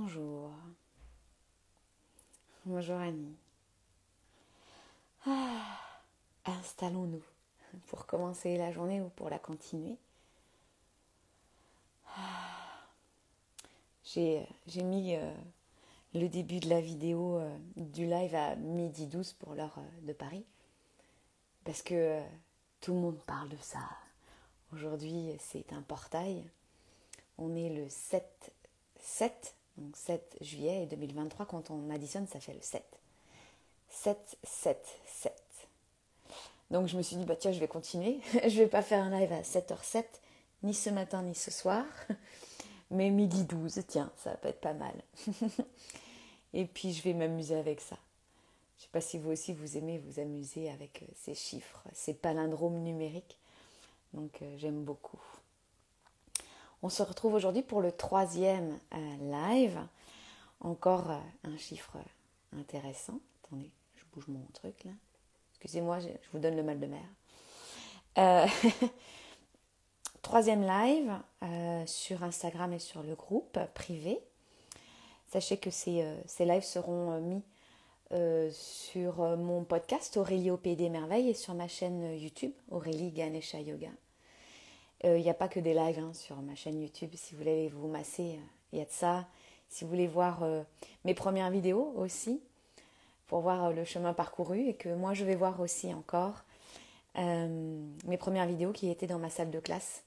Bonjour. 0.00 0.52
Bonjour 2.64 2.98
Annie. 2.98 3.34
Ah, 5.26 5.80
Installons-nous 6.44 7.24
pour 7.88 8.06
commencer 8.06 8.56
la 8.58 8.70
journée 8.70 9.00
ou 9.00 9.08
pour 9.08 9.28
la 9.28 9.40
continuer. 9.40 9.96
Ah, 12.16 12.86
j'ai 14.04 14.46
mis 14.76 15.16
euh, 15.16 15.34
le 16.14 16.28
début 16.28 16.60
de 16.60 16.68
la 16.68 16.80
vidéo 16.80 17.38
euh, 17.38 17.58
du 17.74 18.06
live 18.06 18.36
à 18.36 18.54
midi 18.54 19.08
12 19.08 19.32
pour 19.32 19.54
l'heure 19.54 19.78
euh, 19.78 20.06
de 20.06 20.12
Paris. 20.12 20.46
Parce 21.64 21.82
que 21.82 22.22
tout 22.80 22.94
le 22.94 23.00
monde 23.00 23.18
parle 23.26 23.48
de 23.48 23.58
ça. 23.60 23.80
Aujourd'hui, 24.72 25.32
c'est 25.40 25.72
un 25.72 25.82
portail. 25.82 26.48
On 27.36 27.56
est 27.56 27.70
le 27.70 27.88
7, 27.88 28.52
7, 29.00 29.57
donc 29.78 29.96
7 29.96 30.36
juillet 30.40 30.86
2023. 30.86 31.46
Quand 31.46 31.70
on 31.70 31.90
additionne, 31.90 32.26
ça 32.26 32.40
fait 32.40 32.54
le 32.54 32.62
7. 32.62 32.82
7, 33.90 34.38
7, 34.42 34.86
7. 35.06 35.32
Donc 36.70 36.86
je 36.86 36.96
me 36.96 37.02
suis 37.02 37.16
dit, 37.16 37.24
bah 37.24 37.36
tiens, 37.36 37.52
je 37.52 37.60
vais 37.60 37.68
continuer. 37.68 38.20
je 38.32 38.58
vais 38.58 38.66
pas 38.66 38.82
faire 38.82 39.02
un 39.02 39.10
live 39.10 39.32
à 39.32 39.42
7h07, 39.42 40.04
ni 40.62 40.74
ce 40.74 40.90
matin, 40.90 41.22
ni 41.22 41.34
ce 41.34 41.50
soir. 41.50 41.84
Mais 42.90 43.10
midi 43.10 43.44
12, 43.44 43.82
tiens, 43.86 44.10
ça 44.16 44.30
va 44.30 44.36
pas 44.36 44.48
être 44.48 44.60
pas 44.60 44.74
mal. 44.74 44.94
Et 46.54 46.64
puis 46.64 46.92
je 46.92 47.02
vais 47.02 47.12
m'amuser 47.12 47.56
avec 47.56 47.80
ça. 47.80 47.96
Je 48.78 48.84
sais 48.84 48.88
pas 48.92 49.00
si 49.00 49.18
vous 49.18 49.30
aussi 49.30 49.52
vous 49.52 49.76
aimez 49.76 49.98
vous 49.98 50.20
amuser 50.20 50.70
avec 50.70 51.02
euh, 51.02 51.06
ces 51.16 51.34
chiffres, 51.34 51.82
ces 51.92 52.14
palindromes 52.14 52.78
numériques. 52.78 53.36
Donc 54.14 54.40
euh, 54.40 54.56
j'aime 54.56 54.84
beaucoup. 54.84 55.20
On 56.82 56.88
se 56.88 57.02
retrouve 57.02 57.34
aujourd'hui 57.34 57.62
pour 57.62 57.80
le 57.80 57.92
troisième 57.92 58.78
euh, 58.94 59.16
live. 59.52 59.78
Encore 60.60 61.10
un 61.44 61.56
chiffre 61.56 61.96
intéressant. 62.56 63.20
Attendez, 63.44 63.70
je 63.94 64.04
bouge 64.12 64.28
mon 64.28 64.44
truc 64.52 64.84
là. 64.84 64.92
Excusez-moi, 65.52 66.00
je 66.00 66.08
vous 66.32 66.38
donne 66.38 66.56
le 66.56 66.62
mal 66.62 66.78
de 66.80 66.86
mer. 66.86 68.44
troisième 70.22 70.62
live 70.62 71.86
sur 71.86 72.22
Instagram 72.24 72.72
et 72.72 72.78
sur 72.78 73.02
le 73.02 73.14
groupe 73.14 73.58
privé. 73.74 74.20
Sachez 75.28 75.58
que 75.58 75.70
ces, 75.70 76.16
lives 76.40 76.64
seront 76.64 77.20
mis 77.20 77.42
euh, 78.12 78.50
sur 78.50 79.20
euh, 79.20 79.36
mon 79.36 79.62
podcast 79.64 80.16
Aurélie 80.16 80.50
au 80.50 80.56
Pays 80.56 80.74
des 80.74 80.88
Merveilles 80.88 81.28
et 81.28 81.34
sur 81.34 81.52
ma 81.52 81.68
chaîne 81.68 82.18
YouTube 82.18 82.52
Aurélie 82.70 83.10
Ganesha 83.10 83.60
Yoga. 83.60 83.90
Il 85.04 85.10
euh, 85.10 85.20
n'y 85.20 85.30
a 85.30 85.34
pas 85.34 85.48
que 85.48 85.60
des 85.60 85.74
lives 85.74 85.98
hein, 85.98 86.12
sur 86.12 86.36
ma 86.42 86.54
chaîne 86.54 86.80
YouTube. 86.80 87.10
Si 87.14 87.34
vous 87.34 87.38
voulez 87.38 87.68
vous 87.68 87.88
masser, 87.88 88.38
il 88.72 88.78
y 88.78 88.82
a 88.82 88.84
de 88.84 88.90
ça. 88.90 89.26
Si 89.68 89.84
vous 89.84 89.90
voulez 89.90 90.06
voir 90.06 90.40
mes 91.04 91.12
premières 91.12 91.50
vidéos 91.50 91.92
aussi, 91.96 92.40
pour 93.26 93.40
voir 93.40 93.70
le 93.70 93.84
chemin 93.84 94.14
parcouru 94.14 94.66
et 94.66 94.72
que 94.72 94.88
moi 94.88 95.12
je 95.12 95.26
vais 95.26 95.34
voir 95.34 95.60
aussi 95.60 95.92
encore 95.92 96.42
mes 97.14 98.16
premières 98.16 98.46
vidéos 98.46 98.72
qui 98.72 98.88
étaient 98.88 99.06
dans 99.06 99.18
ma 99.18 99.28
salle 99.28 99.50
de 99.50 99.60
classe, 99.60 100.04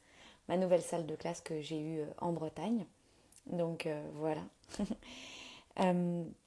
ma 0.50 0.58
nouvelle 0.58 0.81
salle 0.81 1.05
de 1.05 1.16
classe 1.16 1.42
que 1.42 1.61
j'ai 1.61 1.80
eue 1.80 2.02
en 2.17 2.31
Bretagne. 2.31 2.88
Donc 3.45 3.88
voilà. 4.16 4.42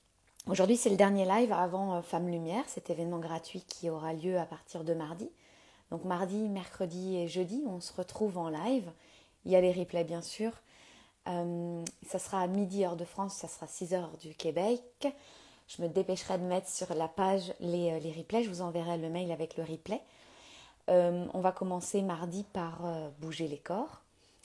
Aujourd'hui, 0.46 0.76
c'est 0.76 0.90
le 0.90 0.96
dernier 0.96 1.24
live 1.24 1.52
avant 1.52 1.94
euh, 1.94 2.02
Femme 2.02 2.28
Lumière, 2.28 2.64
cet 2.66 2.90
événement 2.90 3.18
gratuit 3.18 3.64
qui 3.66 3.88
aura 3.88 4.12
lieu 4.12 4.38
à 4.38 4.44
partir 4.44 4.84
de 4.84 4.92
mardi. 4.92 5.30
Donc 5.90 6.04
mardi, 6.04 6.48
mercredi 6.48 7.16
et 7.16 7.28
jeudi, 7.28 7.62
on 7.66 7.80
se 7.80 7.92
retrouve 7.92 8.38
en 8.38 8.48
live. 8.48 8.90
Il 9.44 9.52
y 9.52 9.56
a 9.56 9.60
les 9.60 9.72
replays 9.72 10.04
bien 10.04 10.22
sûr. 10.22 10.52
Euh, 11.28 11.84
ça 12.06 12.18
sera 12.18 12.40
à 12.40 12.46
midi 12.46 12.84
heure 12.84 12.96
de 12.96 13.04
France, 13.04 13.34
ça 13.34 13.48
sera 13.48 13.66
6 13.66 13.94
heures 13.94 14.16
du 14.18 14.34
Québec. 14.34 14.82
Je 15.66 15.82
me 15.82 15.88
dépêcherai 15.88 16.38
de 16.38 16.44
mettre 16.44 16.68
sur 16.68 16.94
la 16.94 17.08
page 17.08 17.54
les, 17.60 17.90
euh, 17.92 18.12
replays. 18.16 18.44
Je 18.44 18.50
vous 18.50 18.60
enverrai 18.60 18.98
le 18.98 19.08
mail 19.08 19.32
avec 19.32 19.56
le 19.56 19.64
replay. 19.64 20.00
on 20.88 21.40
va 21.40 21.52
commencer 21.52 22.02
mardi 22.02 22.44
par 22.52 22.82
bouger 23.18 23.48
les 23.48 23.58
corps 23.58 24.02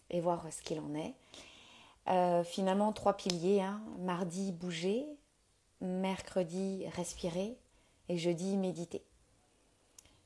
et 0.10 0.22
voir 0.22 0.46
ce 0.52 0.62
qu'il 0.62 0.80
en 0.80 0.94
est. 0.96 2.44
finalement, 2.46 2.94
trois 2.94 3.18
piliers. 3.18 3.62
Hein. 3.62 3.82
Mardi, 4.00 4.52
bouger 4.54 5.06
mercredi 5.82 6.86
respirer 6.96 7.58
et 8.10 8.18
jeudi 8.18 8.58
méditer. 8.58 9.04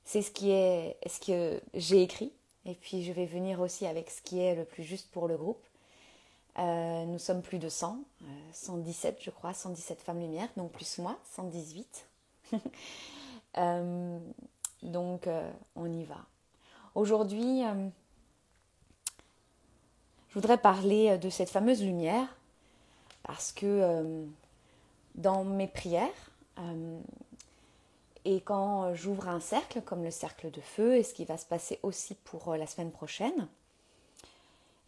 C'est 0.05 0.21
ce 0.21 0.31
qui 0.31 0.51
est 0.51 0.97
ce 1.07 1.19
que 1.19 1.61
j'ai 1.73 2.01
écrit 2.01 2.31
et 2.65 2.75
puis 2.75 3.03
je 3.03 3.11
vais 3.11 3.25
venir 3.25 3.59
aussi 3.59 3.85
avec 3.85 4.09
ce 4.09 4.21
qui 4.21 4.39
est 4.39 4.55
le 4.55 4.65
plus 4.65 4.83
juste 4.83 5.09
pour 5.11 5.27
le 5.27 5.35
groupe. 5.37 5.63
Euh, 6.59 7.05
nous 7.05 7.19
sommes 7.19 7.41
plus 7.41 7.57
de 7.57 7.67
100, 7.67 7.97
117 8.53 9.15
euh, 9.15 9.17
je 9.21 9.29
crois, 9.31 9.53
117 9.53 10.01
femmes 10.01 10.19
lumière, 10.19 10.47
donc 10.55 10.71
plus 10.71 10.97
moi, 10.99 11.17
118. 11.35 12.07
Euh, 13.59 14.17
donc 14.81 15.29
on 15.75 15.85
y 15.85 16.05
va. 16.05 16.17
Aujourd'hui, 16.95 17.61
je 20.27 20.33
voudrais 20.33 20.57
parler 20.57 21.19
de 21.19 21.29
cette 21.29 21.51
fameuse 21.51 21.83
lumière 21.83 22.35
parce 23.21 23.51
que 23.51 24.25
dans 25.13 25.43
mes 25.43 25.67
prières. 25.67 26.31
Euh, 28.25 28.35
et 28.35 28.41
quand 28.41 28.93
j'ouvre 28.93 29.27
un 29.27 29.39
cercle, 29.39 29.81
comme 29.81 30.03
le 30.03 30.11
cercle 30.11 30.51
de 30.51 30.61
feu, 30.61 30.97
et 30.97 31.03
ce 31.03 31.13
qui 31.13 31.25
va 31.25 31.37
se 31.37 31.45
passer 31.45 31.79
aussi 31.83 32.15
pour 32.15 32.49
euh, 32.49 32.57
la 32.57 32.67
semaine 32.67 32.91
prochaine, 32.91 33.47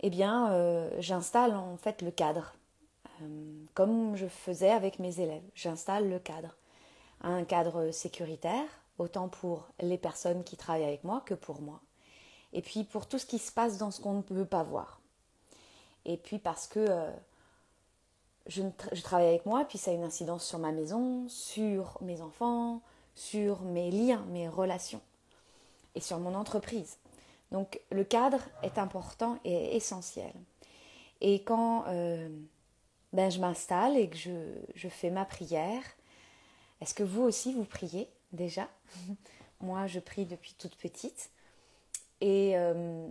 eh 0.01 0.09
bien, 0.09 0.51
euh, 0.51 0.90
j'installe 1.00 1.56
en 1.56 1.78
fait 1.78 2.01
le 2.01 2.12
cadre, 2.12 2.56
comme 3.73 4.16
je 4.16 4.28
faisais 4.28 4.72
avec 4.72 5.00
mes 5.00 5.22
élèves. 5.22 5.44
J'installe 5.56 6.09
le 6.09 6.19
cadre, 6.19 6.53
un 7.22 7.46
cadre 7.46 7.91
sécuritaire, 7.91 8.68
autant 8.97 9.29
pour 9.29 9.67
les 9.79 9.97
personnes 9.97 10.44
qui 10.44 10.57
travaillent 10.57 10.84
avec 10.84 11.06
moi 11.06 11.22
que 11.25 11.34
pour 11.34 11.62
moi. 11.62 11.79
Et 12.52 12.62
puis 12.62 12.84
pour 12.84 13.07
tout 13.07 13.17
ce 13.17 13.25
qui 13.25 13.40
se 13.40 13.53
passe 13.53 13.78
dans 13.78 13.90
ce 13.90 14.02
qu'on 14.02 14.16
ne 14.16 14.22
peut 14.22 14.46
pas 14.46 14.63
voir. 14.63 15.00
Et 16.03 16.17
puis 16.17 16.40
parce 16.40 16.67
que 16.67 16.88
je, 18.47 18.62
travaille 19.02 19.28
avec 19.28 19.46
moi, 19.46 19.66
puis 19.66 19.78
ça 19.78 19.91
a 19.91 19.94
une 19.94 20.03
incidence 20.03 20.46
sur 20.46 20.59
ma 20.59 20.72
maison, 20.72 21.28
sur 21.29 21.97
mes 22.02 22.22
enfants, 22.22 22.81
sur 23.16 23.62
mes 23.62 23.90
liens, 23.90 24.26
mes 24.30 24.48
relations 24.48 25.02
et 25.96 26.02
sur 26.02 26.20
mon 26.20 26.36
entreprise. 26.36 26.98
Donc 27.52 27.80
le 27.92 28.03
cadre 28.03 28.42
est 28.64 28.78
important 28.78 29.40
et 29.46 29.76
essentiel. 29.76 30.34
Et 31.22 31.44
quand 31.44 31.86
euh, 31.88 32.30
ben, 33.14 33.31
je 33.31 33.40
m'installe 33.40 33.98
et 33.98 34.09
que 34.09 34.18
je, 34.76 34.90
fais 34.90 35.09
ma 35.09 35.26
prière, 35.26 35.81
est-ce 36.81 36.94
que 36.94 37.03
vous 37.03 37.24
aussi 37.24 37.53
vous 37.53 37.64
priez 37.64 38.09
déjà? 38.34 38.68
Moi 39.62 39.88
je 39.88 40.00
prie 40.00 40.26
depuis 40.26 40.53
toute 40.59 40.76
petite. 40.76 41.30
Et, 42.22 42.58
euh, 42.58 43.08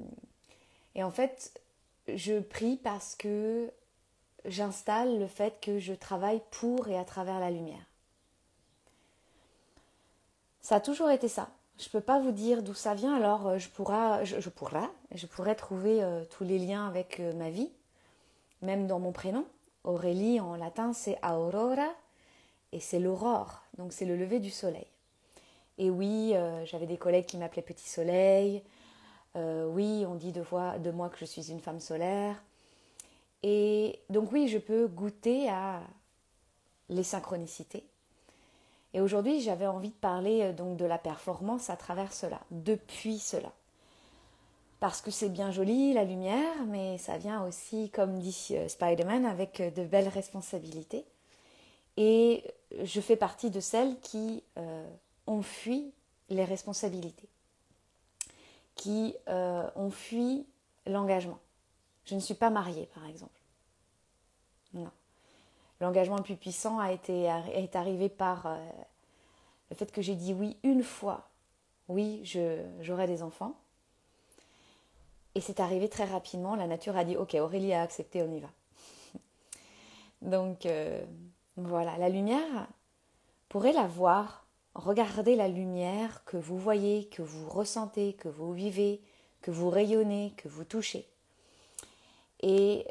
et 0.94 1.03
en 1.03 1.10
fait, 1.10 1.60
je 2.09 2.38
prie 2.41 2.76
parce 2.76 3.15
que 3.15 3.71
j'installe 4.44 5.19
le 5.19 5.26
fait 5.26 5.60
que 5.60 5.78
je 5.78 5.94
travaille 5.94 6.42
pour 6.50 6.88
et 6.88 6.98
à 6.98 7.04
travers 7.04 7.41
la 7.41 7.50
lumière. 7.50 7.86
Ça 10.64 10.76
a 10.76 10.80
toujours 10.80 11.10
été 11.10 11.28
ça. 11.28 11.50
Je 11.78 11.91
peux 11.91 12.00
pas 12.00 12.19
vous 12.19 12.32
dire 12.32 12.62
d'où 12.62 12.72
ça 12.72 12.94
vient, 12.94 13.14
alors 13.14 13.47
euh, 13.48 13.58
je, 13.58 13.69
pourra, 13.69 14.25
je, 14.25 14.48
pourrais, 14.48 14.88
je 15.14 15.26
pourrais 15.26 15.54
trouver 15.54 16.02
euh, 16.02 16.25
tous 16.25 16.42
les 16.42 16.58
liens 16.58 16.88
avec 16.88 17.20
euh, 17.20 17.34
ma 17.34 17.50
vie, 17.50 17.70
même 18.62 18.86
dans 18.86 18.98
mon 18.98 19.12
prénom. 19.12 19.44
Aurélie 19.84 20.41
en 20.41 20.56
latin 20.56 20.94
c'est 20.94 21.19
aurora 21.22 21.92
et 22.72 22.80
c'est 22.80 22.98
l'aurore, 22.98 23.60
donc 23.77 23.92
c'est 23.92 24.06
le 24.06 24.16
lever 24.16 24.41
du 24.41 24.48
soleil. 24.48 24.86
Et 25.77 25.91
oui, 25.91 26.33
j'avais 26.65 26.86
des 26.86 26.97
collègues 26.97 27.27
qui 27.27 27.36
m'appelaient 27.36 27.60
Petit 27.60 27.89
Soleil. 27.89 28.62
oui, 29.34 30.06
on 30.09 30.15
dit 30.15 30.33
de, 30.33 30.42
de 30.78 30.91
moi 30.92 31.10
que 31.10 31.18
je 31.18 31.24
suis 31.27 31.50
une 31.50 31.60
femme 31.60 31.80
solaire. 31.80 32.42
Et 33.42 34.00
donc 34.09 34.33
oui, 34.33 34.48
je 34.48 34.59
peux 34.59 34.86
goûter 34.86 35.50
à 35.50 35.83
les 36.89 37.03
synchronicités. 37.03 37.84
Et 38.94 39.00
aujourd'hui, 39.00 39.41
j'avais 39.41 39.66
envie 39.66 39.91
de 39.91 39.94
parler 39.94 40.42
euh, 40.42 40.52
donc 40.52 40.76
de 40.76 40.84
la 40.84 40.98
performance 40.98 41.68
à 41.68 41.76
travers 41.76 42.12
cela, 42.12 42.41
depuis 42.52 43.18
cela. 43.18 43.52
Parce 44.78 45.00
que 45.00 45.10
c'est 45.10 45.28
bien 45.28 45.50
joli, 45.50 45.92
la 45.92 46.04
lumière, 46.04 46.64
mais 46.68 46.96
ça 46.98 47.18
vient 47.18 47.44
aussi, 47.44 47.91
comme 47.91 48.20
dit 48.20 48.50
euh, 48.52 48.68
Spider-Man, 48.68 49.26
avec 49.26 49.60
euh, 49.60 49.70
de 49.72 49.84
belles 49.84 50.08
responsabilités. 50.08 51.04
Et 51.96 52.44
je 52.82 53.00
fais 53.00 53.16
partie 53.16 53.50
de 53.50 53.60
celles 53.60 54.00
qui 54.00 54.42
ont 55.28 55.42
fui 55.42 55.92
les 56.28 56.44
responsabilités, 56.44 57.28
qui 58.74 59.14
ont 59.28 59.91
fui 59.92 60.44
l'engagement. 60.84 61.38
Je 62.04 62.16
ne 62.16 62.20
suis 62.20 62.34
pas 62.34 62.50
mariée, 62.50 62.88
par 62.96 63.06
exemple. 63.06 63.41
Non. 64.72 64.91
L'engagement 65.80 66.16
le 66.16 66.22
plus 66.22 66.36
puissant 66.36 66.78
a 66.78 66.92
été, 66.92 67.24
est 67.54 67.76
arrivé 67.76 68.09
par 68.09 68.47
euh, 68.47 68.59
le 69.71 69.76
fait 69.76 69.91
que 69.91 70.03
j'ai 70.03 70.15
dit 70.15 70.32
oui 70.32 70.56
une 70.62 70.82
fois. 70.82 71.28
Oui, 71.88 72.22
j'aurai 72.80 73.06
des 73.06 73.22
enfants. 73.22 73.54
Et 75.34 75.41
c'est 75.41 75.60
arrivé 75.60 75.88
très 75.88 76.04
rapidement. 76.04 76.54
La 76.54 76.66
nature 76.66 76.97
a 76.97 77.04
dit 77.04 77.16
Ok, 77.16 77.34
Aurélie 77.34 77.74
a 77.74 77.82
accepté, 77.82 78.22
on 78.22 78.32
y 78.32 78.41
va. 78.41 78.48
Donc 80.22 80.66
voilà, 81.56 81.97
la 81.98 82.09
lumière, 82.09 82.68
pourrait 83.48 83.72
la 83.72 83.86
voir, 83.86 84.44
regarder 84.74 85.36
la 85.36 85.47
lumière 85.47 86.24
que 86.24 86.36
vous 86.36 86.59
voyez, 86.59 87.06
que 87.06 87.22
vous 87.22 87.48
ressentez, 87.48 88.15
que 88.15 88.28
vous 88.28 88.53
vivez, 88.53 89.00
que 89.42 89.53
vous 89.53 89.70
rayonnez, 89.70 90.32
que 90.36 90.48
vous 90.48 90.65
touchez. 90.65 91.06
Et 92.41 92.84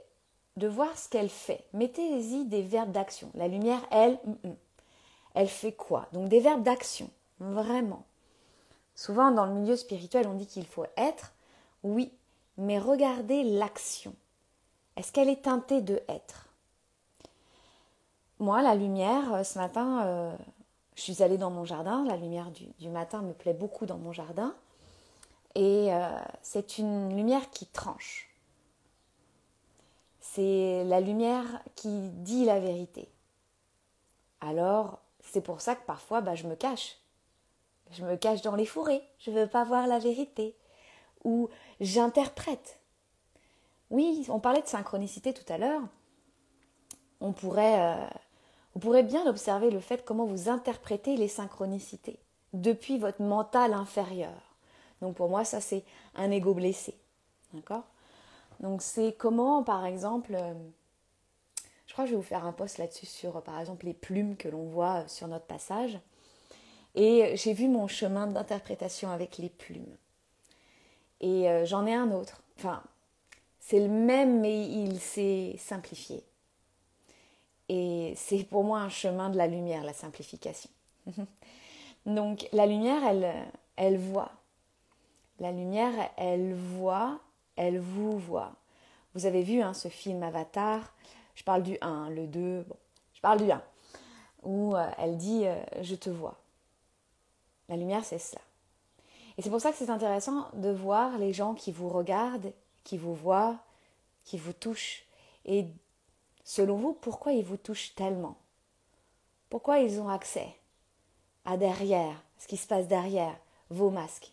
de 0.57 0.67
voir 0.67 0.97
ce 0.97 1.09
qu'elle 1.09 1.29
fait. 1.29 1.63
Mettez-y 1.73 2.45
des 2.45 2.61
verbes 2.61 2.91
d'action. 2.91 3.31
La 3.33 3.47
lumière, 3.47 3.81
elle, 3.91 4.19
mm, 4.25 4.50
mm. 4.50 4.55
elle 5.35 5.47
fait 5.47 5.73
quoi? 5.73 6.07
Donc 6.13 6.29
des 6.29 6.39
verbes 6.39 6.63
d'action, 6.63 7.09
vraiment. 7.39 8.03
Souvent 8.95 9.31
dans 9.31 9.45
le 9.45 9.53
milieu 9.53 9.75
spirituel, 9.75 10.27
on 10.27 10.35
dit 10.35 10.47
qu'il 10.47 10.65
faut 10.65 10.85
être, 10.97 11.33
oui, 11.83 12.11
mais 12.57 12.79
regardez 12.79 13.44
l'action. 13.44 14.13
Est-ce 14.95 15.11
qu'elle 15.11 15.29
est 15.29 15.44
teintée 15.44 15.81
de 15.81 16.01
être? 16.07 16.50
Moi, 18.39 18.61
la 18.61 18.75
lumière, 18.75 19.33
euh, 19.33 19.44
ce 19.44 19.57
matin, 19.57 20.05
euh, 20.05 20.35
je 20.95 21.01
suis 21.01 21.23
allée 21.23 21.38
dans 21.38 21.50
mon 21.50 21.65
jardin. 21.65 22.03
La 22.05 22.17
lumière 22.17 22.51
du, 22.51 22.89
matin 22.89 23.21
me 23.21 23.33
plaît 23.33 23.53
beaucoup 23.53 23.85
dans 23.85 23.97
mon 23.97 24.11
jardin. 24.11 24.53
Et 25.55 25.94
euh, 25.94 26.09
c'est 26.41 26.77
une 26.77 27.15
lumière 27.15 27.50
qui 27.50 27.65
tranche. 27.65 28.32
C'est 30.33 30.83
la 30.85 31.00
lumière 31.00 31.45
qui 31.75 32.09
dit 32.09 32.44
la 32.45 32.59
vérité. 32.59 33.07
Alors, 34.41 35.00
c'est 35.21 35.41
pour 35.41 35.62
ça 35.62 35.75
que 35.75 35.85
parfois, 35.85 36.21
bah, 36.21 36.33
je 36.33 36.47
me 36.47 36.56
cache. 36.56 36.97
Je 37.91 38.03
me 38.03 38.15
cache 38.15 38.41
dans 38.41 38.56
les 38.56 38.65
fourrés. 38.65 39.03
Je 39.19 39.30
ne 39.30 39.39
veux 39.39 39.47
pas 39.47 39.63
voir 39.63 39.85
la 39.85 40.00
vérité. 40.00 40.57
Ou 41.24 41.50
j'interprète. 41.80 42.80
Oui, 43.91 44.25
on 44.27 44.39
parlait 44.39 44.63
de 44.63 44.68
synchronicité 44.68 45.35
tout 45.35 45.53
à 45.53 45.59
l'heure. 45.59 45.83
On 47.21 47.31
pourrait, 47.31 47.79
euh, 47.79 48.07
on 48.75 48.79
pourrait 48.79 49.03
bien 49.03 49.27
observer 49.27 49.69
le 49.69 49.79
fait 49.79 50.03
comment 50.03 50.25
vous 50.25 50.50
interprétez 50.50 51.15
les 51.15 51.27
synchronicités 51.27 52.19
depuis 52.53 52.97
votre 52.97 53.21
mental 53.21 53.71
inférieur. 53.71 54.57
Donc 55.00 55.15
pour 55.15 55.29
moi, 55.29 55.45
ça 55.45 55.62
c'est 55.62 55.83
un 56.15 56.31
ego 56.31 56.56
blessé. 56.56 56.97
D'accord? 57.53 57.83
Donc 58.63 58.81
c'est 58.81 59.13
comment, 59.18 59.62
par 59.62 59.86
exemple, 59.86 60.36
euh, 60.36 60.54
je 61.86 61.92
crois 61.92 62.06
que 62.06 62.12
je 62.12 62.15
vais 62.15 62.21
vous 62.21 62.25
faire 62.25 62.45
un 62.45 62.54
post 62.54 62.77
là-dessus 62.77 63.06
sur, 63.06 63.44
par 63.44 63.60
exemple, 63.60 63.86
les 63.86 63.94
plumes 63.94 64.38
que 64.38 64.48
l'on 64.48 64.63
voit 64.63 65.06
sur 65.10 65.27
notre 65.27 65.45
passage. 65.45 66.00
Et 66.95 67.36
j'ai 67.36 67.51
vu 67.54 67.68
mon 67.68 67.89
chemin 67.89 68.25
d'interprétation 68.25 69.12
avec 69.12 69.38
les 69.38 69.50
plumes. 69.50 69.98
Et 71.19 71.50
euh, 71.50 71.65
j'en 71.65 71.86
ai 71.86 71.94
un 71.94 72.12
autre. 72.12 72.42
Enfin, 72.57 72.81
c'est 73.60 73.81
le 73.81 73.89
même, 73.89 74.39
mais 74.39 74.65
il 74.65 74.98
s'est 74.98 75.56
simplifié. 75.60 76.24
Et 77.68 78.13
c'est 78.15 78.45
pour 78.45 78.63
moi 78.63 78.80
un 78.80 78.89
chemin 78.89 79.30
de 79.30 79.38
la 79.38 79.48
lumière, 79.48 79.83
la 79.83 79.94
simplification. 79.94 80.69
Donc 82.06 82.48
la 82.54 82.65
lumière, 82.65 83.04
elle, 83.04 83.33
elle 83.75 83.98
voit. 83.98 84.31
La 85.42 85.51
lumière, 85.51 86.12
elle 86.15 86.54
voit 86.54 87.19
elle 87.55 87.79
vous 87.79 88.17
voit. 88.17 88.53
Vous 89.13 89.25
avez 89.25 89.44
vu 89.44 89.61
hein, 89.61 89.73
ce 89.73 89.88
film 89.88 90.23
Avatar, 90.23 90.94
je 91.35 91.44
parle 91.44 91.63
du 91.63 91.77
1, 91.81 92.09
le 92.09 92.27
2, 92.27 92.63
bon, 92.63 92.75
je 93.13 93.21
parle 93.21 93.39
du 93.39 93.51
1, 93.51 93.61
où 94.44 94.75
euh, 94.75 94.89
elle 94.97 95.17
dit 95.17 95.45
euh, 95.45 95.55
Je 95.81 95.95
te 95.95 96.09
vois. 96.09 96.39
La 97.69 97.77
lumière, 97.77 98.03
c'est 98.03 98.19
cela. 98.19 98.41
Et 99.38 99.41
c'est 99.41 99.50
pour 99.50 99.61
ça 99.61 99.71
que 99.71 99.77
c'est 99.77 99.89
intéressant 99.89 100.50
de 100.53 100.69
voir 100.69 101.17
les 101.17 101.33
gens 101.33 101.53
qui 101.53 101.71
vous 101.71 101.89
regardent, 101.89 102.53
qui 102.83 102.97
vous 102.97 103.15
voient, 103.15 103.57
qui 104.23 104.38
vous 104.38 104.53
touchent. 104.53 105.05
Et 105.45 105.67
selon 106.44 106.77
vous, 106.77 106.94
pourquoi 106.94 107.31
ils 107.31 107.45
vous 107.45 107.57
touchent 107.57 107.95
tellement? 107.95 108.38
Pourquoi 109.50 109.79
ils 109.79 110.00
ont 110.00 110.09
accès 110.09 110.47
à 111.45 111.57
derrière, 111.57 112.23
ce 112.38 112.47
qui 112.47 112.57
se 112.57 112.67
passe 112.67 112.88
derrière 112.88 113.35
vos 113.69 113.89
masques? 113.89 114.32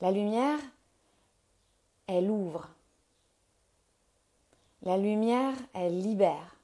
La 0.00 0.10
lumière, 0.10 0.58
elle 2.06 2.30
ouvre. 2.30 2.68
La 4.82 4.96
lumière, 4.96 5.54
elle 5.74 6.00
libère. 6.00 6.56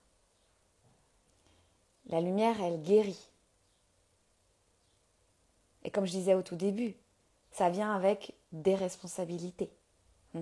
La 2.06 2.20
lumière, 2.20 2.60
elle 2.60 2.80
guérit. 2.80 3.28
Et 5.82 5.90
comme 5.90 6.06
je 6.06 6.12
disais 6.12 6.34
au 6.34 6.42
tout 6.42 6.56
début, 6.56 6.94
ça 7.50 7.70
vient 7.70 7.94
avec 7.94 8.34
des 8.52 8.74
responsabilités. 8.74 9.70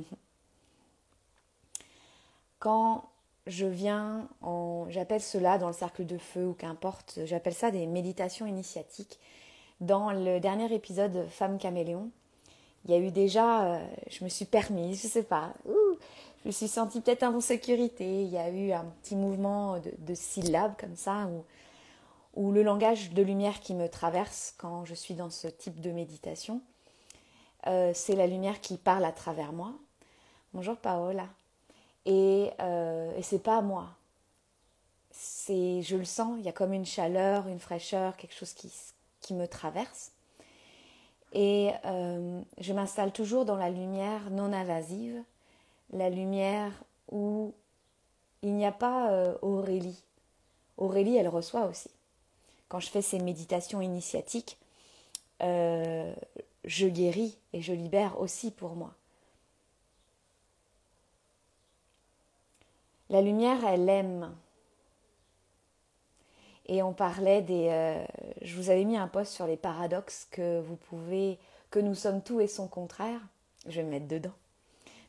Quand 2.59 3.09
je 3.47 3.67
viens 3.67 4.29
en. 4.41 4.87
J'appelle 4.89 5.21
cela 5.21 5.59
dans 5.59 5.67
le 5.67 5.73
cercle 5.73 6.07
de 6.07 6.19
feu 6.19 6.47
ou 6.47 6.55
qu'importe, 6.55 7.19
j'appelle 7.25 7.55
ça 7.55 7.71
des 7.71 7.87
méditations 7.87 8.47
initiatiques. 8.47 9.19
Dans 9.81 10.13
le 10.13 10.39
dernier 10.39 10.73
épisode 10.73 11.27
Femme 11.29 11.59
Caméléon, 11.59 12.11
il 12.85 12.91
y 12.91 12.95
a 12.95 12.99
eu 12.99 13.11
déjà, 13.11 13.65
euh, 13.65 13.87
je 14.11 14.25
me 14.25 14.29
suis 14.29 14.45
permise, 14.45 15.03
je 15.03 15.09
sais 15.09 15.23
pas, 15.23 15.55
je 16.43 16.49
me 16.49 16.53
suis 16.53 16.69
sentie 16.69 17.01
peut-être 17.01 17.23
en 17.23 17.41
sécurité. 17.41 18.23
Il 18.23 18.31
y 18.31 18.39
a 18.39 18.51
eu 18.51 18.73
un 18.73 18.85
petit 19.03 19.15
mouvement 19.15 19.79
de, 19.79 20.15
syllabes 20.15 20.75
comme 20.79 20.97
ça, 20.97 21.29
ou, 22.35 22.51
le 22.51 22.63
langage 22.63 23.11
de 23.11 23.23
lumière 23.23 23.61
qui 23.61 23.75
me 23.75 23.89
traverse 23.89 24.55
quand 24.59 24.85
je 24.85 24.95
suis 24.95 25.15
dans 25.15 25.31
ce 25.31 25.47
type 25.49 25.81
de 25.81 25.91
méditation. 25.91 26.61
Euh, 27.69 27.93
c'est 27.95 28.17
la 28.17 28.27
lumière 28.27 28.61
qui 28.61 28.77
parle 28.77 29.05
à 29.05 29.13
travers 29.13 29.53
moi. 29.53 29.73
Bonjour 30.53 30.77
Paola. 30.77 31.29
Et, 32.05 32.51
euh, 32.61 33.17
et 33.17 33.23
c'est 33.23 33.39
pas 33.39 33.61
moi. 33.61 33.91
C'est, 35.13 35.83
je 35.83 35.97
le 35.97 36.05
sens, 36.05 36.37
il 36.39 36.45
y 36.45 36.49
a 36.49 36.53
comme 36.53 36.73
une 36.73 36.87
chaleur, 36.87 37.47
une 37.47 37.61
fraîcheur, 37.61 38.17
quelque 38.17 38.35
chose 38.35 38.55
qui, 38.55 38.73
qui 39.21 39.35
me 39.35 39.47
traverse. 39.47 40.11
Et 41.33 41.71
euh, 41.85 42.43
je 42.59 42.73
m'installe 42.73 43.13
toujours 43.13 43.45
dans 43.45 43.57
la 43.57 43.71
lumière 43.71 44.31
non 44.31 44.53
invasive, 44.53 45.23
la 45.93 46.11
lumière 46.11 46.73
où 47.11 47.55
il 48.43 48.55
n'y 48.55 48.67
a 48.67 48.73
pas 48.73 49.11
euh, 49.11 49.35
Aurélie. 49.41 50.05
Aurélie, 50.77 51.17
elle 51.17 51.29
reçoit 51.29 51.67
aussi. 51.67 51.91
Quand 52.69 52.81
je 52.81 52.91
fais 52.91 53.03
ces 53.03 53.19
méditations 53.19 53.81
initiatiques, 53.81 54.59
euh, 55.43 56.15
je 56.65 56.87
guéris 56.87 57.39
et 57.53 57.63
je 57.63 57.73
libère 57.73 58.21
aussi 58.21 58.51
pour 58.51 58.75
moi. 58.75 58.95
La 63.11 63.21
lumière, 63.21 63.65
elle 63.65 63.89
aime. 63.89 64.35
Et 66.73 66.83
on 66.83 66.95
parlait 66.95 67.43
des. 67.43 67.69
Euh, 67.69 68.03
je 68.41 68.57
vous 68.57 68.71
avais 68.71 68.85
mis 68.85 68.97
un 68.97 69.07
post 69.07 69.31
sur 69.35 69.47
les 69.47 69.59
paradoxes 69.59 70.27
que 70.31 70.59
vous 70.63 70.77
pouvez. 70.77 71.39
que 71.71 71.79
nous 71.79 71.95
sommes 71.95 72.23
tout 72.23 72.41
et 72.41 72.47
son 72.47 72.67
contraire. 72.67 73.21
Je 73.67 73.77
vais 73.77 73.83
me 73.83 73.91
mettre 73.91 74.09
dedans. 74.09 74.33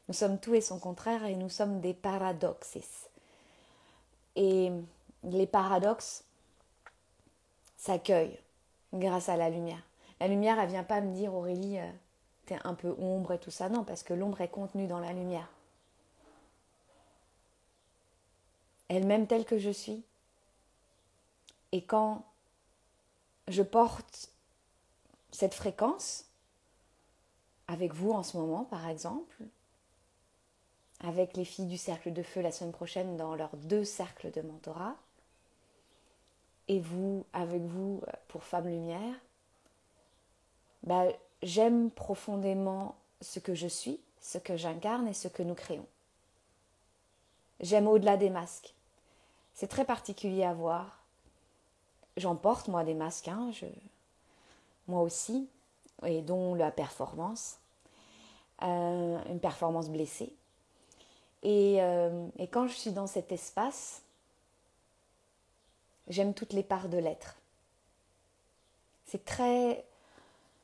Nous 0.09 0.13
sommes 0.13 0.39
tout 0.39 0.53
et 0.53 0.59
son 0.59 0.77
contraire 0.77 1.23
et 1.23 1.35
nous 1.35 1.47
sommes 1.47 1.79
des 1.79 1.93
paradoxes. 1.93 3.07
Et 4.35 4.73
les 5.23 5.47
paradoxes 5.47 6.25
s'accueillent 7.77 8.39
grâce 8.93 9.29
à 9.29 9.37
la 9.37 9.49
lumière. 9.49 9.87
La 10.19 10.27
lumière, 10.27 10.59
elle 10.59 10.67
vient 10.67 10.83
pas 10.83 10.99
me 10.99 11.13
dire 11.13 11.33
Aurélie, 11.33 11.79
euh, 11.79 11.89
t'es 12.45 12.57
un 12.65 12.73
peu 12.73 12.93
ombre 12.99 13.31
et 13.31 13.39
tout 13.39 13.51
ça. 13.51 13.69
Non, 13.69 13.85
parce 13.85 14.03
que 14.03 14.13
l'ombre 14.13 14.41
est 14.41 14.49
contenue 14.49 14.87
dans 14.87 14.99
la 14.99 15.13
lumière. 15.13 15.47
Elle 18.89 19.05
m'aime 19.05 19.27
telle 19.27 19.45
que 19.45 19.57
je 19.57 19.69
suis 19.69 20.03
et 21.73 21.81
quand 21.81 22.23
je 23.47 23.63
porte 23.63 24.29
cette 25.31 25.55
fréquence, 25.55 26.25
avec 27.67 27.93
vous 27.93 28.11
en 28.11 28.21
ce 28.21 28.37
moment 28.37 28.63
par 28.63 28.87
exemple, 28.87 29.43
avec 30.99 31.35
les 31.35 31.43
filles 31.43 31.65
du 31.65 31.77
cercle 31.77 32.13
de 32.13 32.21
feu 32.21 32.41
la 32.41 32.51
semaine 32.51 32.71
prochaine 32.71 33.17
dans 33.17 33.33
leurs 33.35 33.57
deux 33.57 33.83
cercles 33.83 34.29
de 34.29 34.41
mentorat, 34.41 34.95
et 36.67 36.79
vous 36.79 37.25
avec 37.33 37.63
vous 37.63 38.01
pour 38.27 38.43
Femme 38.43 38.67
Lumière, 38.67 39.15
bah, 40.83 41.07
j'aime 41.41 41.89
profondément 41.89 42.95
ce 43.19 43.39
que 43.39 43.55
je 43.55 43.67
suis, 43.67 43.99
ce 44.21 44.37
que 44.37 44.57
j'incarne 44.57 45.07
et 45.07 45.13
ce 45.13 45.27
que 45.27 45.41
nous 45.41 45.55
créons. 45.55 45.87
J'aime 47.61 47.87
au-delà 47.87 48.15
des 48.15 48.29
masques. 48.29 48.75
C'est 49.55 49.67
très 49.67 49.85
particulier 49.85 50.43
à 50.43 50.53
voir 50.53 51.02
j'en 52.17 52.35
porte 52.35 52.67
moi 52.67 52.83
des 52.83 52.93
masques, 52.93 53.27
hein, 53.27 53.51
moi 54.87 55.01
aussi, 55.01 55.47
et 56.05 56.21
dont 56.21 56.55
la 56.55 56.71
performance, 56.71 57.57
euh, 58.61 59.19
une 59.29 59.39
performance 59.39 59.89
blessée. 59.89 60.33
Euh, 61.45 62.27
et, 62.37 62.47
quand 62.47 62.67
je 62.67 62.73
suis 62.73 62.91
dans 62.91 63.07
cet 63.07 63.31
espace, 63.31 64.01
j'aime 66.07 66.33
toutes 66.33 66.53
les 66.53 66.63
parts 66.63 66.87
de 66.87 66.97
l'être. 66.97 67.35
C'est 69.05 69.25
très 69.25 69.83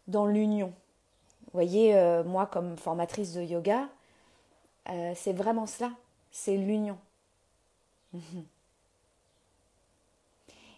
dans 0.07 0.25
l'union. 0.25 0.67
Vous 0.67 1.51
voyez, 1.53 1.95
euh, 1.95 2.23
moi 2.23 2.45
comme 2.45 2.77
formatrice 2.77 3.33
de 3.33 3.41
yoga, 3.41 3.89
c'est 5.15 5.33
vraiment 5.33 5.67
cela, 5.67 5.91
c'est 6.31 6.57
l'union. 6.57 6.97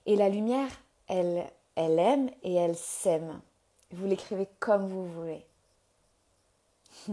Et 0.06 0.16
la 0.16 0.30
lumière, 0.30 0.70
elle, 1.08 1.46
elle 1.76 2.00
aime 2.00 2.30
et 2.44 2.56
elle 2.56 2.76
s'aime. 2.76 3.42
Vous 3.92 4.06
l'écrivez 4.08 4.48
comme 4.60 4.88
vous 4.88 5.06
voulez. 5.06 5.46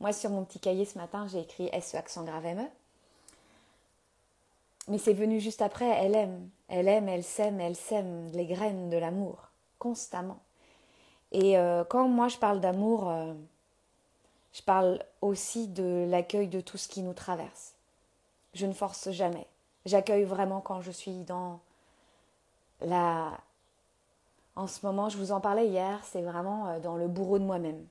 Moi, 0.00 0.12
sur 0.12 0.30
mon 0.30 0.44
petit 0.44 0.60
cahier 0.60 0.84
ce 0.84 0.98
matin, 0.98 1.26
j'ai 1.26 1.40
écrit 1.40 1.70
SE 1.80 1.96
accent 1.96 2.24
grave 2.24 2.44
ME. 2.44 2.68
Mais 4.88 4.98
c'est 4.98 5.14
venu 5.14 5.40
juste 5.40 5.62
après, 5.62 5.86
elle 5.86 6.14
aime. 6.14 6.48
Elle 6.68 6.88
aime, 6.88 7.08
elle 7.08 7.24
s'aime, 7.24 7.60
elle 7.60 7.76
sème 7.76 8.30
les 8.32 8.46
graines 8.46 8.90
de 8.90 8.96
l'amour, 8.96 9.50
constamment. 9.78 10.38
Et 11.32 11.58
euh, 11.58 11.84
quand 11.84 12.08
moi 12.08 12.28
je 12.28 12.36
parle 12.36 12.60
d'amour, 12.60 13.10
euh, 13.10 13.34
je 14.52 14.62
parle 14.62 15.04
aussi 15.22 15.68
de 15.68 16.06
l'accueil 16.08 16.48
de 16.48 16.60
tout 16.60 16.78
ce 16.78 16.88
qui 16.88 17.02
nous 17.02 17.14
traverse. 17.14 17.74
Je 18.54 18.66
ne 18.66 18.72
force 18.72 19.10
jamais. 19.10 19.46
J'accueille 19.86 20.24
vraiment 20.24 20.60
quand 20.60 20.80
je 20.80 20.90
suis 20.90 21.24
dans 21.24 21.60
la... 22.80 23.38
En 24.54 24.66
ce 24.66 24.84
moment, 24.84 25.08
je 25.08 25.18
vous 25.18 25.32
en 25.32 25.40
parlais 25.40 25.68
hier, 25.68 26.00
c'est 26.04 26.22
vraiment 26.22 26.68
euh, 26.68 26.80
dans 26.80 26.96
le 26.96 27.08
bourreau 27.08 27.38
de 27.38 27.44
moi-même. 27.44 27.86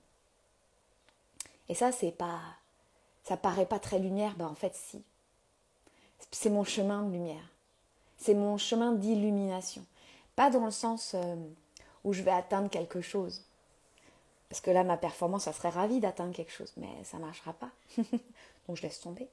Et 1.70 1.76
ça, 1.76 1.92
c'est 1.92 2.12
pas... 2.12 2.40
Ça 3.24 3.38
paraît 3.38 3.66
pas 3.66 3.80
très 3.80 3.98
lumière, 3.98 4.36
ben 4.38 4.48
en 4.48 4.56
fait 4.56 4.76
si. 4.76 5.04
C'est 6.32 6.50
mon 6.50 6.64
chemin 6.64 7.02
de 7.02 7.12
lumière. 7.12 7.50
C'est 8.18 8.36
mon 8.36 8.58
chemin 8.58 8.94
d'illumination. 8.94 9.84
Pas 10.36 10.50
dans 10.50 10.66
le 10.66 10.72
sens 10.72 11.14
euh, 11.16 11.36
où 12.04 12.14
je 12.14 12.22
vais 12.22 12.32
atteindre 12.32 12.70
quelque 12.70 13.02
chose. 13.02 13.42
Parce 14.50 14.62
que 14.62 14.72
là, 14.72 14.84
ma 14.84 14.98
performance, 14.98 15.44
ça 15.44 15.54
serait 15.54 15.70
ravie 15.70 16.00
d'atteindre 16.00 16.34
quelque 16.34 16.52
chose, 16.52 16.72
mais 16.78 17.04
ça 17.04 17.18
ne 17.18 17.24
marchera 17.24 17.54
pas. 17.54 17.70
Donc 18.68 18.78
je 18.78 18.84
laisse 18.84 19.00
tomber. 19.02 19.28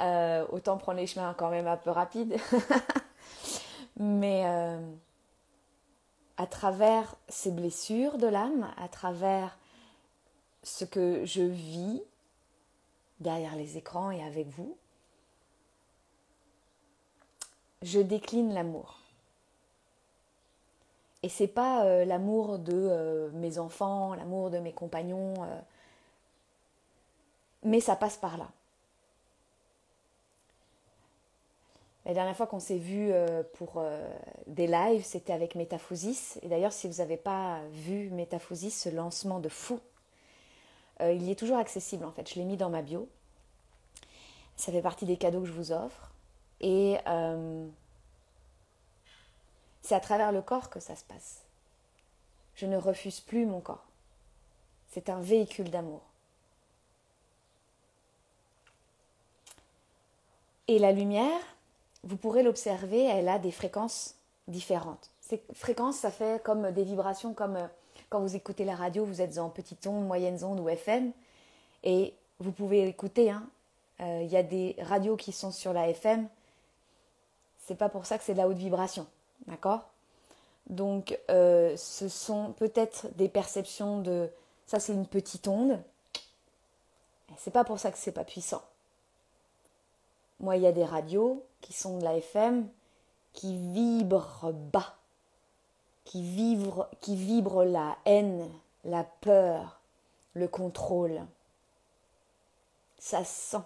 Euh, 0.00 0.46
autant 0.50 0.76
prendre 0.76 0.98
les 0.98 1.06
chemins 1.06 1.34
quand 1.34 1.50
même 1.50 1.66
un 1.66 1.76
peu 1.76 1.90
rapides. 1.90 2.36
mais 3.96 4.42
euh, 4.46 4.78
à 6.36 6.46
travers 6.46 7.16
ces 7.28 7.50
blessures 7.50 8.18
de 8.18 8.26
l'âme, 8.26 8.70
à 8.76 8.88
travers 8.88 9.58
ce 10.62 10.84
que 10.84 11.24
je 11.24 11.42
vis 11.42 12.02
derrière 13.20 13.56
les 13.56 13.76
écrans 13.76 14.10
et 14.10 14.22
avec 14.22 14.48
vous, 14.48 14.76
je 17.82 18.00
décline 18.00 18.52
l'amour. 18.52 19.00
Et 21.22 21.28
c'est 21.28 21.48
pas 21.48 21.84
euh, 21.84 22.04
l'amour 22.04 22.58
de 22.58 22.72
euh, 22.74 23.30
mes 23.32 23.58
enfants, 23.58 24.14
l'amour 24.14 24.50
de 24.50 24.58
mes 24.58 24.72
compagnons, 24.72 25.34
mais 27.62 27.80
ça 27.80 27.96
passe 27.96 28.16
par 28.16 28.36
là. 28.36 28.48
La 32.06 32.14
dernière 32.14 32.36
fois 32.36 32.46
qu'on 32.46 32.60
s'est 32.60 32.78
vu 32.78 33.12
pour 33.54 33.82
des 34.46 34.68
lives, 34.68 35.04
c'était 35.04 35.32
avec 35.32 35.56
Métaphosis. 35.56 36.38
Et 36.42 36.48
d'ailleurs, 36.48 36.72
si 36.72 36.88
vous 36.88 36.98
n'avez 36.98 37.16
pas 37.16 37.60
vu 37.72 38.10
Métaphosis, 38.10 38.80
ce 38.80 38.88
lancement 38.88 39.40
de 39.40 39.48
fou, 39.48 39.80
il 41.00 41.22
y 41.24 41.32
est 41.32 41.34
toujours 41.34 41.58
accessible 41.58 42.04
en 42.04 42.12
fait. 42.12 42.30
Je 42.30 42.36
l'ai 42.36 42.44
mis 42.44 42.56
dans 42.56 42.70
ma 42.70 42.82
bio. 42.82 43.08
Ça 44.56 44.72
fait 44.72 44.82
partie 44.82 45.04
des 45.04 45.16
cadeaux 45.16 45.40
que 45.40 45.46
je 45.46 45.52
vous 45.52 45.72
offre. 45.72 46.10
Et 46.60 46.98
euh, 47.06 47.66
c'est 49.82 49.94
à 49.94 50.00
travers 50.00 50.32
le 50.32 50.42
corps 50.42 50.70
que 50.70 50.80
ça 50.80 50.96
se 50.96 51.04
passe. 51.04 51.42
Je 52.54 52.66
ne 52.66 52.76
refuse 52.76 53.20
plus 53.20 53.44
mon 53.44 53.60
corps. 53.60 53.84
C'est 54.88 55.10
un 55.10 55.20
véhicule 55.20 55.70
d'amour. 55.70 56.00
Et 60.68 60.78
la 60.78 60.92
lumière, 60.92 61.55
vous 62.06 62.16
pourrez 62.16 62.42
l'observer, 62.42 63.04
elle 63.04 63.28
a 63.28 63.38
des 63.38 63.50
fréquences 63.50 64.14
différentes. 64.48 65.10
Ces 65.20 65.42
fréquences, 65.54 65.96
ça 65.96 66.10
fait 66.10 66.42
comme 66.42 66.70
des 66.70 66.84
vibrations, 66.84 67.34
comme 67.34 67.56
euh, 67.56 67.66
quand 68.08 68.20
vous 68.20 68.36
écoutez 68.36 68.64
la 68.64 68.76
radio, 68.76 69.04
vous 69.04 69.20
êtes 69.20 69.38
en 69.38 69.50
petite 69.50 69.86
onde, 69.86 70.06
moyenne 70.06 70.42
onde 70.44 70.60
ou 70.60 70.68
FM, 70.68 71.12
et 71.82 72.14
vous 72.38 72.52
pouvez 72.52 72.86
écouter. 72.86 73.30
Hein. 73.30 73.44
Euh, 74.00 74.20
il 74.22 74.28
y 74.28 74.36
a 74.36 74.42
des 74.42 74.76
radios 74.80 75.16
qui 75.16 75.32
sont 75.32 75.50
sur 75.50 75.72
la 75.72 75.88
FM, 75.88 76.28
c'est 77.66 77.74
pas 77.74 77.88
pour 77.88 78.06
ça 78.06 78.18
que 78.18 78.24
c'est 78.24 78.34
de 78.34 78.38
la 78.38 78.48
haute 78.48 78.56
vibration. 78.56 79.06
D'accord? 79.46 79.88
Donc, 80.68 81.18
euh, 81.28 81.76
ce 81.76 82.08
sont 82.08 82.52
peut-être 82.52 83.08
des 83.16 83.28
perceptions 83.28 84.00
de 84.00 84.30
ça, 84.66 84.80
c'est 84.80 84.92
une 84.92 85.06
petite 85.06 85.46
onde. 85.46 85.80
C'est 87.36 87.52
pas 87.52 87.64
pour 87.64 87.78
ça 87.78 87.90
que 87.90 87.98
c'est 87.98 88.12
pas 88.12 88.24
puissant. 88.24 88.62
Moi, 90.40 90.56
il 90.56 90.62
y 90.62 90.66
a 90.66 90.72
des 90.72 90.84
radios 90.84 91.44
qui 91.66 91.72
sont 91.72 91.98
de 91.98 92.04
la 92.04 92.16
FM 92.16 92.68
qui 93.32 93.58
vibrent 93.58 94.52
bas, 94.52 94.96
qui 96.04 96.22
vibrent, 96.22 96.88
qui 97.00 97.16
vibrent 97.16 97.64
la 97.64 97.98
haine, 98.04 98.48
la 98.84 99.02
peur, 99.02 99.80
le 100.34 100.46
contrôle. 100.46 101.26
Ça 102.98 103.24
sent. 103.24 103.58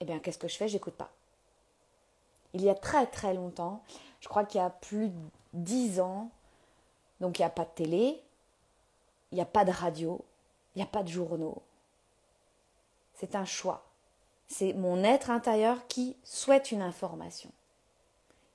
Eh 0.00 0.04
bien, 0.04 0.18
qu'est-ce 0.18 0.38
que 0.38 0.48
je 0.48 0.56
fais? 0.56 0.66
J'écoute 0.66 0.94
pas 0.94 1.12
il 2.52 2.62
y 2.62 2.70
a 2.70 2.74
très 2.74 3.06
très 3.06 3.34
longtemps, 3.34 3.82
je 4.20 4.28
crois 4.28 4.44
qu'il 4.44 4.60
y 4.60 4.64
a 4.64 4.70
plus 4.70 5.08
de 5.08 5.14
dix 5.54 6.00
ans, 6.00 6.30
donc 7.20 7.38
il 7.38 7.42
n'y 7.42 7.46
a 7.46 7.50
pas 7.50 7.64
de 7.64 7.70
télé, 7.70 8.22
il 9.30 9.36
n'y 9.36 9.40
a 9.40 9.46
pas 9.46 9.64
de 9.64 9.70
radio, 9.70 10.24
il 10.74 10.78
n'y 10.78 10.82
a 10.82 10.90
pas 10.90 11.02
de 11.02 11.08
journaux. 11.08 11.62
C'est 13.14 13.34
un 13.34 13.44
choix. 13.44 13.84
C'est 14.50 14.72
mon 14.72 15.04
être 15.04 15.30
intérieur 15.30 15.86
qui 15.86 16.16
souhaite 16.24 16.72
une 16.72 16.82
information, 16.82 17.50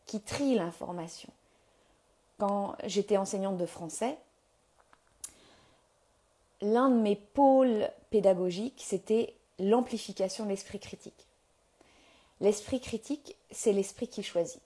qui 0.05 0.19
trie 0.19 0.55
l'information. 0.55 1.29
Quand 2.37 2.75
j'étais 2.83 3.15
enseignante 3.15 3.57
de 3.57 3.65
français, 3.65 4.17
l'un 6.61 6.89
de 6.89 6.99
mes 6.99 7.15
pôles 7.15 7.89
pédagogiques, 8.09 8.83
c'était 8.85 9.33
l'amplification 9.57 10.43
de 10.43 10.49
l'esprit 10.49 10.79
critique. 10.79 11.25
L'esprit 12.41 12.81
critique, 12.81 13.37
c'est 13.49 13.71
l'esprit 13.71 14.09
qui 14.09 14.21
choisit. 14.21 14.61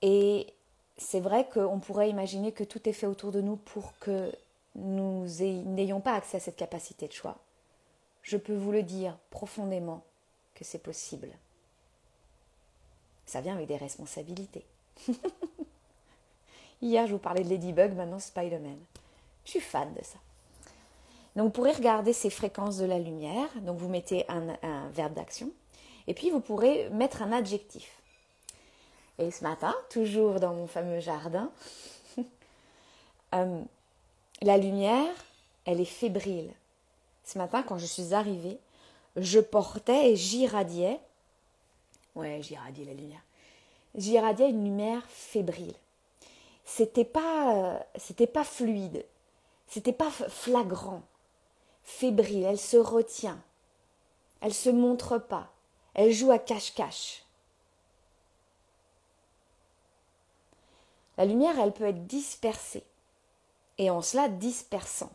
Et 0.00 0.54
c'est 0.96 1.20
vrai 1.20 1.46
qu'on 1.52 1.80
pourrait 1.80 2.08
imaginer 2.08 2.52
que 2.52 2.64
tout 2.64 2.88
est 2.88 2.94
fait 2.94 3.06
autour 3.06 3.30
de 3.30 3.42
nous 3.42 3.56
pour 3.56 3.98
que 3.98 4.32
nous 4.74 5.26
n'ayons 5.66 6.00
pas 6.00 6.14
accès 6.14 6.38
à 6.38 6.40
cette 6.40 6.56
capacité 6.56 7.06
de 7.06 7.12
choix. 7.12 7.36
Je 8.24 8.38
peux 8.38 8.54
vous 8.54 8.72
le 8.72 8.82
dire 8.82 9.16
profondément 9.30 10.02
que 10.54 10.64
c'est 10.64 10.78
possible. 10.78 11.28
Ça 13.26 13.42
vient 13.42 13.54
avec 13.54 13.68
des 13.68 13.76
responsabilités. 13.76 14.64
Hier, 16.82 17.06
je 17.06 17.12
vous 17.12 17.18
parlais 17.18 17.44
de 17.44 17.50
Ladybug, 17.50 17.94
maintenant 17.94 18.18
Spider-Man. 18.18 18.78
Je 19.44 19.50
suis 19.50 19.60
fan 19.60 19.92
de 19.92 20.02
ça. 20.02 20.18
Donc 21.36 21.46
vous 21.46 21.50
pourrez 21.50 21.72
regarder 21.72 22.14
ces 22.14 22.30
fréquences 22.30 22.78
de 22.78 22.86
la 22.86 22.98
lumière. 22.98 23.48
Donc 23.60 23.78
vous 23.78 23.88
mettez 23.88 24.24
un, 24.28 24.88
verbe 24.90 25.12
d'action. 25.12 25.50
Et 26.06 26.14
puis 26.14 26.30
vous 26.30 26.40
pourrez 26.40 26.88
mettre 26.90 27.22
un 27.22 27.32
adjectif. 27.32 28.00
Et 29.18 29.30
ce 29.30 29.44
matin, 29.44 29.74
toujours 29.90 30.40
dans 30.40 30.54
mon 30.54 30.66
fameux 30.66 31.00
jardin, 31.00 31.50
euh, 33.34 33.60
la 34.40 34.56
lumière, 34.56 35.14
elle 35.66 35.80
est 35.80 35.84
fébrile. 35.84 36.52
Ce 37.24 37.38
matin, 37.38 37.62
quand 37.62 37.78
je 37.78 37.86
suis 37.86 38.14
arrivée, 38.14 38.58
je 39.16 39.40
portais 39.40 40.12
et 40.12 40.16
j'irradiais. 40.16 41.00
Ouais, 42.14 42.40
j'irradiais 42.42 42.84
la 42.84 42.94
lumière. 42.94 43.22
J'irradiais 43.94 44.50
une 44.50 44.64
lumière 44.64 45.04
fébrile. 45.08 45.74
C'était 46.64 47.04
pas, 47.04 47.56
euh, 47.56 47.78
c'était 47.96 48.26
pas 48.26 48.44
fluide. 48.44 49.04
C'était 49.66 49.92
pas 49.92 50.10
flagrant 50.10 51.02
fébrile, 51.84 52.44
elle 52.44 52.58
se 52.58 52.78
retient, 52.78 53.40
elle 54.40 54.54
se 54.54 54.70
montre 54.70 55.18
pas, 55.18 55.52
elle 55.92 56.12
joue 56.12 56.32
à 56.32 56.38
cache-cache. 56.38 57.24
La 61.16 61.26
lumière, 61.26 61.58
elle 61.60 61.72
peut 61.72 61.84
être 61.84 62.06
dispersée, 62.06 62.82
et 63.78 63.90
en 63.90 64.02
cela 64.02 64.28
dispersante. 64.28 65.10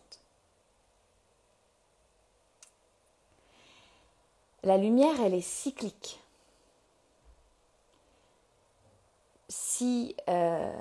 La 4.63 4.77
lumière, 4.77 5.19
elle 5.21 5.33
est 5.33 5.41
cyclique. 5.41 6.21
Si 9.47 10.15
euh, 10.27 10.77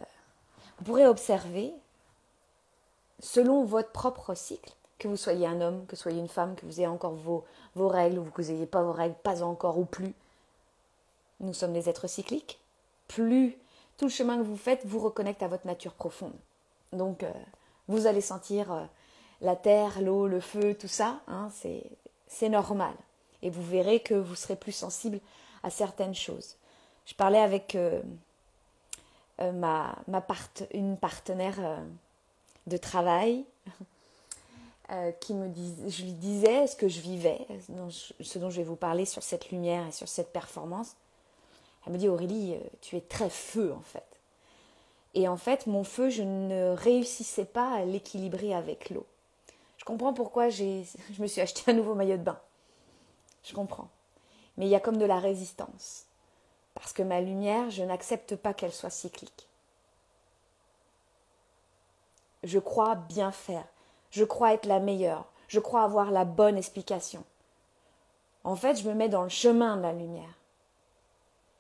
vous 0.78 0.84
pourrez 0.84 1.06
observer, 1.06 1.72
selon 3.20 3.64
votre 3.64 3.92
propre 3.92 4.34
cycle, 4.34 4.72
que 4.98 5.08
vous 5.08 5.16
soyez 5.16 5.46
un 5.46 5.60
homme, 5.60 5.86
que 5.86 5.94
vous 5.94 6.02
soyez 6.02 6.18
une 6.18 6.28
femme, 6.28 6.56
que 6.56 6.66
vous 6.66 6.80
ayez 6.80 6.88
encore 6.88 7.14
vos, 7.14 7.44
règles 7.76 8.18
ou 8.18 8.24
que 8.24 8.42
vous 8.42 8.50
n'ayez 8.50 8.66
pas 8.66 8.82
vos 8.82 8.92
règles, 8.92 9.14
pas 9.22 9.42
encore 9.42 9.78
ou 9.78 9.84
plus. 9.84 10.14
Nous 11.40 11.54
sommes 11.54 11.72
des 11.72 11.88
êtres 11.88 12.08
cycliques. 12.08 12.58
Plus 13.06 13.56
tout 13.96 14.06
le 14.06 14.10
chemin 14.10 14.36
que 14.38 14.42
vous 14.42 14.56
faites 14.56 14.84
vous 14.84 14.98
reconnecte 14.98 15.42
à 15.42 15.48
votre 15.48 15.66
nature 15.66 15.94
profonde. 15.94 16.34
Donc, 16.92 17.22
euh, 17.22 17.32
vous 17.86 18.06
allez 18.06 18.20
sentir 18.20 18.72
euh, 18.72 18.84
la 19.40 19.54
terre, 19.54 20.00
l'eau, 20.00 20.26
le 20.26 20.40
feu, 20.40 20.74
tout 20.74 20.88
ça. 20.88 21.20
Hein, 21.28 21.48
C'est 22.26 22.48
normal. 22.48 22.94
Et 23.42 23.50
vous 23.50 23.62
verrez 23.62 24.00
que 24.00 24.14
vous 24.14 24.34
serez 24.34 24.56
plus 24.56 24.72
sensible 24.72 25.20
à 25.62 25.70
certaines 25.70 26.14
choses. 26.14 26.56
Je 27.06 27.14
parlais 27.14 27.40
avec 27.40 27.74
euh, 27.74 28.02
euh, 29.40 29.52
ma, 29.52 29.96
ma 30.08 30.24
une 30.74 30.96
partenaire 30.96 31.56
euh, 31.58 31.78
de 32.66 32.76
travail 32.76 33.44
qui 35.20 35.34
me 35.34 35.48
disait, 35.48 35.90
je 35.90 36.02
lui 36.02 36.12
disais 36.12 36.66
ce 36.66 36.74
que 36.74 36.88
je 36.88 37.00
vivais, 37.00 37.46
ce 38.20 38.38
dont 38.38 38.48
je 38.48 38.56
vais 38.56 38.64
vous 38.64 38.76
parler 38.76 39.04
sur 39.04 39.22
cette 39.22 39.50
lumière 39.50 39.86
et 39.86 39.92
sur 39.92 40.08
cette 40.08 40.32
performance. 40.32 40.96
Elle 41.86 41.92
me 41.92 41.98
dit 41.98 42.08
Aurélie, 42.08 42.56
tu 42.80 42.96
es 42.96 43.02
très 43.02 43.28
feu 43.28 43.74
en 43.76 43.82
fait. 43.82 44.04
Et 45.12 45.28
en 45.28 45.36
fait, 45.36 45.66
mon 45.66 45.84
feu, 45.84 46.08
je 46.08 46.22
ne 46.22 46.74
réussissais 46.74 47.44
pas 47.44 47.74
à 47.74 47.84
l'équilibrer 47.84 48.54
avec 48.54 48.88
l'eau. 48.88 49.04
Je 49.76 49.84
comprends 49.84 50.14
pourquoi 50.14 50.48
je 50.50 50.84
me 51.18 51.26
suis 51.26 51.40
acheté 51.40 51.70
un 51.70 51.74
nouveau 51.74 51.94
maillot 51.94 52.16
de 52.16 52.22
bain. 52.22 52.40
Je 53.42 53.54
comprends. 53.54 53.88
Mais 54.56 54.66
il 54.66 54.70
y 54.70 54.74
a 54.74 54.80
comme 54.80 54.98
de 54.98 55.04
la 55.04 55.18
résistance. 55.18 56.06
Parce 56.74 56.92
que 56.92 57.02
ma 57.02 57.20
lumière, 57.20 57.70
je 57.70 57.82
n'accepte 57.82 58.36
pas 58.36 58.54
qu'elle 58.54 58.72
soit 58.72 58.90
cyclique. 58.90 59.48
Je 62.44 62.58
crois 62.58 62.94
bien 62.94 63.32
faire. 63.32 63.66
Je 64.10 64.24
crois 64.24 64.54
être 64.54 64.66
la 64.66 64.80
meilleure. 64.80 65.26
Je 65.48 65.60
crois 65.60 65.82
avoir 65.82 66.10
la 66.10 66.24
bonne 66.24 66.56
explication. 66.56 67.24
En 68.44 68.56
fait, 68.56 68.76
je 68.76 68.88
me 68.88 68.94
mets 68.94 69.08
dans 69.08 69.22
le 69.22 69.28
chemin 69.28 69.76
de 69.76 69.82
la 69.82 69.92
lumière. 69.92 70.38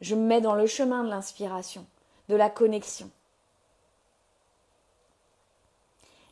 Je 0.00 0.14
me 0.14 0.24
mets 0.24 0.40
dans 0.40 0.54
le 0.54 0.66
chemin 0.66 1.02
de 1.02 1.08
l'inspiration, 1.08 1.84
de 2.28 2.36
la 2.36 2.50
connexion. 2.50 3.10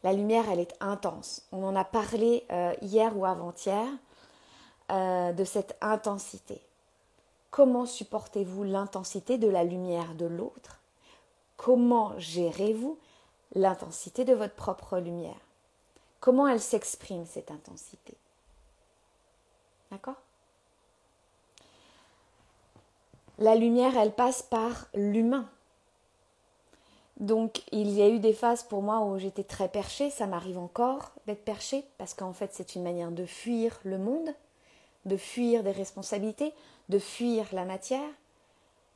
La 0.05 0.13
lumière, 0.13 0.45
elle 0.51 0.61
est 0.61 0.77
intense. 0.81 1.43
On 1.51 1.65
en 1.65 1.75
a 1.75 1.85
parlé 1.85 2.45
euh, 2.53 2.75
hier 2.81 3.17
ou 3.17 3.25
avant-hier 3.25 3.89
euh, 4.91 5.33
de 5.33 5.45
cette 5.45 5.77
intensité. 5.81 6.61
Comment 7.51 7.87
supportez-vous 7.87 8.65
l'intensité 8.65 9.39
de 9.39 9.49
la 9.49 9.65
lumière 9.65 10.15
de 10.15 10.27
l'autre? 10.27 10.81
Comment 11.57 12.13
gérez-vous 12.19 12.99
l'intensité 13.55 14.25
de 14.25 14.35
votre 14.35 14.55
propre 14.55 14.99
lumière? 14.99 15.41
Comment 16.21 16.49
elle 16.49 16.61
s'exprime, 16.61 17.25
cette 17.25 17.51
intensité? 17.51 18.15
D'accord? 19.91 20.21
La 23.39 23.55
lumière, 23.55 23.97
elle 23.97 24.13
passe 24.13 24.43
par 24.43 24.87
l'humain. 24.95 25.49
Donc 27.19 27.63
il 27.73 27.91
y 27.91 28.03
a 28.03 28.09
eu 28.09 28.19
des 28.19 28.35
phases 28.35 28.63
pour 28.63 28.83
moi 28.83 29.01
où 29.01 29.19
j'étais 29.19 29.45
très 29.45 29.69
perchée, 29.69 30.11
ça 30.11 30.27
m'arrive 30.27 30.59
encore 30.59 31.13
d'être 31.27 31.45
perchée, 31.45 31.85
parce 31.97 32.13
qu'en 32.13 32.35
fait 32.35 32.53
c'est 32.53 32.75
une 32.75 32.83
manière 32.83 33.11
de 33.11 33.25
fuir 33.25 33.81
le 33.85 33.97
monde, 33.97 34.35
de 35.07 35.17
fuir 35.17 35.63
des 35.63 35.73
responsabilités, 35.73 36.53
de 36.89 36.99
fuir 36.99 37.47
la 37.53 37.65
matière, 37.65 38.11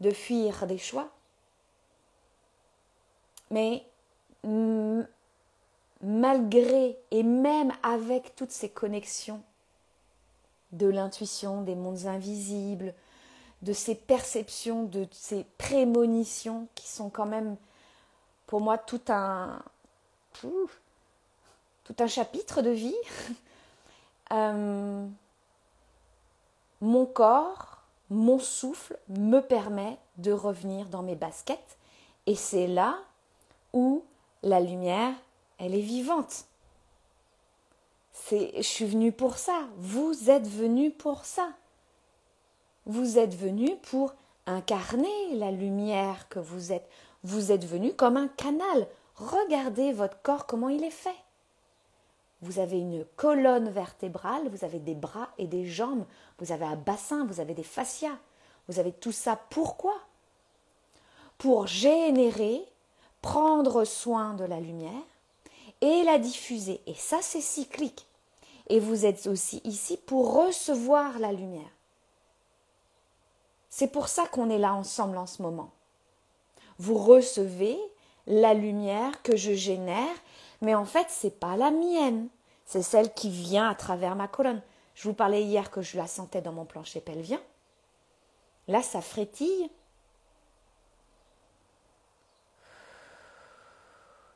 de 0.00 0.10
fuir 0.10 0.66
des 0.66 0.78
choix. 0.78 1.08
Mais 3.50 3.84
malgré 6.02 6.98
et 7.10 7.22
même 7.22 7.72
avec 7.82 8.34
toutes 8.36 8.50
ces 8.50 8.68
connexions 8.68 9.42
de 10.72 10.86
l'intuition, 10.86 11.62
des 11.62 11.74
mondes 11.74 12.06
invisibles, 12.06 12.94
de 13.62 13.72
ces 13.72 13.94
perceptions, 13.94 14.84
de 14.84 15.06
ces 15.10 15.44
prémonitions 15.58 16.68
qui 16.74 16.88
sont 16.88 17.10
quand 17.10 17.26
même 17.26 17.56
pour 18.46 18.60
moi 18.60 18.78
tout 18.78 19.02
un 19.08 19.62
tout 20.42 21.96
un 21.98 22.06
chapitre 22.06 22.62
de 22.62 22.70
vie. 22.70 22.96
Euh, 24.32 25.08
mon 26.80 27.06
corps, 27.06 27.82
mon 28.10 28.38
souffle 28.38 28.98
me 29.08 29.40
permet 29.40 29.98
de 30.16 30.32
revenir 30.32 30.86
dans 30.86 31.02
mes 31.02 31.14
baskets 31.14 31.78
et 32.26 32.34
c'est 32.34 32.66
là 32.66 32.98
où 33.72 34.02
la 34.42 34.60
lumière, 34.60 35.14
elle 35.58 35.74
est 35.74 35.80
vivante. 35.80 36.46
C'est 38.12 38.52
je 38.56 38.62
suis 38.62 38.86
venue 38.86 39.12
pour 39.12 39.36
ça, 39.38 39.66
vous 39.76 40.30
êtes 40.30 40.46
venu 40.46 40.90
pour 40.90 41.24
ça. 41.24 41.50
Vous 42.86 43.18
êtes 43.18 43.34
venu 43.34 43.76
pour 43.76 44.14
incarner 44.46 45.34
la 45.34 45.50
lumière 45.50 46.28
que 46.28 46.38
vous 46.38 46.72
êtes. 46.72 46.88
Vous 47.22 47.52
êtes 47.52 47.64
venu 47.64 47.92
comme 47.92 48.16
un 48.16 48.28
canal. 48.28 48.88
Regardez 49.16 49.92
votre 49.92 50.20
corps, 50.22 50.46
comment 50.46 50.70
il 50.70 50.82
est 50.82 50.90
fait. 50.90 51.10
Vous 52.42 52.58
avez 52.58 52.78
une 52.78 53.04
colonne 53.16 53.68
vertébrale, 53.68 54.48
vous 54.48 54.64
avez 54.64 54.78
des 54.78 54.94
bras 54.94 55.28
et 55.36 55.46
des 55.46 55.66
jambes, 55.66 56.06
vous 56.38 56.52
avez 56.52 56.64
un 56.64 56.76
bassin, 56.76 57.26
vous 57.26 57.40
avez 57.40 57.54
des 57.54 57.62
fascias. 57.62 58.18
Vous 58.68 58.78
avez 58.78 58.92
tout 58.92 59.12
ça 59.12 59.36
pourquoi? 59.50 59.94
Pour 61.38 61.66
générer, 61.66 62.64
prendre 63.20 63.84
soin 63.84 64.34
de 64.34 64.44
la 64.44 64.60
lumière 64.60 64.92
et 65.80 66.02
la 66.04 66.18
diffuser. 66.18 66.80
Et 66.86 66.94
ça, 66.94 67.18
c'est 67.20 67.40
cyclique. 67.40 68.06
Et 68.68 68.78
vous 68.78 69.04
êtes 69.06 69.26
aussi 69.26 69.60
ici 69.64 69.96
pour 69.96 70.34
recevoir 70.34 71.18
la 71.18 71.32
lumière. 71.32 71.72
C'est 73.68 73.88
pour 73.88 74.08
ça 74.08 74.26
qu'on 74.28 74.50
est 74.50 74.58
là 74.58 74.74
ensemble 74.74 75.16
en 75.16 75.26
ce 75.26 75.42
moment. 75.42 75.70
Vous 76.78 76.96
recevez 76.96 77.78
la 78.26 78.54
lumière 78.54 79.22
que 79.22 79.36
je 79.36 79.52
génère, 79.52 80.14
mais 80.60 80.74
en 80.74 80.84
fait, 80.84 81.06
c'est 81.08 81.38
pas 81.38 81.56
la 81.56 81.70
mienne. 81.70 82.28
C'est 82.64 82.82
celle 82.82 83.12
qui 83.14 83.30
vient 83.30 83.68
à 83.68 83.74
travers 83.74 84.14
ma 84.14 84.28
colonne. 84.28 84.62
Je 84.94 85.08
vous 85.08 85.14
parlais 85.14 85.42
hier 85.42 85.70
que 85.70 85.82
je 85.82 85.96
la 85.96 86.06
sentais 86.06 86.42
dans 86.42 86.52
mon 86.52 86.64
plancher 86.64 87.00
pelvien. 87.00 87.40
Là, 88.68 88.82
ça 88.82 89.00
frétille. 89.00 89.70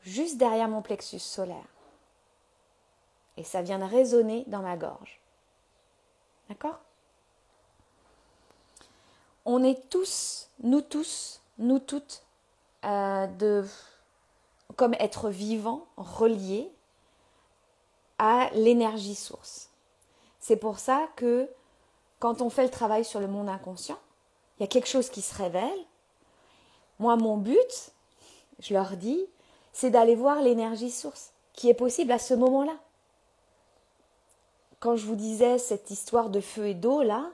Juste 0.03 0.37
derrière 0.37 0.69
mon 0.69 0.83
plexus 0.83 1.19
solaire. 1.19 1.69
Et 3.37 3.45
ça 3.45 3.63
vient 3.63 3.79
de 3.79 3.85
résonner 3.85 4.45
dans 4.47 4.63
ma 4.63 4.77
gorge. 4.77 5.21
D'accord? 6.49 6.81
On 9.45 9.63
est 9.63 9.89
tous, 9.91 10.49
nous 10.63 10.81
tous, 10.81 11.43
nous 11.59 11.79
toutes, 11.79 12.23
euh, 12.85 13.27
de, 13.27 13.65
comme 14.77 14.95
être 14.95 15.31
vivant, 15.31 15.87
relié 15.97 16.71
à 18.19 18.51
l'énergie 18.55 19.15
source. 19.15 19.71
C'est 20.41 20.57
pour 20.57 20.79
ça 20.79 21.07
que 21.17 21.49
quand 22.19 22.43
on 22.43 22.51
fait 22.51 22.65
le 22.65 22.71
travail 22.71 23.05
sur 23.05 23.21
le 23.21 23.27
monde 23.27 23.49
inconscient, 23.49 23.99
il 24.59 24.63
y 24.63 24.65
a 24.65 24.69
quelque 24.69 24.89
chose 24.89 25.11
qui 25.11 25.23
se 25.23 25.35
révèle. 25.35 25.79
Moi, 26.99 27.17
mon 27.17 27.37
but, 27.37 27.93
je 28.61 28.75
leur 28.75 28.97
dis, 28.97 29.27
c'est 29.73 29.91
d'aller 29.91 30.15
voir 30.15 30.41
l'énergie 30.41 30.91
source 30.91 31.33
qui 31.53 31.69
est 31.69 31.75
possible 31.75 32.13
à 32.13 32.19
ce 32.19 32.35
moment-là. 32.35 32.77
Quand 34.81 34.97
je 34.97 35.07
vous 35.07 35.17
disais 35.17 35.59
cette 35.59 35.91
histoire 35.91 36.31
de 36.31 36.41
feu 36.41 36.69
et 36.69 36.75
d'eau, 36.75 37.03
là, 37.03 37.31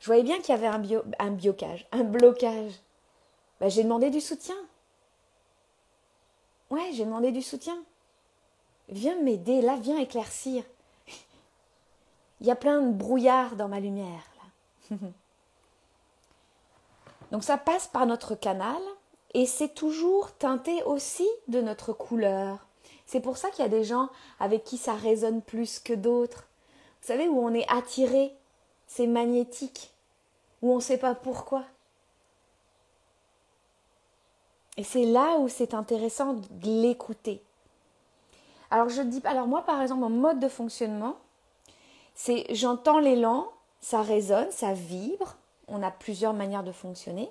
je 0.00 0.06
voyais 0.06 0.22
bien 0.22 0.40
qu'il 0.40 0.54
y 0.54 0.58
avait 0.58 0.66
un, 0.66 0.78
bio, 0.78 1.02
un 1.18 1.30
biocage, 1.30 1.86
un 1.92 2.02
blocage. 2.02 2.72
Ben, 3.60 3.70
j'ai 3.70 3.84
demandé 3.84 4.10
du 4.10 4.20
soutien. 4.20 4.56
Ouais, 6.72 6.90
j'ai 6.94 7.04
demandé 7.04 7.32
du 7.32 7.42
soutien. 7.42 7.76
Viens 8.88 9.20
m'aider, 9.20 9.60
là, 9.60 9.76
viens 9.76 9.98
éclaircir. 9.98 10.64
Il 12.40 12.46
y 12.46 12.50
a 12.50 12.56
plein 12.56 12.80
de 12.80 12.90
brouillard 12.90 13.56
dans 13.56 13.68
ma 13.68 13.78
lumière. 13.78 14.24
Là. 14.90 14.96
Donc 17.30 17.44
ça 17.44 17.58
passe 17.58 17.88
par 17.88 18.06
notre 18.06 18.34
canal 18.34 18.80
et 19.34 19.44
c'est 19.44 19.74
toujours 19.74 20.32
teinté 20.32 20.82
aussi 20.84 21.28
de 21.46 21.60
notre 21.60 21.92
couleur. 21.92 22.66
C'est 23.04 23.20
pour 23.20 23.36
ça 23.36 23.50
qu'il 23.50 23.62
y 23.62 23.66
a 23.66 23.70
des 23.70 23.84
gens 23.84 24.08
avec 24.40 24.64
qui 24.64 24.78
ça 24.78 24.94
résonne 24.94 25.42
plus 25.42 25.78
que 25.78 25.92
d'autres. 25.92 26.48
Vous 27.02 27.08
savez, 27.08 27.28
où 27.28 27.38
on 27.38 27.52
est 27.52 27.70
attiré, 27.70 28.34
c'est 28.86 29.06
magnétique, 29.06 29.92
où 30.62 30.72
on 30.72 30.76
ne 30.76 30.80
sait 30.80 30.96
pas 30.96 31.14
pourquoi. 31.14 31.66
Et 34.76 34.84
c'est 34.84 35.04
là 35.04 35.36
où 35.38 35.48
c'est 35.48 35.74
intéressant 35.74 36.34
de 36.34 36.82
l'écouter. 36.82 37.42
Alors 38.70 38.88
je 38.88 39.02
dis, 39.02 39.20
alors 39.24 39.46
moi 39.46 39.62
par 39.62 39.82
exemple, 39.82 40.00
mon 40.00 40.08
mode 40.08 40.40
de 40.40 40.48
fonctionnement, 40.48 41.16
c'est 42.14 42.46
j'entends 42.54 42.98
l'élan, 42.98 43.50
ça 43.80 44.02
résonne, 44.02 44.50
ça 44.50 44.72
vibre. 44.72 45.36
On 45.68 45.82
a 45.82 45.90
plusieurs 45.90 46.32
manières 46.32 46.64
de 46.64 46.72
fonctionner. 46.72 47.30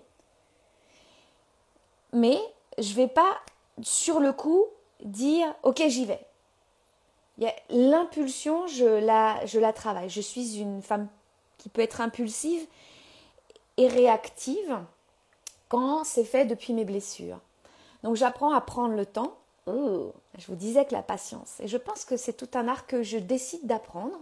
Mais 2.13 2.37
je 2.77 2.93
vais 2.93 3.07
pas 3.07 3.39
sur 3.81 4.19
le 4.19 4.33
coup 4.33 4.65
dire 5.03 5.47
ok 5.63 5.81
j'y 5.87 6.05
vais. 6.05 6.25
L'impulsion, 7.69 8.67
je 8.67 8.85
la, 8.85 9.43
je 9.47 9.59
la 9.59 9.73
travaille. 9.73 10.09
Je 10.09 10.21
suis 10.21 10.59
une 10.59 10.83
femme 10.83 11.07
qui 11.57 11.69
peut 11.69 11.81
être 11.81 12.01
impulsive 12.01 12.67
et 13.77 13.87
réactive 13.87 14.77
quand 15.71 16.03
c'est 16.03 16.25
fait 16.25 16.45
depuis 16.45 16.73
mes 16.73 16.85
blessures. 16.85 17.39
Donc 18.03 18.15
j'apprends 18.17 18.51
à 18.53 18.61
prendre 18.61 18.95
le 18.95 19.05
temps. 19.05 19.33
Oh, 19.67 20.13
je 20.37 20.45
vous 20.47 20.55
disais 20.55 20.85
que 20.85 20.93
la 20.93 21.03
patience. 21.03 21.59
Et 21.61 21.67
je 21.67 21.77
pense 21.77 22.03
que 22.05 22.17
c'est 22.17 22.33
tout 22.33 22.49
un 22.55 22.67
art 22.67 22.87
que 22.87 23.03
je 23.03 23.17
décide 23.17 23.65
d'apprendre. 23.67 24.19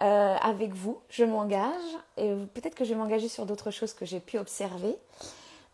euh, 0.00 0.36
avec 0.40 0.72
vous, 0.74 1.00
je 1.08 1.24
m'engage, 1.24 1.90
et 2.16 2.32
peut-être 2.54 2.74
que 2.76 2.84
je 2.84 2.90
vais 2.90 2.98
m'engager 3.00 3.28
sur 3.28 3.46
d'autres 3.46 3.70
choses 3.72 3.92
que 3.94 4.04
j'ai 4.06 4.20
pu 4.20 4.38
observer, 4.38 4.96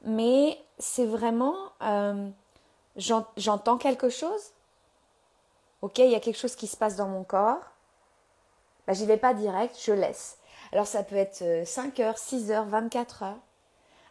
mais 0.04 0.58
c'est 0.78 1.04
vraiment, 1.06 1.56
euh, 1.82 2.28
j'entends 3.36 3.76
quelque 3.78 4.08
chose, 4.08 4.52
ok, 5.82 5.98
il 5.98 6.10
y 6.10 6.14
a 6.14 6.20
quelque 6.20 6.38
chose 6.38 6.56
qui 6.56 6.66
se 6.66 6.76
passe 6.76 6.96
dans 6.96 7.08
mon 7.08 7.24
corps, 7.24 7.60
bah, 8.86 8.94
j'y 8.94 9.06
vais 9.06 9.18
pas 9.18 9.34
direct, 9.34 9.76
je 9.82 9.92
laisse. 9.92 10.38
Alors 10.72 10.86
ça 10.86 11.02
peut 11.02 11.16
être 11.16 11.44
5 11.66 12.00
heures, 12.00 12.18
6 12.18 12.50
heures, 12.50 12.66
24 12.66 13.22
heures. 13.24 13.38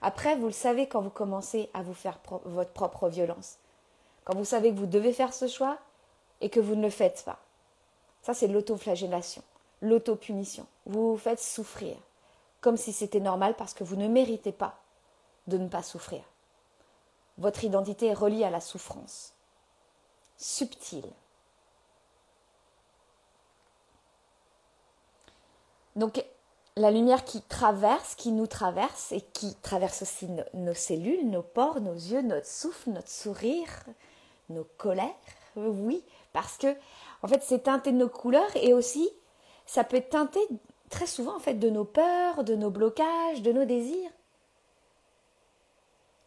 Après, 0.03 0.35
vous 0.35 0.47
le 0.47 0.51
savez 0.51 0.85
quand 0.85 0.99
vous 0.99 1.09
commencez 1.09 1.69
à 1.73 1.81
vous 1.81 1.93
faire 1.93 2.19
votre 2.43 2.71
propre 2.71 3.07
violence. 3.07 3.57
Quand 4.25 4.35
vous 4.35 4.43
savez 4.43 4.69
que 4.69 4.77
vous 4.77 4.85
devez 4.85 5.13
faire 5.13 5.33
ce 5.33 5.47
choix 5.47 5.77
et 6.41 6.49
que 6.49 6.59
vous 6.59 6.75
ne 6.75 6.81
le 6.81 6.89
faites 6.89 7.23
pas. 7.25 7.39
Ça, 8.21 8.33
c'est 8.33 8.49
l'autoflagellation, 8.49 9.41
l'autopunition. 9.81 10.67
Vous 10.85 11.11
vous 11.11 11.17
faites 11.17 11.39
souffrir, 11.39 11.95
comme 12.59 12.75
si 12.75 12.91
c'était 12.91 13.21
normal 13.21 13.55
parce 13.55 13.73
que 13.73 13.85
vous 13.85 13.95
ne 13.95 14.09
méritez 14.09 14.51
pas 14.51 14.77
de 15.47 15.57
ne 15.57 15.69
pas 15.69 15.83
souffrir. 15.83 16.21
Votre 17.37 17.63
identité 17.63 18.07
est 18.07 18.13
reliée 18.13 18.43
à 18.43 18.49
la 18.49 18.61
souffrance. 18.61 19.33
Subtile. 20.35 21.09
Donc, 25.95 26.25
la 26.75 26.91
lumière 26.91 27.23
qui 27.23 27.41
traverse, 27.41 28.15
qui 28.15 28.31
nous 28.31 28.47
traverse 28.47 29.11
et 29.11 29.21
qui 29.21 29.55
traverse 29.55 30.01
aussi 30.01 30.27
nos 30.53 30.73
cellules, 30.73 31.29
nos 31.29 31.43
pores, 31.43 31.81
nos 31.81 31.93
yeux, 31.93 32.21
notre 32.21 32.47
souffle, 32.47 32.89
notre 32.89 33.09
sourire, 33.09 33.69
nos 34.49 34.65
colères. 34.77 35.13
Oui, 35.55 36.03
parce 36.31 36.57
que 36.57 36.75
en 37.21 37.27
fait, 37.27 37.43
c'est 37.43 37.63
teinté 37.63 37.91
de 37.91 37.97
nos 37.97 38.09
couleurs 38.09 38.55
et 38.55 38.73
aussi 38.73 39.09
ça 39.65 39.83
peut 39.83 40.01
teinté 40.01 40.39
très 40.89 41.07
souvent 41.07 41.35
en 41.35 41.39
fait 41.39 41.55
de 41.55 41.69
nos 41.69 41.85
peurs, 41.85 42.43
de 42.43 42.55
nos 42.55 42.69
blocages, 42.69 43.41
de 43.41 43.51
nos 43.51 43.65
désirs. 43.65 44.11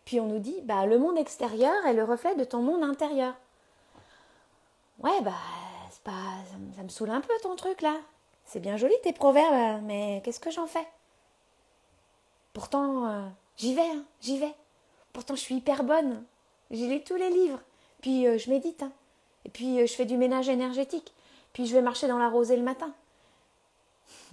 Puis 0.04 0.20
on 0.20 0.26
nous 0.26 0.38
dit 0.38 0.60
bah 0.62 0.86
le 0.86 0.98
monde 0.98 1.18
extérieur 1.18 1.84
est 1.86 1.92
le 1.92 2.04
reflet 2.04 2.36
de 2.36 2.44
ton 2.44 2.62
monde 2.62 2.84
intérieur. 2.84 3.34
Ouais, 5.00 5.20
bah 5.22 5.32
c'est 5.90 6.02
pas 6.02 6.12
ça 6.76 6.82
me 6.82 6.88
saoule 6.88 7.10
un 7.10 7.20
peu 7.20 7.32
ton 7.42 7.56
truc 7.56 7.82
là. 7.82 7.96
C'est 8.46 8.60
bien 8.60 8.76
joli 8.76 8.94
tes 9.02 9.12
proverbes, 9.12 9.82
mais 9.82 10.22
qu'est-ce 10.24 10.40
que 10.40 10.52
j'en 10.52 10.68
fais? 10.68 10.86
Pourtant, 12.52 13.08
euh, 13.08 13.28
j'y 13.56 13.74
vais, 13.74 13.82
hein, 13.82 14.04
j'y 14.20 14.38
vais. 14.38 14.54
Pourtant, 15.12 15.34
je 15.34 15.40
suis 15.40 15.56
hyper 15.56 15.82
bonne. 15.82 16.24
J'ai 16.70 16.86
lu 16.86 17.02
tous 17.02 17.16
les 17.16 17.28
livres. 17.28 17.60
Puis, 18.00 18.26
euh, 18.26 18.38
je 18.38 18.48
médite. 18.48 18.82
Hein. 18.82 18.92
Et 19.44 19.50
puis, 19.50 19.80
euh, 19.80 19.86
je 19.86 19.92
fais 19.92 20.06
du 20.06 20.16
ménage 20.16 20.48
énergétique. 20.48 21.12
Puis, 21.52 21.66
je 21.66 21.74
vais 21.74 21.82
marcher 21.82 22.06
dans 22.06 22.18
la 22.18 22.28
rosée 22.28 22.56
le 22.56 22.62
matin. 22.62 22.94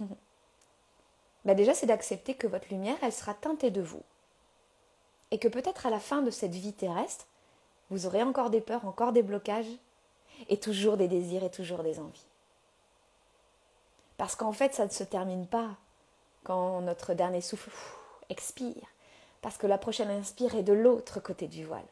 bah 1.44 1.54
déjà, 1.54 1.74
c'est 1.74 1.86
d'accepter 1.86 2.34
que 2.34 2.46
votre 2.46 2.68
lumière, 2.70 2.96
elle 3.02 3.12
sera 3.12 3.34
teintée 3.34 3.70
de 3.70 3.82
vous. 3.82 4.02
Et 5.32 5.38
que 5.38 5.48
peut-être 5.48 5.86
à 5.86 5.90
la 5.90 6.00
fin 6.00 6.22
de 6.22 6.30
cette 6.30 6.54
vie 6.54 6.72
terrestre, 6.72 7.26
vous 7.90 8.06
aurez 8.06 8.22
encore 8.22 8.50
des 8.50 8.60
peurs, 8.60 8.86
encore 8.86 9.12
des 9.12 9.22
blocages, 9.22 9.70
et 10.48 10.58
toujours 10.58 10.96
des 10.96 11.08
désirs 11.08 11.44
et 11.44 11.50
toujours 11.50 11.82
des 11.82 11.98
envies. 11.98 12.26
Parce 14.16 14.36
qu'en 14.36 14.52
fait, 14.52 14.74
ça 14.74 14.84
ne 14.84 14.90
se 14.90 15.04
termine 15.04 15.46
pas 15.46 15.70
quand 16.44 16.80
notre 16.80 17.14
dernier 17.14 17.40
souffle 17.40 17.70
expire. 18.28 18.86
Parce 19.42 19.58
que 19.58 19.66
la 19.66 19.78
prochaine 19.78 20.10
inspire 20.10 20.54
est 20.54 20.62
de 20.62 20.72
l'autre 20.72 21.20
côté 21.20 21.48
du 21.48 21.64
voile. 21.64 21.84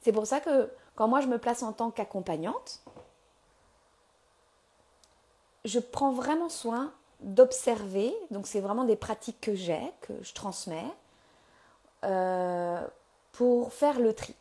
C'est 0.00 0.12
pour 0.12 0.26
ça 0.26 0.40
que 0.40 0.70
quand 0.94 1.08
moi 1.08 1.20
je 1.20 1.26
me 1.26 1.38
place 1.38 1.62
en 1.62 1.72
tant 1.72 1.90
qu'accompagnante, 1.90 2.80
je 5.64 5.80
prends 5.80 6.12
vraiment 6.12 6.48
soin 6.48 6.92
d'observer, 7.20 8.14
donc 8.30 8.46
c'est 8.46 8.60
vraiment 8.60 8.84
des 8.84 8.96
pratiques 8.96 9.40
que 9.40 9.54
j'ai, 9.54 9.92
que 10.02 10.12
je 10.22 10.32
transmets, 10.32 10.92
euh, 12.04 12.86
pour 13.32 13.72
faire 13.72 13.98
le 13.98 14.14
tri. 14.14 14.34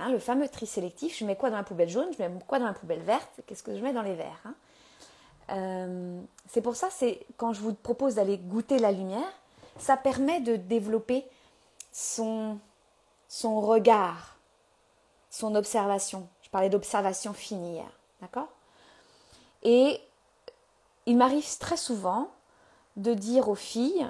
Hein, 0.00 0.10
le 0.10 0.18
fameux 0.18 0.48
tri 0.48 0.66
sélectif, 0.66 1.18
je 1.18 1.24
mets 1.24 1.36
quoi 1.36 1.50
dans 1.50 1.56
la 1.56 1.62
poubelle 1.62 1.88
jaune, 1.88 2.08
je 2.16 2.22
mets 2.22 2.30
quoi 2.46 2.58
dans 2.58 2.66
la 2.66 2.72
poubelle 2.72 3.02
verte, 3.02 3.40
qu'est-ce 3.46 3.62
que 3.62 3.76
je 3.76 3.82
mets 3.82 3.92
dans 3.92 4.02
les 4.02 4.14
verres. 4.14 4.42
Hein. 4.44 4.54
Euh, 5.50 6.20
c'est 6.48 6.62
pour 6.62 6.76
ça, 6.76 6.88
c'est 6.90 7.26
quand 7.36 7.52
je 7.52 7.60
vous 7.60 7.74
propose 7.74 8.14
d'aller 8.14 8.38
goûter 8.38 8.78
la 8.78 8.92
lumière, 8.92 9.32
ça 9.78 9.96
permet 9.96 10.40
de 10.40 10.56
développer 10.56 11.24
son, 11.92 12.58
regard, 13.42 14.38
son 15.28 15.54
observation. 15.54 16.28
Je 16.42 16.50
parlais 16.50 16.70
d'observation 16.70 17.32
fine 17.32 17.64
hier, 17.64 17.90
d'accord? 18.20 18.48
Et 19.62 20.00
il 21.06 21.16
m'arrive 21.16 21.58
très 21.58 21.76
souvent 21.76 22.30
de 22.96 23.12
dire 23.14 23.48
aux 23.48 23.54
filles, 23.54 24.06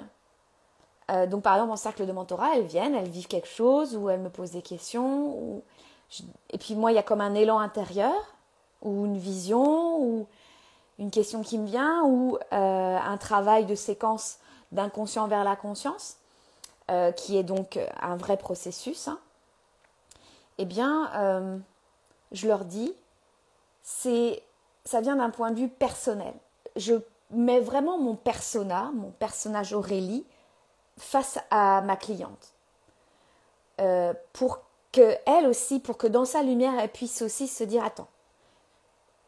euh, 1.09 1.27
donc 1.27 1.43
par 1.43 1.55
exemple 1.55 1.71
en 1.71 1.77
cercle 1.77 2.05
de 2.05 2.11
mentorat, 2.11 2.55
elles 2.55 2.65
viennent, 2.65 2.95
elles 2.95 3.09
vivent 3.09 3.27
quelque 3.27 3.47
chose, 3.47 3.95
ou 3.95 4.09
elles 4.09 4.21
me 4.21 4.29
posent 4.29 4.51
des 4.51 4.61
questions, 4.61 5.35
ou 5.37 5.63
et 6.49 6.57
puis 6.57 6.75
moi, 6.75 6.91
il 6.91 6.95
y 6.95 6.97
a 6.97 7.03
comme 7.03 7.21
un 7.21 7.33
élan 7.33 7.59
intérieur, 7.59 8.13
ou 8.81 9.05
une 9.05 9.17
vision, 9.17 9.99
ou 9.99 10.27
une 10.99 11.11
question 11.11 11.41
qui 11.41 11.57
me 11.57 11.67
vient, 11.67 12.03
ou 12.03 12.37
euh, 12.53 12.97
un 12.97 13.17
travail 13.17 13.65
de 13.65 13.75
séquence 13.75 14.39
d'inconscient 14.71 15.27
vers 15.27 15.43
la 15.43 15.55
conscience, 15.55 16.17
euh, 16.89 17.11
qui 17.11 17.37
est 17.37 17.43
donc 17.43 17.79
un 18.01 18.15
vrai 18.15 18.37
processus. 18.37 19.07
Hein. 19.07 19.19
Eh 20.57 20.65
bien, 20.65 21.11
euh, 21.15 21.57
je 22.31 22.47
leur 22.47 22.65
dis, 22.65 22.93
c'est, 23.83 24.43
ça 24.85 25.01
vient 25.01 25.15
d'un 25.15 25.29
point 25.29 25.51
de 25.51 25.59
vue 25.59 25.69
personnel. 25.69 26.33
Je 26.75 26.95
mets 27.31 27.59
vraiment 27.59 27.97
mon 27.97 28.15
persona, 28.15 28.91
mon 28.93 29.11
personnage 29.11 29.73
Aurélie, 29.73 30.25
face 30.97 31.39
à 31.49 31.81
ma 31.81 31.95
cliente. 31.95 32.53
pour 34.33 34.59
que 34.91 35.15
elle 35.25 35.47
aussi, 35.47 35.79
pour 35.79 35.97
que 35.97 36.07
dans 36.07 36.25
sa 36.25 36.43
lumière, 36.43 36.73
elle 36.79 36.91
puisse 36.91 37.21
aussi 37.21 37.47
se 37.47 37.63
dire 37.63 37.83
attends. 37.83 38.07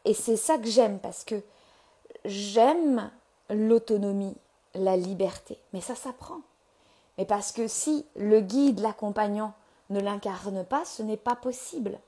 Et 0.04 0.14
c'est 0.14 0.36
ça 0.36 0.58
que 0.58 0.66
j'aime 0.66 0.98
parce 0.98 1.24
que 1.24 1.42
j'aime 2.24 3.10
l'autonomie, 3.48 4.36
la 4.74 4.96
liberté. 4.96 5.58
Mais 5.72 5.80
ça 5.80 5.94
s'apprend. 5.94 6.40
Mais 7.16 7.24
parce 7.24 7.52
que 7.52 7.68
si 7.68 8.04
le 8.16 8.40
guide, 8.40 8.80
l'accompagnant 8.80 9.54
ne 9.90 10.00
l'incarne 10.00 10.64
pas, 10.64 10.84
ce 10.84 11.02
n'est 11.02 11.16
pas 11.16 11.36
possible. 11.36 11.98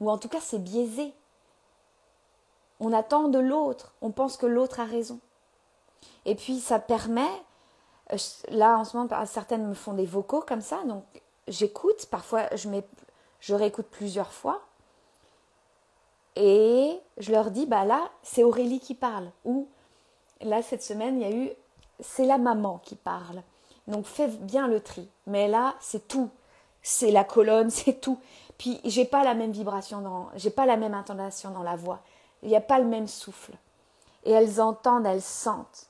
Ou 0.00 0.10
en 0.10 0.18
tout 0.18 0.28
cas, 0.28 0.40
c'est 0.40 0.62
biaisé. 0.62 1.12
On 2.80 2.92
attend 2.92 3.28
de 3.28 3.38
l'autre, 3.38 3.94
on 4.02 4.10
pense 4.10 4.36
que 4.36 4.46
l'autre 4.46 4.80
a 4.80 4.84
raison. 4.84 5.18
Et 6.24 6.36
puis 6.36 6.60
ça 6.60 6.78
permet, 6.78 7.28
euh, 8.12 8.16
là 8.50 8.78
en 8.78 8.84
ce 8.84 8.96
moment, 8.96 9.26
certaines 9.26 9.66
me 9.66 9.74
font 9.74 9.94
des 9.94 10.06
vocaux 10.06 10.42
comme 10.46 10.60
ça, 10.60 10.84
donc 10.84 11.02
j'écoute, 11.48 12.06
parfois 12.06 12.54
je, 12.54 12.68
je 13.40 13.54
réécoute 13.54 13.86
plusieurs 13.90 14.32
fois, 14.32 14.62
et 16.36 17.00
je 17.16 17.32
leur 17.32 17.50
dis, 17.50 17.66
bah 17.66 17.84
là, 17.84 18.10
c'est 18.22 18.44
Aurélie 18.44 18.80
qui 18.80 18.94
parle, 18.94 19.30
ou 19.44 19.68
là, 20.40 20.62
cette 20.62 20.82
semaine, 20.82 21.20
il 21.20 21.28
y 21.28 21.32
a 21.32 21.36
eu, 21.36 21.50
c'est 22.00 22.26
la 22.26 22.38
maman 22.38 22.78
qui 22.78 22.94
parle. 22.94 23.42
Donc 23.88 24.04
fais 24.06 24.28
bien 24.28 24.68
le 24.68 24.80
tri. 24.80 25.08
Mais 25.26 25.48
là, 25.48 25.74
c'est 25.80 26.06
tout. 26.06 26.30
C'est 26.82 27.10
la 27.10 27.24
colonne, 27.24 27.70
c'est 27.70 28.00
tout. 28.00 28.20
Puis 28.56 28.80
j'ai 28.84 29.04
pas 29.04 29.24
la 29.24 29.34
même 29.34 29.52
vibration 29.52 30.00
dans, 30.00 30.28
j'ai 30.36 30.50
pas 30.50 30.66
la 30.66 30.76
même 30.76 30.94
intonation 30.94 31.50
dans 31.50 31.62
la 31.62 31.76
voix. 31.76 32.00
Il 32.42 32.48
n'y 32.48 32.56
a 32.56 32.60
pas 32.60 32.78
le 32.78 32.86
même 32.86 33.08
souffle. 33.08 33.54
Et 34.24 34.30
elles 34.30 34.60
entendent, 34.60 35.06
elles 35.06 35.22
sentent. 35.22 35.86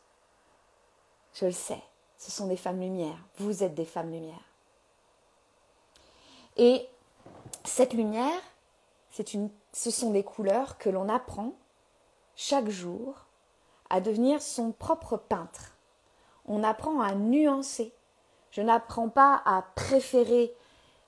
Je 1.35 1.47
le 1.47 1.53
sais. 1.53 1.83
Ce 2.17 2.31
sont 2.31 2.47
des 2.47 2.57
femmes 2.57 2.81
lumière. 2.81 3.17
Vous 3.39 3.63
êtes 3.63 3.75
des 3.75 3.85
femmes 3.85 4.11
lumière. 4.11 4.48
Et 6.59 6.89
cette 7.65 7.95
lumière, 7.95 8.43
ce 9.11 9.91
sont 9.91 10.11
des 10.11 10.25
couleurs 10.25 10.77
que 10.79 10.91
l'on 10.91 11.09
apprend 11.09 11.53
chaque 12.37 12.69
jour 12.69 13.15
à 13.91 14.01
devenir 14.01 14.43
son 14.43 14.73
propre 14.73 15.17
peintre. 15.17 15.77
On 16.47 16.63
apprend 16.65 17.01
à 17.01 17.15
nuancer. 17.15 17.93
Je 18.51 18.63
n'apprends 18.63 19.09
pas 19.09 19.43
à 19.45 19.63
préférer 19.77 20.53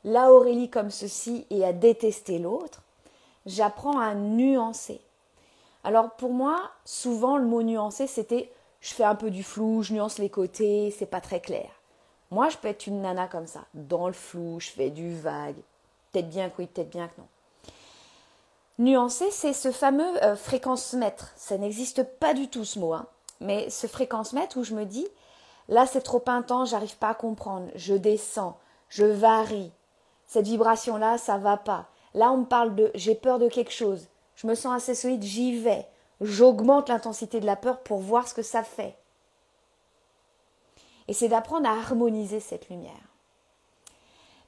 la 0.04 0.32
Aurélie 0.32 0.70
comme 0.70 0.90
ceci 0.90 1.46
et 1.50 1.64
à 1.64 1.72
détester 1.72 2.38
l'autre. 2.38 2.82
J'apprends 3.46 3.98
à 3.98 4.14
nuancer. 4.14 5.00
Alors 5.82 6.10
pour 6.12 6.32
moi, 6.32 6.70
souvent 6.84 7.36
le 7.38 7.46
mot 7.46 7.62
nuancer, 7.62 8.06
c'était 8.06 8.52
je 8.80 8.94
fais 8.94 9.04
un 9.04 9.14
peu 9.14 9.30
du 9.30 9.42
flou, 9.42 9.82
je 9.82 9.92
nuance 9.92 10.18
les 10.18 10.30
côtés, 10.30 10.90
c'est 10.96 11.06
pas 11.06 11.20
très 11.20 11.40
clair. 11.40 11.79
Moi, 12.30 12.48
je 12.48 12.56
peux 12.56 12.68
être 12.68 12.86
une 12.86 13.02
nana 13.02 13.26
comme 13.26 13.46
ça, 13.46 13.64
dans 13.74 14.06
le 14.06 14.12
flou, 14.12 14.60
je 14.60 14.70
fais 14.70 14.90
du 14.90 15.14
vague. 15.14 15.56
Peut-être 16.12 16.28
bien 16.28 16.48
que 16.48 16.54
oui, 16.58 16.66
peut-être 16.66 16.90
bien 16.90 17.08
que 17.08 17.20
non. 17.20 17.26
Nuancer, 18.78 19.30
c'est 19.30 19.52
ce 19.52 19.72
fameux 19.72 20.24
euh, 20.24 20.36
fréquence-mètre. 20.36 21.32
Ça 21.36 21.58
n'existe 21.58 22.02
pas 22.02 22.32
du 22.32 22.48
tout 22.48 22.64
ce 22.64 22.78
mot, 22.78 22.94
hein. 22.94 23.06
mais 23.40 23.68
ce 23.68 23.86
fréquence-mètre 23.86 24.56
où 24.56 24.64
je 24.64 24.74
me 24.74 24.86
dis, 24.86 25.06
là 25.68 25.86
c'est 25.86 26.00
trop 26.00 26.22
intense, 26.28 26.70
j'arrive 26.70 26.96
pas 26.96 27.10
à 27.10 27.14
comprendre, 27.14 27.68
je 27.74 27.94
descends, 27.94 28.56
je 28.88 29.04
varie. 29.04 29.72
Cette 30.26 30.46
vibration-là, 30.46 31.18
ça 31.18 31.36
va 31.36 31.56
pas. 31.56 31.88
Là, 32.14 32.32
on 32.32 32.38
me 32.38 32.44
parle 32.44 32.74
de 32.74 32.90
j'ai 32.94 33.14
peur 33.14 33.38
de 33.38 33.48
quelque 33.48 33.72
chose. 33.72 34.08
Je 34.36 34.46
me 34.46 34.54
sens 34.54 34.76
assez 34.76 34.94
solide, 34.94 35.22
j'y 35.22 35.58
vais. 35.58 35.86
J'augmente 36.20 36.88
l'intensité 36.88 37.40
de 37.40 37.46
la 37.46 37.56
peur 37.56 37.80
pour 37.80 37.98
voir 37.98 38.28
ce 38.28 38.34
que 38.34 38.42
ça 38.42 38.62
fait. 38.62 38.96
Et 41.10 41.12
c'est 41.12 41.26
d'apprendre 41.26 41.68
à 41.68 41.72
harmoniser 41.72 42.38
cette 42.38 42.68
lumière. 42.68 42.94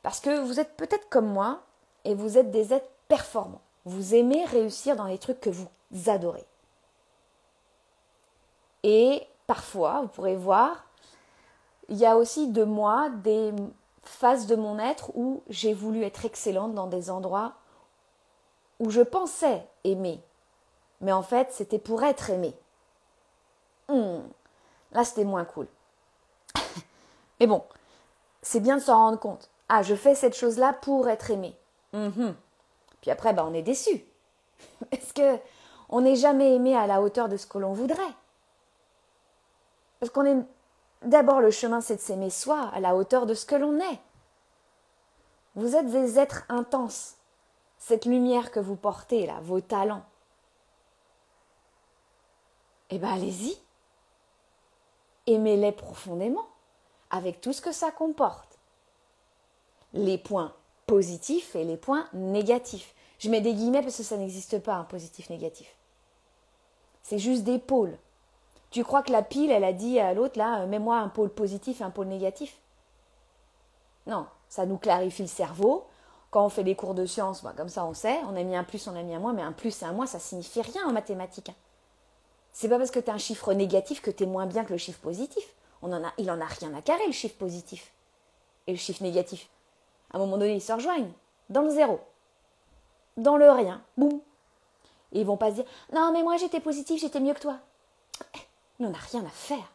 Parce 0.05 0.21
que 0.21 0.39
vous 0.39 0.61
êtes 0.61 0.77
peut-être 0.77 1.09
comme 1.09 1.27
moi 1.27 1.59
et 2.05 2.15
vous 2.15 2.39
êtes 2.39 2.53
des 2.53 2.73
êtres 2.73 2.89
performants. 3.09 3.61
Vous 3.85 4.15
aimez 4.15 4.45
réussir 4.45 4.95
dans 4.95 5.07
les 5.07 5.19
trucs 5.19 5.41
que 5.41 5.51
vous 5.51 5.67
adorez. 6.07 6.47
Et 8.85 9.27
parfois, 9.49 10.03
vous 10.03 10.07
pourrez 10.07 10.37
voir, 10.37 10.85
il 11.89 11.97
y 11.97 12.07
a 12.07 12.17
aussi 12.17 12.47
de 12.47 12.63
moi 12.63 13.11
des 13.11 13.53
phases 14.05 14.47
de 14.47 14.55
mon 14.55 14.79
être 14.79 15.11
où 15.17 15.43
j'ai 15.49 15.75
voulu 15.75 16.05
être 16.05 16.25
excellente 16.25 16.77
dans 16.77 16.87
des 16.87 17.11
endroits 17.11 17.55
où 18.79 18.89
je 18.89 19.01
pensais 19.01 19.67
aimer. 19.83 20.21
Mais 21.01 21.11
en 21.11 21.25
fait, 21.25 21.49
c'était 21.51 21.81
pour 21.81 22.05
être 22.05 22.31
aimé. 22.31 22.55
Hmm. 23.89 24.21
Là, 24.93 25.03
c'était 25.05 25.25
moins 25.25 25.45
cool. 25.45 25.67
Mais 27.43 27.49
bon, 27.49 27.65
c'est 28.41 28.61
bien 28.61 28.77
de 28.77 28.83
s'en 28.83 28.97
rendre 28.97 29.19
compte. 29.19 29.51
Ah, 29.69 29.83
je 29.83 29.97
fais 29.97 30.15
cette 30.15 30.37
chose-là 30.37 30.75
pour 30.75 31.09
être 31.09 31.33
aimé. 31.33 31.59
Mhm. 31.93 32.37
Puis 33.01 33.11
après, 33.11 33.33
bah, 33.33 33.45
on 33.45 33.53
est 33.53 33.63
déçu. 33.63 34.05
Parce 34.93 35.13
que 35.17 35.41
on 35.89 36.03
n'est 36.03 36.15
jamais 36.15 36.55
aimé 36.55 36.77
à 36.77 36.87
la 36.87 37.03
hauteur 37.03 37.29
de 37.29 37.37
ce 37.37 37.49
que 37.49 37.59
l'on 37.59 37.73
voudrait? 37.73 38.15
Parce 39.99 40.13
qu'on 40.13 40.25
est 40.25 40.37
d'abord 41.03 41.41
le 41.41 41.51
chemin, 41.51 41.81
c'est 41.81 41.97
de 41.97 42.01
s'aimer 42.01 42.31
soi 42.31 42.71
à 42.73 42.79
la 42.79 42.95
hauteur 42.95 43.27
de 43.27 43.35
ce 43.35 43.45
que 43.45 43.57
l'on 43.57 43.81
est. 43.81 43.99
Vous 45.57 45.75
êtes 45.75 45.89
des 45.89 46.21
êtres 46.21 46.45
intenses. 46.49 47.17
Cette 47.77 48.05
lumière 48.05 48.53
que 48.53 48.61
vous 48.61 48.77
portez 48.77 49.27
là, 49.27 49.41
vos 49.43 49.61
talents. 49.61 50.05
Eh 52.91 52.99
bien, 52.99 53.15
allez-y. 53.15 53.59
Aimez-les 55.27 55.73
profondément, 55.73 56.47
avec 57.13 57.41
tout 57.41 57.53
ce 57.53 57.61
que 57.61 57.71
ça 57.71 57.93
comporte. 57.93 58.59
Les 59.93 60.19
points 60.19 60.53
positifs 60.87 61.55
et 61.55 61.65
les 61.65 61.77
points 61.77 62.09
négatifs. 62.13 62.95
Je 63.21 63.31
mets 63.31 63.41
des 63.41 63.55
guillemets 63.55 63.83
parce 63.83 63.99
que 63.99 64.03
ça 64.03 64.17
n'existe 64.17 64.59
pas, 64.59 64.75
un 64.75 64.85
positif-négatif. 64.85 65.73
C'est 67.05 67.19
juste 67.19 67.45
des 67.45 67.59
pôles. 67.59 67.97
Tu 68.71 68.83
crois 68.83 69.03
que 69.03 69.13
la 69.13 69.23
pile, 69.23 69.51
elle 69.51 69.65
a 69.65 69.73
dit 69.73 70.01
à 70.01 70.15
l'autre, 70.15 70.39
là, 70.39 70.63
euh, 70.63 70.67
mets-moi 70.67 70.97
un 70.97 71.09
pôle 71.09 71.29
positif 71.29 71.81
et 71.81 71.85
un 71.85 71.91
pôle 71.91 72.09
négatif? 72.09 72.59
Non, 74.07 74.27
ça 74.49 74.67
nous 74.67 74.79
clarifie 74.79 75.23
le 75.23 75.29
cerveau. 75.29 75.87
Quand 76.31 76.47
on 76.47 76.49
fait 76.49 76.65
des 76.65 76.75
cours 76.75 76.95
de 76.95 77.05
sciences, 77.05 77.43
bah, 77.43 77.53
comme 77.55 77.69
ça 77.69 77.85
on 77.85 77.93
sait, 77.93 78.19
on 78.27 78.35
a 78.35 78.43
mis 78.43 78.57
un 78.57 78.65
plus, 78.65 78.87
on 78.89 78.97
a 78.97 79.03
mis 79.03 79.15
un 79.15 79.21
moins, 79.21 79.35
mais 79.35 79.43
un 79.43 79.53
plus 79.53 79.83
et 79.83 79.85
un 79.85 79.93
moins, 79.93 80.07
ça 80.07 80.19
signifie 80.19 80.63
rien 80.63 80.89
en 80.89 80.93
mathématiques. 80.93 81.53
C'est 82.53 82.71
pas 82.71 82.79
parce 82.79 82.91
que 82.91 83.01
tu 83.01 83.11
as 83.11 83.15
un 83.15 83.19
chiffre 83.19 83.53
négatif 83.53 84.01
que 84.01 84.11
tu 84.11 84.25
es 84.25 84.27
moins 84.27 84.47
bien 84.47 84.65
que 84.65 84.73
le 84.73 84.79
chiffre 84.79 85.01
positif. 85.01 85.45
A, 85.83 86.13
il 86.19 86.31
en 86.31 86.41
a 86.41 86.47
rien 86.47 86.73
à 86.75 86.83
carrer, 86.83 87.07
le 87.07 87.13
chiffre 87.13 87.37
positif. 87.37 87.91
Et 88.67 88.73
le 88.73 88.79
chiffre 88.79 89.03
négatif. 89.03 89.49
À 90.13 90.17
un 90.17 90.21
moment 90.21 90.39
donné, 90.39 90.55
ils 90.55 90.63
se 90.63 90.73
rejoignent. 90.73 91.13
Dans 91.49 91.63
le 91.63 91.71
zéro. 91.71 92.01
Dans 93.17 93.37
le 93.37 93.51
rien. 93.51 93.83
Boum. 93.97 94.21
Et 95.13 95.21
ils 95.21 95.27
vont 95.27 95.37
pas 95.37 95.51
se 95.51 95.57
dire 95.57 95.65
Non, 95.93 96.11
mais 96.13 96.23
moi 96.23 96.37
j'étais 96.37 96.61
positif, 96.61 97.01
j'étais 97.01 97.21
mieux 97.21 97.35
que 97.35 97.41
toi. 97.41 97.59
On 98.81 98.91
n'a 98.91 98.99
rien 98.99 99.25
à 99.25 99.31
faire. 99.31 99.73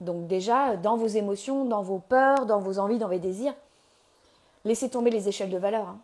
Donc 0.00 0.26
déjà, 0.26 0.76
dans 0.76 0.96
vos 0.96 1.06
émotions, 1.06 1.64
dans 1.64 1.82
vos 1.82 1.98
peurs, 1.98 2.46
dans 2.46 2.58
vos 2.60 2.78
envies, 2.78 2.98
dans 2.98 3.08
vos 3.08 3.18
désirs, 3.18 3.54
laissez 4.64 4.90
tomber 4.90 5.10
les 5.10 5.28
échelles 5.28 5.50
de 5.50 5.58
valeur. 5.58 5.88
Hein. 5.88 5.98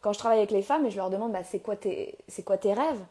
Quand 0.00 0.12
je 0.12 0.18
travaille 0.18 0.38
avec 0.38 0.50
les 0.50 0.62
femmes 0.62 0.86
et 0.86 0.90
je 0.90 0.96
leur 0.96 1.10
demande 1.10 1.32
bah, 1.32 1.44
c'est 1.44 1.60
quoi, 1.60 1.76
tes, 1.76 2.16
quoi 2.44 2.58
tes 2.58 2.72
rêves? 2.72 3.02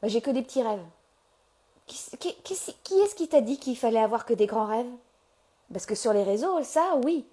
Bah, 0.00 0.08
J'ai 0.08 0.20
que 0.20 0.30
des 0.30 0.42
petits 0.42 0.62
rêves. 0.62 0.84
Qui, 1.86 2.28
est-ce 2.50 3.14
qui 3.14 3.28
t'a 3.28 3.40
dit 3.40 3.58
qu'il 3.58 3.76
fallait 3.76 4.02
avoir 4.02 4.26
que 4.26 4.34
des 4.34 4.46
grands 4.46 4.66
rêves? 4.66 4.90
Parce 5.72 5.86
que 5.86 5.94
sur 5.94 6.12
les 6.12 6.24
réseaux, 6.24 6.62
ça, 6.62 6.98
oui. 7.04 7.26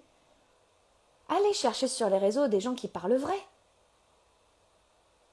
Allez 1.28 1.52
chercher 1.52 1.88
sur 1.88 2.08
les 2.08 2.18
réseaux 2.18 2.48
des 2.48 2.60
gens 2.60 2.74
qui 2.74 2.88
parlent 2.88 3.16
vrai, 3.16 3.38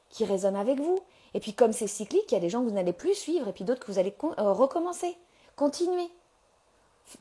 qui 0.09 0.25
résonnent 0.25 0.55
avec 0.55 0.79
vous, 0.79 0.99
et 1.33 1.39
puis 1.39 1.53
comme 1.53 1.73
c'est 1.73 1.87
cyclique, 1.87 2.31
il 2.31 2.35
y 2.35 2.37
a 2.37 2.41
des 2.41 2.49
gens 2.49 2.61
que 2.61 2.69
vous 2.69 2.75
n'allez 2.75 2.93
plus 2.93 3.15
suivre 3.15 3.47
et 3.47 3.53
puis 3.53 3.63
d'autres 3.63 3.85
que 3.85 3.91
vous 3.91 3.99
allez 3.99 4.15
euh, 4.23 4.53
recommencer, 4.53 5.17
continuer, 5.55 6.09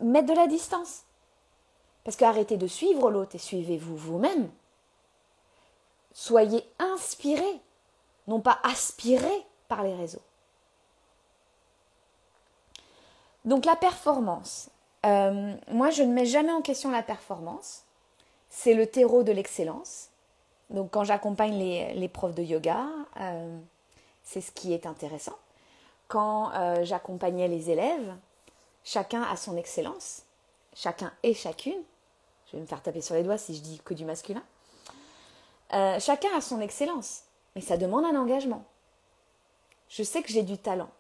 mettre 0.01 0.29
de 0.29 0.35
la 0.35 0.47
distance. 0.47 1.03
Parce 2.05 2.17
qu'arrêtez 2.17 2.57
de 2.57 2.67
suivre 2.67 3.11
l'autre 3.11 3.35
et 3.35 3.39
suivez-vous 3.39 3.97
vous-même. 3.97 4.51
Soyez 6.13 6.65
inspirés, 6.79 7.61
non 8.27 8.41
pas 8.41 8.59
aspirés 8.63 9.47
par 9.69 9.83
les 9.83 9.95
réseaux. 9.95 10.23
Donc 13.45 13.65
la 13.65 13.77
performance. 13.77 14.69
Euh, 15.07 15.55
moi, 15.69 15.91
je 15.91 16.03
ne 16.03 16.13
mets 16.13 16.27
jamais 16.27 16.53
en 16.53 16.63
question 16.63 16.91
la 16.91 17.03
performance. 17.03 17.85
C'est 18.49 18.75
le 18.75 18.87
terreau 18.87 19.23
de 19.23 19.33
l'excellence. 19.33 20.09
Donc 20.69 20.91
quand 20.91 21.05
j'accompagne 21.05 21.57
les, 21.59 22.09
profs 22.09 22.35
de 22.35 22.43
yoga, 22.43 22.87
euh, 23.19 23.59
c'est 24.23 24.41
ce 24.41 24.53
qui 24.53 24.73
est 24.73 24.87
intéressant. 24.87 25.37
Quand 26.09 26.53
euh, 26.55 26.85
j'accompagnais 26.85 27.49
les 27.49 27.71
élèves, 27.71 28.15
chacun 28.85 29.23
a 29.23 29.37
son 29.37 29.57
excellence, 29.57 30.23
chacun 30.75 31.13
et 31.23 31.35
chacune. 31.35 31.81
Je 32.47 32.57
vais 32.57 32.63
me 32.63 32.67
faire 32.67 32.83
taper 32.83 33.01
sur 33.01 33.15
les 33.15 33.23
doigts 33.23 33.39
si 33.39 33.55
je 33.55 33.61
dis 33.61 33.81
que 33.85 33.95
du 33.95 34.05
masculin. 34.05 34.43
Chacun 36.01 36.29
a 36.37 36.41
son 36.41 36.61
excellence, 36.61 37.23
mais 37.55 37.61
ça 37.61 37.77
demande 37.77 38.05
un 38.05 38.17
engagement. 38.21 38.65
Je 39.89 40.03
sais 40.03 40.21
que 40.21 40.29
j'ai 40.29 40.43
du 40.43 40.59
talent. 40.59 40.91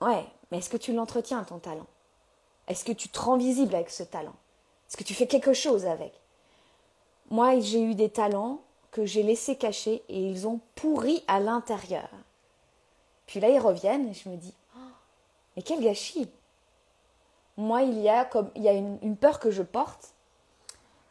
Ouais, 0.00 0.24
mais 0.50 0.58
est-ce 0.58 0.70
que 0.70 0.76
tu 0.76 0.92
l'entretiens, 0.92 1.44
ton 1.44 1.58
talent? 1.58 1.86
Est-ce 2.68 2.84
que 2.84 2.92
tu 2.92 3.08
te 3.08 3.18
rends 3.18 3.36
visible 3.36 3.74
avec 3.74 3.90
ce 3.90 4.02
talent? 4.02 4.34
Est-ce 4.88 4.96
que 4.96 5.04
tu 5.04 5.14
fais 5.14 5.26
quelque 5.26 5.52
chose 5.52 5.86
avec? 5.86 6.12
Moi, 7.30 7.60
j'ai 7.60 7.82
eu 7.82 7.94
des 7.94 8.10
talents 8.10 8.60
que 8.90 9.04
j'ai 9.04 9.22
laissé 9.22 9.56
cacher 9.56 10.02
et 10.08 10.20
ils 10.20 10.48
ont 10.48 10.60
pourri 10.74 11.22
à 11.28 11.38
l'intérieur. 11.38 12.08
Puis 13.26 13.38
là, 13.38 13.48
ils 13.48 13.60
reviennent 13.60 14.08
et 14.08 14.14
je 14.14 14.28
me 14.28 14.36
dis, 14.36 14.54
oh, 14.76 14.90
mais 15.54 15.62
quel 15.62 15.80
gâchis 15.80 16.28
Moi, 17.56 17.82
il 17.82 18.00
y 18.00 18.08
a, 18.08 18.24
comme, 18.24 18.50
il 18.56 18.62
y 18.62 18.68
a 18.68 18.72
une 18.72 19.16
peur 19.16 19.38
que 19.38 19.50
je 19.50 19.62
porte, 19.62 20.14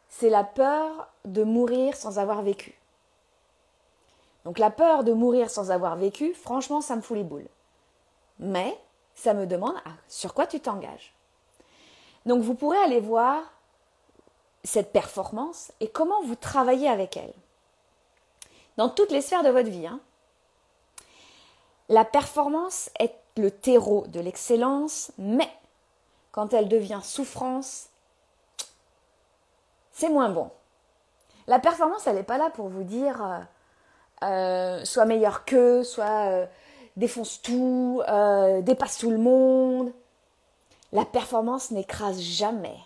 c'est 0.08 0.28
la 0.28 0.44
peur 0.44 1.08
de 1.24 1.42
mourir 1.44 1.96
sans 1.96 2.18
avoir 2.18 2.42
vécu. 2.42 2.74
Donc 4.44 4.58
la 4.58 4.70
peur 4.70 5.04
de 5.04 5.12
mourir 5.12 5.50
sans 5.50 5.70
avoir 5.70 5.96
vécu, 5.96 6.34
franchement, 6.34 6.80
ça 6.80 6.96
me 6.96 7.00
fout 7.00 7.16
les 7.16 7.24
boules. 7.24 7.48
Mais 8.38 8.78
ça 9.14 9.34
me 9.34 9.46
demande 9.46 9.74
sur 10.08 10.34
quoi 10.34 10.46
tu 10.46 10.60
t'engages. 10.60 11.14
Donc 12.26 12.42
vous 12.42 12.54
pourrez 12.54 12.78
aller 12.78 13.00
voir 13.00 13.42
cette 14.64 14.92
performance 14.92 15.72
et 15.80 15.88
comment 15.88 16.22
vous 16.22 16.36
travaillez 16.36 16.88
avec 16.88 17.16
elle 17.16 17.32
dans 18.76 18.88
toutes 18.88 19.10
les 19.10 19.20
sphères 19.20 19.42
de 19.42 19.50
votre 19.50 19.68
vie. 19.68 19.86
Hein. 19.86 20.00
La 21.88 22.04
performance 22.04 22.90
est 22.98 23.14
le 23.36 23.50
terreau 23.50 24.06
de 24.08 24.20
l'excellence, 24.20 25.12
mais 25.18 25.50
quand 26.32 26.54
elle 26.54 26.68
devient 26.68 27.00
souffrance, 27.02 27.88
c'est 29.92 30.08
moins 30.08 30.28
bon. 30.28 30.50
La 31.46 31.58
performance, 31.58 32.06
elle 32.06 32.16
n'est 32.16 32.22
pas 32.22 32.38
là 32.38 32.50
pour 32.50 32.68
vous 32.68 32.84
dire 32.84 33.24
euh, 33.24 33.40
euh, 34.22 34.84
soit 34.84 35.04
meilleur 35.04 35.44
que, 35.44 35.82
soit 35.82 36.28
euh, 36.28 36.46
défonce 37.00 37.42
tout, 37.42 38.02
dépasse 38.62 38.98
tout 38.98 39.10
le 39.10 39.18
monde. 39.18 39.92
La 40.92 41.04
performance 41.04 41.72
n'écrase 41.72 42.20
jamais 42.20 42.78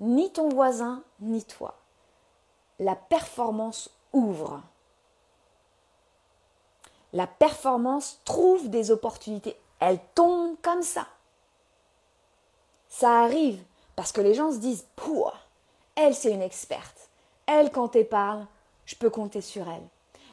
ni 0.00 0.32
ton 0.32 0.48
voisin 0.48 1.02
ni 1.20 1.44
toi. 1.44 1.76
La 2.80 2.96
performance 2.96 3.90
ouvre 4.12 4.60
la 7.12 7.26
performance 7.26 8.20
trouve 8.24 8.70
des 8.70 8.90
opportunités. 8.90 9.56
Elle 9.80 9.98
tombe 10.14 10.56
comme 10.62 10.82
ça. 10.82 11.06
Ça 12.88 13.22
arrive 13.22 13.62
parce 13.96 14.12
que 14.12 14.20
les 14.20 14.34
gens 14.34 14.52
se 14.52 14.58
disent 14.58 14.86
Pouah, 14.96 15.34
elle 15.94 16.14
c'est 16.14 16.32
une 16.32 16.42
experte. 16.42 17.10
Elle, 17.46 17.70
quand 17.70 17.96
elle 17.96 18.08
parle, 18.08 18.46
je 18.86 18.96
peux 18.96 19.10
compter 19.10 19.40
sur 19.40 19.68
elle. 19.68 19.86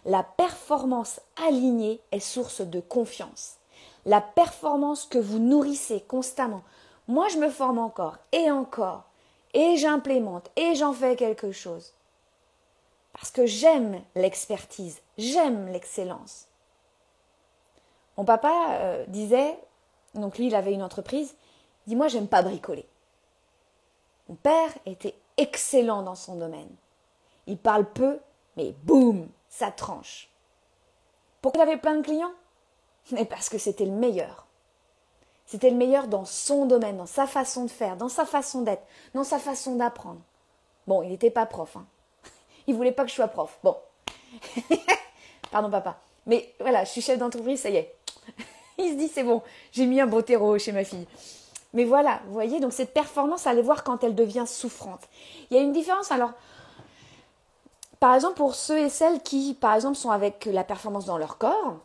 La 0.05 0.23
performance 0.23 1.19
alignée 1.47 1.99
est 2.11 2.19
source 2.19 2.61
de 2.61 2.79
confiance. 2.79 3.57
La 4.05 4.21
performance 4.21 5.05
que 5.05 5.17
vous 5.17 5.39
nourrissez 5.39 6.01
constamment. 6.01 6.63
Moi, 7.07 7.27
je 7.27 7.37
me 7.37 7.49
forme 7.49 7.79
encore 7.79 8.17
et 8.31 8.49
encore, 8.51 9.03
et 9.53 9.77
j'implémente, 9.77 10.49
et 10.55 10.75
j'en 10.75 10.93
fais 10.93 11.15
quelque 11.15 11.51
chose. 11.51 11.93
Parce 13.13 13.31
que 13.31 13.45
j'aime 13.45 14.01
l'expertise, 14.15 15.01
j'aime 15.17 15.67
l'excellence. 15.71 16.47
Mon 18.17 18.25
papa 18.25 18.51
euh, 18.71 19.05
disait, 19.07 19.57
donc 20.13 20.37
lui 20.37 20.47
il 20.47 20.55
avait 20.55 20.73
une 20.73 20.83
entreprise, 20.83 21.35
dit 21.87 21.95
moi 21.95 22.07
j'aime 22.07 22.27
pas 22.27 22.41
bricoler. 22.41 22.85
Mon 24.27 24.35
père 24.35 24.69
était 24.85 25.15
excellent 25.37 26.03
dans 26.03 26.15
son 26.15 26.35
domaine. 26.35 26.69
Il 27.47 27.57
parle 27.57 27.89
peu, 27.91 28.19
mais 28.57 28.73
boum, 28.83 29.27
ça 29.49 29.71
tranche. 29.71 30.29
Pourquoi 31.41 31.63
il 31.63 31.69
avait 31.69 31.79
plein 31.79 31.95
de 31.95 32.03
clients? 32.03 32.33
Mais 33.11 33.25
parce 33.25 33.49
que 33.49 33.57
c'était 33.57 33.85
le 33.85 33.91
meilleur. 33.91 34.45
C'était 35.45 35.71
le 35.71 35.77
meilleur 35.77 36.07
dans 36.07 36.25
son 36.25 36.65
domaine, 36.65 36.97
dans 36.97 37.05
sa 37.07 37.25
façon 37.25 37.65
de 37.65 37.71
faire, 37.71 37.97
dans 37.97 38.09
sa 38.09 38.25
façon 38.25 38.61
d'être, 38.61 38.83
dans 39.15 39.23
sa 39.23 39.39
façon 39.39 39.75
d'apprendre. 39.75 40.21
Bon, 40.85 41.01
il 41.01 41.09
n'était 41.09 41.31
pas 41.31 41.45
prof. 41.45 41.75
Hein. 41.75 41.85
Il 42.67 42.75
voulait 42.75 42.91
pas 42.91 43.03
que 43.03 43.09
je 43.09 43.15
sois 43.15 43.27
prof. 43.27 43.57
Bon. 43.63 43.75
Pardon, 45.51 45.71
papa. 45.71 45.99
Mais 46.27 46.53
voilà, 46.59 46.83
je 46.83 46.91
suis 46.91 47.01
chef 47.01 47.17
d'entreprise, 47.17 47.61
ça 47.61 47.69
y 47.69 47.77
est. 47.77 47.95
il 48.77 48.91
se 48.91 48.95
dit, 48.95 49.07
c'est 49.07 49.23
bon, 49.23 49.41
j'ai 49.71 49.87
mis 49.87 49.99
un 49.99 50.05
beau 50.05 50.21
terreau 50.21 50.57
chez 50.59 50.71
ma 50.71 50.83
fille. 50.83 51.07
Mais 51.73 51.83
voilà, 51.83 52.21
vous 52.25 52.33
voyez, 52.33 52.59
donc 52.59 52.73
cette 52.73 52.93
performance, 52.93 53.47
allez 53.47 53.61
voir 53.61 53.83
quand 53.83 54.03
elle 54.03 54.15
devient 54.15 54.45
souffrante. 54.47 55.01
Il 55.49 55.57
y 55.57 55.59
a 55.59 55.63
une 55.63 55.71
différence, 55.71 56.11
alors, 56.11 56.31
par 57.99 58.15
exemple, 58.15 58.35
pour 58.35 58.55
ceux 58.55 58.79
et 58.79 58.89
celles 58.89 59.21
qui, 59.21 59.53
par 59.53 59.75
exemple, 59.75 59.95
sont 59.95 60.11
avec 60.11 60.45
la 60.45 60.63
performance 60.63 61.05
dans 61.05 61.17
leur 61.17 61.37
corps, 61.37 61.77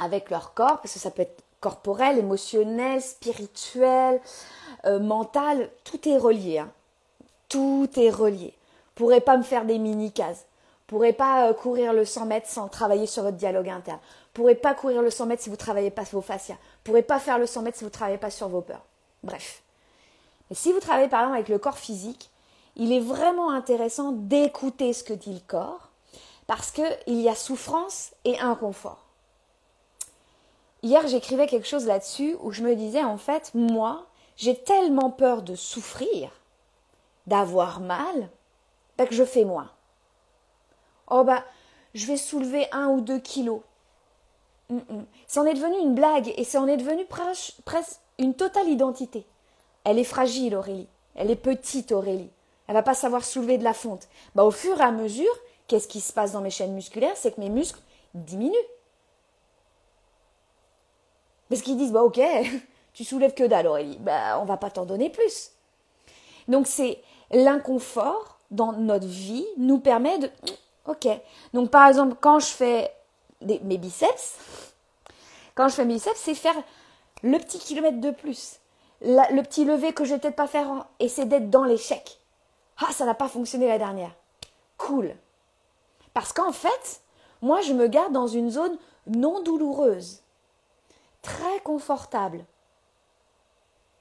avec 0.00 0.30
leur 0.30 0.54
corps, 0.54 0.80
parce 0.80 0.94
que 0.94 0.98
ça 0.98 1.10
peut 1.10 1.22
être 1.22 1.42
corporel, 1.60 2.18
émotionnel, 2.18 3.00
spirituel, 3.00 4.20
euh, 4.84 4.98
mental, 4.98 5.70
tout 5.84 6.08
est 6.08 6.18
relié. 6.18 6.58
Hein. 6.58 6.70
Tout 7.48 7.88
est 7.96 8.10
relié. 8.10 8.54
Vous 8.56 9.04
pourrez 9.04 9.20
pas 9.20 9.36
me 9.36 9.42
faire 9.42 9.64
des 9.64 9.78
mini-cases. 9.78 10.46
Pourrez 10.86 11.12
pas 11.12 11.48
euh, 11.48 11.52
courir 11.54 11.92
le 11.92 12.04
100 12.04 12.26
mètres 12.26 12.48
sans 12.48 12.68
travailler 12.68 13.06
sur 13.06 13.22
votre 13.22 13.36
dialogue 13.36 13.68
interne. 13.68 13.98
Pourrez 14.34 14.54
pas 14.54 14.74
courir 14.74 15.02
le 15.02 15.10
100 15.10 15.26
mètres 15.26 15.42
si 15.42 15.50
vous 15.50 15.56
travaillez 15.56 15.90
pas 15.90 16.04
sur 16.04 16.18
vos 16.18 16.26
fascias. 16.26 16.56
Pourrez 16.84 17.02
pas 17.02 17.18
faire 17.18 17.38
le 17.38 17.46
100 17.46 17.62
mètres 17.62 17.78
si 17.78 17.84
vous 17.84 17.90
travaillez 17.90 18.18
pas 18.18 18.30
sur 18.30 18.48
vos 18.48 18.60
peurs. 18.60 18.84
Bref. 19.22 19.62
Mais 20.50 20.56
si 20.56 20.72
vous 20.72 20.80
travaillez 20.80 21.08
par 21.08 21.20
exemple 21.20 21.36
avec 21.36 21.48
le 21.48 21.58
corps 21.58 21.78
physique, 21.78 22.30
il 22.76 22.92
est 22.92 23.00
vraiment 23.00 23.50
intéressant 23.50 24.12
d'écouter 24.12 24.92
ce 24.92 25.02
que 25.02 25.14
dit 25.14 25.32
le 25.32 25.40
corps 25.40 25.88
parce 26.46 26.70
qu'il 26.70 27.20
y 27.20 27.28
a 27.28 27.34
souffrance 27.34 28.12
et 28.24 28.38
inconfort. 28.38 29.04
Hier, 30.82 31.06
j'écrivais 31.08 31.46
quelque 31.46 31.66
chose 31.66 31.86
là-dessus 31.86 32.36
où 32.40 32.52
je 32.52 32.62
me 32.62 32.76
disais 32.76 33.02
en 33.02 33.16
fait, 33.16 33.50
moi, 33.54 34.06
j'ai 34.36 34.54
tellement 34.54 35.10
peur 35.10 35.42
de 35.42 35.56
souffrir, 35.56 36.30
d'avoir 37.26 37.80
mal, 37.80 38.28
bah, 38.96 39.06
que 39.06 39.14
je 39.14 39.24
fais 39.24 39.44
moins. 39.44 39.70
Oh 41.10 41.24
bah, 41.24 41.44
je 41.94 42.06
vais 42.06 42.16
soulever 42.16 42.68
un 42.72 42.88
ou 42.88 43.00
deux 43.00 43.18
kilos. 43.18 43.62
Ça 45.26 45.40
en 45.40 45.46
est 45.46 45.54
devenu 45.54 45.78
une 45.78 45.94
blague 45.94 46.32
et 46.36 46.44
ça 46.44 46.60
en 46.60 46.66
est 46.66 46.76
devenu 46.76 47.06
presque 47.06 48.00
une 48.18 48.34
totale 48.34 48.68
identité. 48.68 49.26
Elle 49.84 49.98
est 49.98 50.04
fragile, 50.04 50.56
Aurélie. 50.56 50.88
Elle 51.14 51.30
est 51.30 51.36
petite, 51.36 51.92
Aurélie. 51.92 52.30
Elle 52.68 52.74
va 52.74 52.82
pas 52.82 52.94
savoir 52.94 53.24
soulever 53.24 53.58
de 53.58 53.64
la 53.64 53.74
fonte. 53.74 54.08
Bah, 54.34 54.44
au 54.44 54.50
fur 54.50 54.78
et 54.80 54.84
à 54.84 54.90
mesure, 54.90 55.32
qu'est-ce 55.68 55.88
qui 55.88 56.00
se 56.00 56.12
passe 56.12 56.32
dans 56.32 56.40
mes 56.40 56.50
chaînes 56.50 56.74
musculaires 56.74 57.16
C'est 57.16 57.34
que 57.34 57.40
mes 57.40 57.50
muscles 57.50 57.80
diminuent. 58.14 58.54
Parce 61.48 61.62
qu'ils 61.62 61.76
disent, 61.76 61.92
bah 61.92 62.02
ok, 62.02 62.20
tu 62.92 63.04
soulèves 63.04 63.34
que 63.34 63.44
dalle, 63.44 63.66
Aurélie. 63.66 63.98
Bah, 64.00 64.38
on 64.40 64.44
va 64.44 64.56
pas 64.56 64.70
t'en 64.70 64.84
donner 64.84 65.10
plus. 65.10 65.52
Donc 66.48 66.66
c'est 66.66 67.02
l'inconfort 67.30 68.38
dans 68.50 68.72
notre 68.72 69.06
vie 69.06 69.46
nous 69.56 69.78
permet 69.78 70.18
de, 70.18 70.30
ok. 70.86 71.08
Donc 71.54 71.70
par 71.70 71.88
exemple, 71.88 72.16
quand 72.20 72.38
je 72.38 72.46
fais 72.46 72.92
mes 73.42 73.78
biceps, 73.78 74.38
quand 75.54 75.68
je 75.68 75.74
fais 75.74 75.84
mes 75.84 75.94
biceps, 75.94 76.18
c'est 76.18 76.34
faire 76.34 76.56
le 77.22 77.38
petit 77.38 77.58
kilomètre 77.58 78.00
de 78.00 78.10
plus. 78.10 78.60
le 79.00 79.42
petit 79.42 79.64
lever 79.64 79.92
que 79.92 80.04
je 80.04 80.14
vais 80.14 80.20
peut-être 80.20 80.36
pas 80.36 80.46
faire 80.46 80.86
et 81.00 81.08
c'est 81.08 81.26
d'être 81.26 81.50
dans 81.50 81.64
l'échec. 81.64 82.18
Ah, 82.78 82.92
ça 82.92 83.04
n'a 83.04 83.14
pas 83.14 83.28
fonctionné 83.28 83.68
la 83.68 83.78
dernière. 83.78 84.14
Cool. 84.76 85.14
Parce 86.14 86.32
qu'en 86.32 86.52
fait, 86.52 87.00
moi, 87.42 87.60
je 87.60 87.72
me 87.72 87.88
garde 87.88 88.12
dans 88.12 88.26
une 88.26 88.50
zone 88.50 88.76
non 89.06 89.42
douloureuse, 89.42 90.22
très 91.22 91.60
confortable. 91.64 92.44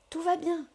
Tout 0.10 0.22
va 0.22 0.36
bien. 0.36 0.66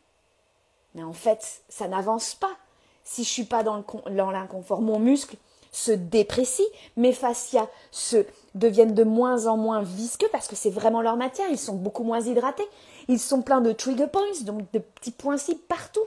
Mais 0.95 1.03
en 1.03 1.13
fait, 1.13 1.63
ça 1.69 1.89
n'avance 1.89 2.35
pas 2.35 2.57
si 3.05 3.25
je 3.25 3.29
suis 3.29 3.45
pas 3.45 3.63
dans 3.63 4.31
l'inconfort. 4.31 4.83
Mon 4.83 4.99
muscle 4.99 5.37
se 5.73 5.93
déprécie, 5.93 6.67
mes 6.97 7.13
fascias 7.13 7.69
se 7.91 8.27
deviennent 8.55 8.95
de 8.95 9.05
moins 9.05 9.47
en 9.47 9.57
moins 9.57 9.83
visqueux 9.83 10.29
parce 10.33 10.49
que 10.49 10.57
c'est 10.57 10.71
vraiment 10.71 11.01
leur 11.01 11.17
matière, 11.17 11.49
ils 11.51 11.59
sont 11.59 11.77
beaucoup 11.77 12.03
moins 12.03 12.21
hydratés, 12.21 12.69
ils 13.09 13.21
sont 13.21 13.43
pleins 13.43 13.61
de 13.61 13.73
trigger 13.73 14.09
points, 14.09 14.23
donc 14.43 14.71
de 14.73 14.81
petits 14.81 15.13
points 15.13 15.39
cibles 15.39 15.61
partout 15.61 16.05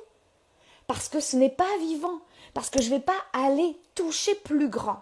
parce 0.87 1.09
que 1.09 1.19
ce 1.19 1.35
n'est 1.35 1.49
pas 1.49 1.77
vivant, 1.79 2.19
parce 2.53 2.69
que 2.69 2.81
je 2.81 2.89
ne 2.89 2.95
vais 2.95 3.01
pas 3.01 3.17
aller 3.33 3.77
toucher 3.95 4.35
plus 4.35 4.69
grand. 4.69 5.01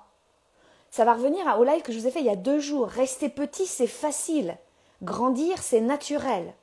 Ça 0.90 1.06
va 1.06 1.14
revenir 1.14 1.46
au 1.58 1.64
live 1.64 1.82
que 1.82 1.94
je 1.94 2.00
vous 2.00 2.08
ai 2.08 2.12
fait 2.12 2.20
il 2.20 2.26
y 2.26 2.30
a 2.30 2.36
deux 2.36 2.60
jours. 2.60 2.88
Rester 2.88 3.30
petit, 3.30 3.66
c'est 3.66 3.88
facile. 3.88 4.58
Grandir, 5.02 5.62
c'est 5.64 5.82
naturel. 5.82 6.54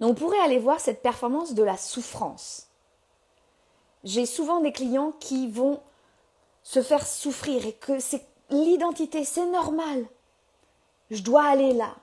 Donc 0.00 0.10
on 0.10 0.14
pourrait 0.14 0.40
aller 0.40 0.58
voir 0.58 0.80
cette 0.80 1.02
performance 1.02 1.54
de 1.54 1.62
la 1.62 1.76
souffrance. 1.76 2.68
J'ai 4.04 4.26
souvent 4.26 4.60
des 4.60 4.72
clients 4.72 5.12
qui 5.18 5.50
vont 5.50 5.80
se 6.62 6.82
faire 6.82 7.06
souffrir 7.06 7.66
et 7.66 7.72
que 7.72 7.98
c'est 7.98 8.24
l'identité, 8.50 9.24
c'est 9.24 9.46
normal. 9.46 10.06
Je 11.10 11.22
dois 11.22 11.44
aller 11.44 11.72
là. 11.72 11.96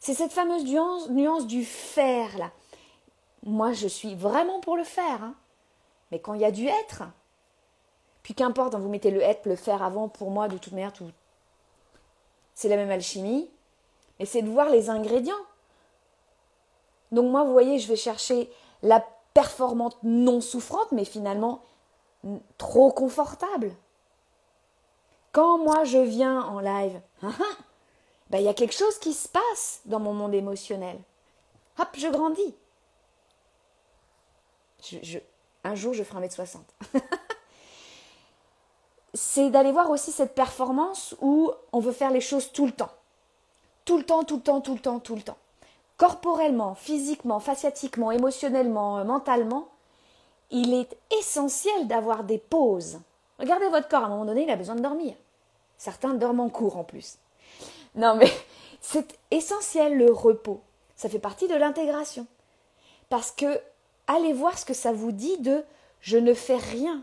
C'est 0.00 0.14
cette 0.14 0.32
fameuse 0.32 0.64
nuance, 0.64 1.08
nuance 1.10 1.46
du 1.46 1.64
faire 1.64 2.36
là. 2.38 2.50
Moi, 3.44 3.72
je 3.72 3.86
suis 3.86 4.14
vraiment 4.14 4.60
pour 4.60 4.76
le 4.76 4.84
faire. 4.84 5.22
Hein. 5.22 5.34
Mais 6.10 6.18
quand 6.18 6.34
il 6.34 6.40
y 6.40 6.46
a 6.46 6.50
du 6.50 6.66
être, 6.66 7.04
puis 8.22 8.34
qu'importe, 8.34 8.74
vous 8.74 8.88
mettez 8.88 9.10
le 9.10 9.20
être, 9.20 9.46
le 9.46 9.56
faire 9.56 9.82
avant, 9.82 10.08
pour 10.08 10.30
moi, 10.30 10.48
de 10.48 10.56
toute 10.56 10.72
manière, 10.72 10.92
tout... 10.92 11.10
c'est 12.54 12.68
la 12.68 12.76
même 12.76 12.90
alchimie. 12.90 13.50
Et 14.18 14.26
c'est 14.26 14.42
de 14.42 14.48
voir 14.48 14.70
les 14.70 14.90
ingrédients. 14.90 15.34
Donc 17.12 17.30
moi, 17.30 17.44
vous 17.44 17.52
voyez, 17.52 17.78
je 17.78 17.88
vais 17.88 17.96
chercher 17.96 18.50
la 18.82 19.04
performante 19.34 19.96
non 20.02 20.40
souffrante, 20.40 20.92
mais 20.92 21.04
finalement 21.04 21.62
trop 22.56 22.90
confortable. 22.92 23.72
Quand 25.32 25.58
moi 25.58 25.84
je 25.84 25.98
viens 25.98 26.42
en 26.42 26.60
live, 26.60 27.00
hein, 27.22 27.34
hein, 27.38 27.56
ben, 28.30 28.38
il 28.38 28.44
y 28.44 28.48
a 28.48 28.54
quelque 28.54 28.74
chose 28.74 28.98
qui 28.98 29.12
se 29.12 29.28
passe 29.28 29.80
dans 29.84 29.98
mon 29.98 30.14
monde 30.14 30.32
émotionnel. 30.32 30.98
Hop, 31.78 31.88
je 31.94 32.06
grandis 32.08 32.54
un 35.64 35.74
jour, 35.74 35.94
je 35.94 36.02
ferai 36.02 36.18
un 36.18 36.20
mètre 36.20 36.34
60. 36.34 36.62
c'est 39.14 39.50
d'aller 39.50 39.72
voir 39.72 39.90
aussi 39.90 40.10
cette 40.10 40.34
performance 40.34 41.14
où 41.20 41.52
on 41.72 41.78
veut 41.78 41.92
faire 41.92 42.10
les 42.10 42.20
choses 42.20 42.52
tout 42.52 42.66
le 42.66 42.72
temps. 42.72 42.90
Tout 43.84 43.96
le 43.96 44.04
temps, 44.04 44.24
tout 44.24 44.36
le 44.36 44.42
temps, 44.42 44.60
tout 44.60 44.74
le 44.74 44.80
temps, 44.80 44.98
tout 44.98 45.14
le 45.14 45.22
temps. 45.22 45.38
Corporellement, 45.96 46.74
physiquement, 46.74 47.38
fasciatiquement, 47.38 48.10
émotionnellement, 48.10 48.98
euh, 48.98 49.04
mentalement, 49.04 49.68
il 50.50 50.74
est 50.74 50.96
essentiel 51.18 51.86
d'avoir 51.86 52.24
des 52.24 52.38
pauses. 52.38 52.98
Regardez 53.38 53.68
votre 53.68 53.88
corps, 53.88 54.02
à 54.02 54.06
un 54.06 54.10
moment 54.10 54.24
donné, 54.24 54.42
il 54.44 54.50
a 54.50 54.56
besoin 54.56 54.74
de 54.74 54.80
dormir. 54.80 55.14
Certains 55.78 56.14
dorment 56.14 56.40
en 56.40 56.48
cours 56.48 56.76
en 56.76 56.84
plus. 56.84 57.18
Non, 57.94 58.16
mais 58.16 58.30
c'est 58.80 59.18
essentiel 59.30 59.96
le 59.96 60.12
repos. 60.12 60.60
Ça 60.96 61.08
fait 61.08 61.18
partie 61.18 61.46
de 61.46 61.54
l'intégration. 61.54 62.26
Parce 63.08 63.30
que 63.30 63.60
allez 64.06 64.32
voir 64.32 64.58
ce 64.58 64.64
que 64.64 64.74
ça 64.74 64.92
vous 64.92 65.12
dit 65.12 65.38
de 65.38 65.64
je 66.00 66.18
ne 66.18 66.34
fais 66.34 66.56
rien. 66.56 67.02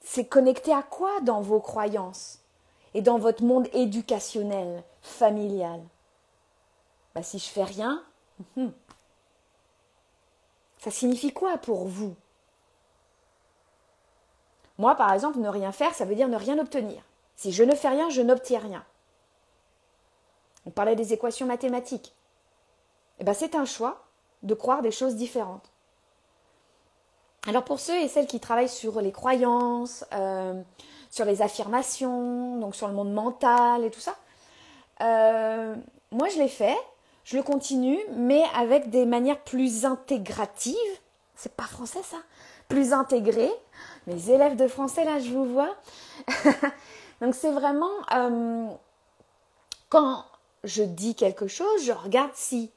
C'est 0.00 0.26
connecté 0.26 0.72
à 0.72 0.82
quoi 0.82 1.20
dans 1.20 1.40
vos 1.40 1.60
croyances 1.60 2.40
et 2.94 3.02
dans 3.02 3.18
votre 3.18 3.44
monde 3.44 3.68
éducationnel, 3.72 4.82
familial? 5.02 5.80
Bah, 7.14 7.22
Si 7.22 7.38
je 7.38 7.48
fais 7.48 7.64
rien, 7.64 8.02
hum, 8.56 8.72
ça 10.78 10.90
signifie 10.90 11.32
quoi 11.32 11.58
pour 11.58 11.86
vous? 11.86 12.16
Moi, 14.78 14.94
par 14.94 15.12
exemple, 15.12 15.38
ne 15.38 15.48
rien 15.48 15.72
faire, 15.72 15.94
ça 15.94 16.06
veut 16.06 16.14
dire 16.14 16.28
ne 16.28 16.38
rien 16.38 16.58
obtenir. 16.58 17.02
Si 17.36 17.52
je 17.52 17.62
ne 17.62 17.74
fais 17.74 17.88
rien, 17.88 18.08
je 18.08 18.22
n'obtiens 18.22 18.60
rien. 18.60 18.84
On 20.64 20.70
parlait 20.70 20.96
des 20.96 21.12
équations 21.12 21.46
mathématiques. 21.46 22.14
Eh 23.18 23.24
ben, 23.24 23.34
c'est 23.34 23.54
un 23.54 23.66
choix 23.66 24.06
de 24.42 24.54
croire 24.54 24.82
des 24.82 24.90
choses 24.90 25.16
différentes. 25.16 25.70
Alors 27.46 27.64
pour 27.64 27.80
ceux 27.80 27.96
et 27.96 28.08
celles 28.08 28.26
qui 28.26 28.40
travaillent 28.40 28.68
sur 28.68 29.00
les 29.00 29.12
croyances, 29.12 30.04
euh, 30.12 30.60
sur 31.10 31.24
les 31.24 31.42
affirmations, 31.42 32.58
donc 32.58 32.74
sur 32.74 32.86
le 32.86 32.94
monde 32.94 33.12
mental 33.12 33.84
et 33.84 33.90
tout 33.90 34.00
ça, 34.00 34.14
euh, 35.00 35.74
moi 36.10 36.28
je 36.28 36.38
l'ai 36.38 36.48
fait, 36.48 36.76
je 37.24 37.36
le 37.36 37.42
continue, 37.42 37.98
mais 38.14 38.42
avec 38.54 38.90
des 38.90 39.06
manières 39.06 39.40
plus 39.40 39.84
intégratives. 39.84 40.76
C'est 41.34 41.54
pas 41.54 41.64
français 41.64 42.02
ça 42.02 42.18
Plus 42.68 42.92
intégrées. 42.92 43.52
Mes 44.06 44.30
élèves 44.30 44.56
de 44.56 44.68
français 44.68 45.04
là, 45.04 45.18
je 45.18 45.30
vous 45.30 45.46
vois. 45.46 45.74
donc 47.22 47.34
c'est 47.34 47.50
vraiment 47.50 47.90
euh, 48.14 48.66
quand 49.88 50.24
je 50.64 50.82
dis 50.82 51.14
quelque 51.14 51.48
chose, 51.48 51.84
je 51.84 51.92
regarde 51.92 52.32
si 52.34 52.70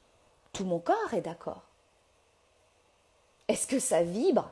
tout 0.54 0.64
mon 0.64 0.78
corps 0.78 1.12
est 1.12 1.20
d'accord. 1.20 1.62
Est-ce 3.48 3.66
que 3.66 3.78
ça 3.78 4.02
vibre? 4.02 4.50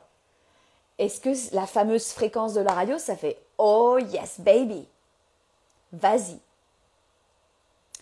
Est-ce 0.99 1.19
que 1.19 1.55
la 1.55 1.65
fameuse 1.65 2.11
fréquence 2.11 2.53
de 2.53 2.61
la 2.61 2.73
radio, 2.73 2.99
ça 2.99 3.15
fait 3.15 3.41
Oh 3.57 3.97
yes, 3.97 4.39
baby? 4.39 4.87
Vas-y. 5.91 6.37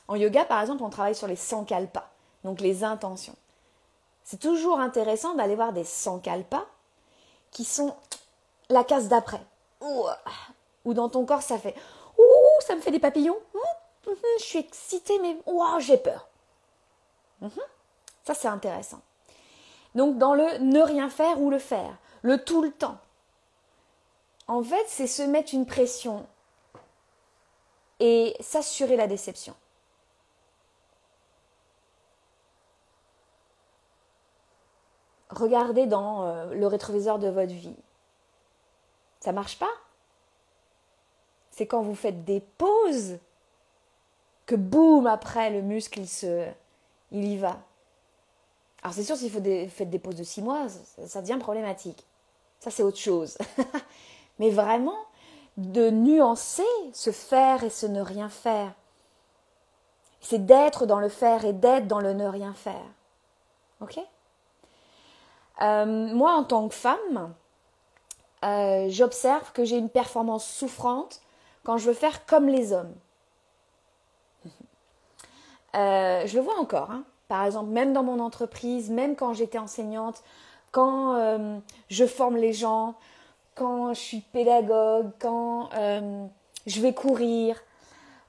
En 0.10 0.16
yoga, 0.16 0.44
par 0.44 0.60
exemple, 0.60 0.84
on 0.84 0.90
travaille 0.90 1.16
sur 1.16 1.28
les 1.28 1.38
sankalpas, 1.38 2.10
donc 2.44 2.60
les 2.60 2.84
intentions. 2.84 3.36
C'est 4.26 4.40
toujours 4.40 4.80
intéressant 4.80 5.36
d'aller 5.36 5.56
voir 5.56 5.72
des 5.72 5.86
sankalpas 5.86 6.66
qui 7.52 7.64
sont 7.64 7.96
la 8.70 8.84
case 8.84 9.08
d'après. 9.08 9.42
Ou 10.84 10.94
dans 10.94 11.10
ton 11.10 11.26
corps, 11.26 11.42
ça 11.42 11.58
fait 11.58 11.76
Ouh, 12.18 12.62
ça 12.62 12.76
me 12.76 12.82
fait 12.82 12.92
des 12.92 13.00
papillons. 13.00 13.38
Hum, 13.54 13.62
hum, 14.08 14.16
je 14.40 14.44
suis 14.44 14.60
excitée, 14.60 15.18
mais 15.20 15.38
j'ai 15.80 15.98
peur. 15.98 16.28
Hum, 17.42 17.50
ça, 18.24 18.34
c'est 18.34 18.48
intéressant. 18.48 19.02
Donc, 19.96 20.18
dans 20.18 20.34
le 20.34 20.60
ne 20.60 20.82
rien 20.82 21.10
faire 21.10 21.42
ou 21.42 21.50
le 21.50 21.60
faire, 21.60 21.98
le 22.22 22.44
tout 22.44 22.62
le 22.62 22.72
temps. 22.72 22.98
En 24.48 24.64
fait, 24.64 24.86
c'est 24.88 25.08
se 25.08 25.24
mettre 25.24 25.54
une 25.54 25.66
pression 25.66 26.26
et 28.00 28.36
s'assurer 28.40 28.96
la 28.96 29.08
déception. 29.08 29.56
Regardez 35.30 35.86
dans 35.86 36.26
euh, 36.26 36.54
le 36.54 36.68
rétroviseur 36.68 37.18
de 37.18 37.30
votre 37.30 37.54
vie. 37.54 37.76
Ça 39.22 39.32
marche 39.32 39.58
pas? 39.58 39.72
C'est 41.52 41.68
quand 41.68 41.82
vous 41.82 41.96
faites 41.96 42.26
des 42.26 42.42
pauses 42.42 43.18
que 44.46 44.56
boum 44.56 45.08
après 45.08 45.50
le 45.50 45.62
muscle 45.62 46.00
il 46.00 46.10
se 46.10 46.48
il 47.12 47.26
y 47.26 47.38
va. 47.38 47.60
Alors 48.82 48.94
c'est 48.94 49.04
sûr 49.04 49.16
si 49.16 49.30
vous 49.30 49.40
faites 49.70 49.90
des 49.90 50.00
pauses 50.00 50.16
de 50.16 50.24
six 50.24 50.42
mois, 50.42 50.68
ça 51.06 51.22
devient 51.22 51.38
problématique. 51.40 52.06
Ça 52.60 52.72
c'est 52.72 52.84
autre 52.84 52.98
chose. 52.98 53.38
Mais 54.40 54.50
vraiment 54.50 54.98
de 55.58 55.90
nuancer 55.90 56.66
ce 56.94 57.12
faire 57.12 57.64
et 57.64 57.70
ce 57.70 57.86
ne 57.86 58.02
rien 58.02 58.30
faire. 58.30 58.74
C'est 60.22 60.46
d'être 60.46 60.86
dans 60.86 61.00
le 61.00 61.10
faire 61.10 61.46
et 61.46 61.54
d'être 61.54 61.88
dans 61.88 62.00
le 62.00 62.14
ne 62.14 62.26
rien 62.28 62.54
faire. 62.54 62.86
Ok? 63.82 64.00
Euh, 65.62 65.86
Moi, 66.14 66.32
en 66.32 66.44
tant 66.44 66.68
que 66.68 66.76
femme, 66.76 67.34
euh, 68.44 68.88
j'observe 68.90 69.52
que 69.52 69.66
j'ai 69.66 69.78
une 69.78 69.90
performance 69.90 70.46
souffrante 70.46 71.22
quand 71.64 71.78
je 71.78 71.88
veux 71.88 71.94
faire 71.94 72.26
comme 72.26 72.48
les 72.48 72.74
hommes. 72.74 72.96
Euh, 75.74 76.28
je 76.28 76.36
le 76.36 76.44
vois 76.44 76.60
encore. 76.60 76.92
Hein. 76.92 77.06
Par 77.32 77.46
exemple, 77.46 77.70
même 77.70 77.94
dans 77.94 78.04
mon 78.04 78.20
entreprise, 78.20 78.90
même 78.90 79.16
quand 79.16 79.34
j'étais 79.34 79.58
enseignante, 79.58 80.22
quand 80.72 81.16
je 81.90 82.06
forme 82.06 82.36
les 82.36 82.52
gens, 82.52 82.96
quand 83.56 83.94
je 83.94 84.00
suis 84.00 84.22
pédagogue, 84.22 85.12
quand 85.20 85.70
euh, 85.76 86.26
je 86.66 86.82
vais 86.82 86.94
courir, 86.94 87.62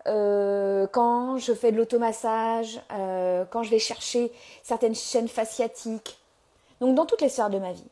euh, 0.06 0.86
quand 0.88 1.38
je 1.38 1.52
fais 1.52 1.72
de 1.72 1.76
l'automassage, 1.76 2.80
euh, 2.92 3.44
quand 3.50 3.62
je 3.62 3.70
vais 3.70 3.78
chercher 3.78 4.32
certaines 4.62 4.94
chaînes 4.94 5.28
fasciatiques, 5.28 6.18
donc 6.80 6.94
dans 6.94 7.06
toutes 7.06 7.22
les 7.22 7.28
sphères 7.28 7.50
de 7.50 7.58
ma 7.58 7.72
vie, 7.72 7.90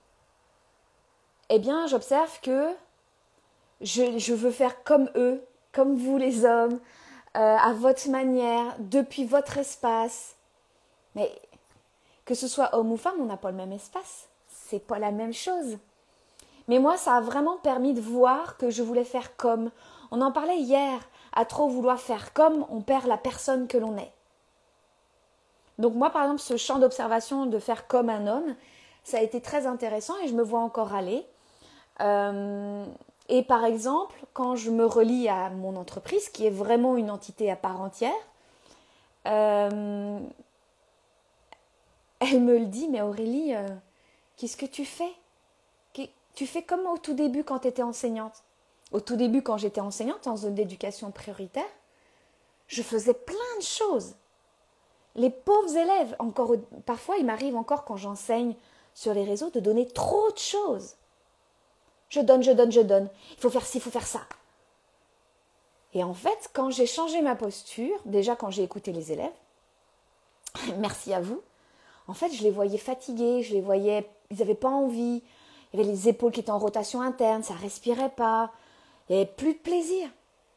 eh 1.50 1.58
bien 1.58 1.86
j'observe 1.86 2.40
que 2.40 2.68
je, 3.80 4.34
veux 4.34 4.50
faire 4.50 4.82
comme 4.84 5.08
eux, 5.14 5.42
comme 5.72 5.96
vous 5.96 6.18
les 6.18 6.44
hommes, 6.44 6.78
à 7.32 7.72
votre 7.74 8.08
manière, 8.10 8.74
depuis 8.80 9.24
votre 9.24 9.56
espace. 9.56 10.34
Mais 11.20 11.30
que 12.24 12.34
ce 12.34 12.48
soit 12.48 12.74
homme 12.74 12.92
ou 12.92 12.96
femme, 12.96 13.20
on 13.20 13.26
n'a 13.26 13.36
pas 13.36 13.50
le 13.50 13.56
même 13.56 13.72
espace. 13.72 14.28
C'est 14.48 14.86
pas 14.86 14.98
la 14.98 15.10
même 15.10 15.34
chose. 15.34 15.76
Mais 16.66 16.78
moi, 16.78 16.96
ça 16.96 17.16
a 17.16 17.20
vraiment 17.20 17.58
permis 17.58 17.92
de 17.92 18.00
voir 18.00 18.56
que 18.56 18.70
je 18.70 18.82
voulais 18.82 19.04
faire 19.04 19.36
comme. 19.36 19.70
On 20.10 20.22
en 20.22 20.32
parlait 20.32 20.56
hier. 20.56 20.98
À 21.32 21.44
trop 21.44 21.68
vouloir 21.68 22.00
faire 22.00 22.32
comme, 22.32 22.64
on 22.70 22.80
perd 22.80 23.06
la 23.06 23.18
personne 23.18 23.68
que 23.68 23.76
l'on 23.76 23.96
est. 23.98 24.12
Donc 25.78 25.94
moi, 25.94 26.10
par 26.10 26.22
exemple, 26.22 26.40
ce 26.40 26.56
champ 26.56 26.78
d'observation 26.78 27.46
de 27.46 27.58
faire 27.58 27.86
comme 27.86 28.08
un 28.08 28.26
homme, 28.26 28.56
ça 29.04 29.18
a 29.18 29.20
été 29.20 29.40
très 29.40 29.66
intéressant 29.66 30.14
et 30.24 30.28
je 30.28 30.34
me 30.34 30.42
vois 30.42 30.60
encore 30.60 30.94
aller. 30.94 31.24
Euh, 32.00 32.84
et 33.28 33.42
par 33.42 33.64
exemple, 33.64 34.16
quand 34.32 34.56
je 34.56 34.70
me 34.70 34.86
relie 34.86 35.28
à 35.28 35.50
mon 35.50 35.76
entreprise, 35.76 36.30
qui 36.30 36.46
est 36.46 36.50
vraiment 36.50 36.96
une 36.96 37.10
entité 37.10 37.50
à 37.50 37.56
part 37.56 37.80
entière, 37.80 38.12
euh, 39.26 40.18
elle 42.20 42.40
me 42.40 42.58
le 42.58 42.66
dit, 42.66 42.88
mais 42.88 43.02
Aurélie, 43.02 43.54
euh, 43.54 43.68
qu'est-ce 44.36 44.56
que 44.56 44.66
tu 44.66 44.84
fais? 44.84 45.12
Tu 46.34 46.46
fais 46.46 46.62
comme 46.62 46.86
au 46.86 46.96
tout 46.96 47.12
début 47.12 47.44
quand 47.44 47.58
tu 47.60 47.68
étais 47.68 47.82
enseignante? 47.82 48.44
Au 48.92 49.00
tout 49.00 49.16
début, 49.16 49.42
quand 49.42 49.56
j'étais 49.56 49.80
enseignante 49.80 50.26
en 50.26 50.36
zone 50.36 50.54
d'éducation 50.54 51.10
prioritaire, 51.10 51.68
je 52.66 52.82
faisais 52.82 53.14
plein 53.14 53.56
de 53.58 53.64
choses. 53.64 54.14
Les 55.16 55.30
pauvres 55.30 55.76
élèves, 55.76 56.16
parfois, 56.86 57.16
il 57.18 57.26
m'arrive 57.26 57.56
encore 57.56 57.84
quand 57.84 57.96
j'enseigne 57.96 58.54
sur 58.94 59.12
les 59.12 59.24
réseaux 59.24 59.50
de 59.50 59.60
donner 59.60 59.86
trop 59.86 60.30
de 60.30 60.38
choses. 60.38 60.94
Je 62.08 62.20
donne, 62.20 62.42
je 62.42 62.52
donne, 62.52 62.72
je 62.72 62.80
donne. 62.80 63.08
Il 63.32 63.40
faut 63.40 63.50
faire 63.50 63.66
ci, 63.66 63.78
il 63.78 63.80
faut 63.80 63.90
faire 63.90 64.06
ça. 64.06 64.20
Et 65.94 66.04
en 66.04 66.14
fait, 66.14 66.50
quand 66.52 66.70
j'ai 66.70 66.86
changé 66.86 67.20
ma 67.22 67.34
posture, 67.34 67.98
déjà 68.04 68.36
quand 68.36 68.50
j'ai 68.50 68.62
écouté 68.62 68.92
les 68.92 69.12
élèves, 69.12 69.32
merci 70.78 71.12
à 71.12 71.20
vous, 71.20 71.42
en 72.10 72.14
fait, 72.14 72.32
je 72.32 72.42
les 72.42 72.50
voyais 72.50 72.76
fatigués, 72.76 73.44
je 73.44 73.54
les 73.54 73.60
voyais, 73.60 74.04
ils 74.30 74.38
n'avaient 74.38 74.56
pas 74.56 74.68
envie, 74.68 75.22
il 75.72 75.78
y 75.78 75.80
avait 75.80 75.88
les 75.88 76.08
épaules 76.08 76.32
qui 76.32 76.40
étaient 76.40 76.50
en 76.50 76.58
rotation 76.58 77.00
interne, 77.00 77.44
ça 77.44 77.54
respirait 77.54 78.10
pas, 78.10 78.50
il 79.08 79.14
n'y 79.14 79.22
avait 79.22 79.30
plus 79.30 79.54
de 79.54 79.58
plaisir. 79.60 80.08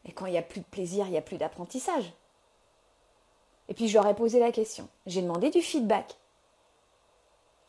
Et 0.05 0.11
quand 0.13 0.25
il 0.25 0.31
n'y 0.31 0.39
a 0.39 0.41
plus 0.41 0.61
de 0.61 0.65
plaisir, 0.65 1.05
il 1.05 1.11
n'y 1.11 1.17
a 1.17 1.21
plus 1.21 1.37
d'apprentissage. 1.37 2.11
Et 3.69 3.75
puis 3.75 3.87
je 3.87 3.93
leur 3.93 4.07
ai 4.07 4.15
posé 4.15 4.39
la 4.39 4.51
question. 4.51 4.89
J'ai 5.05 5.21
demandé 5.21 5.51
du 5.51 5.61
feedback. 5.61 6.17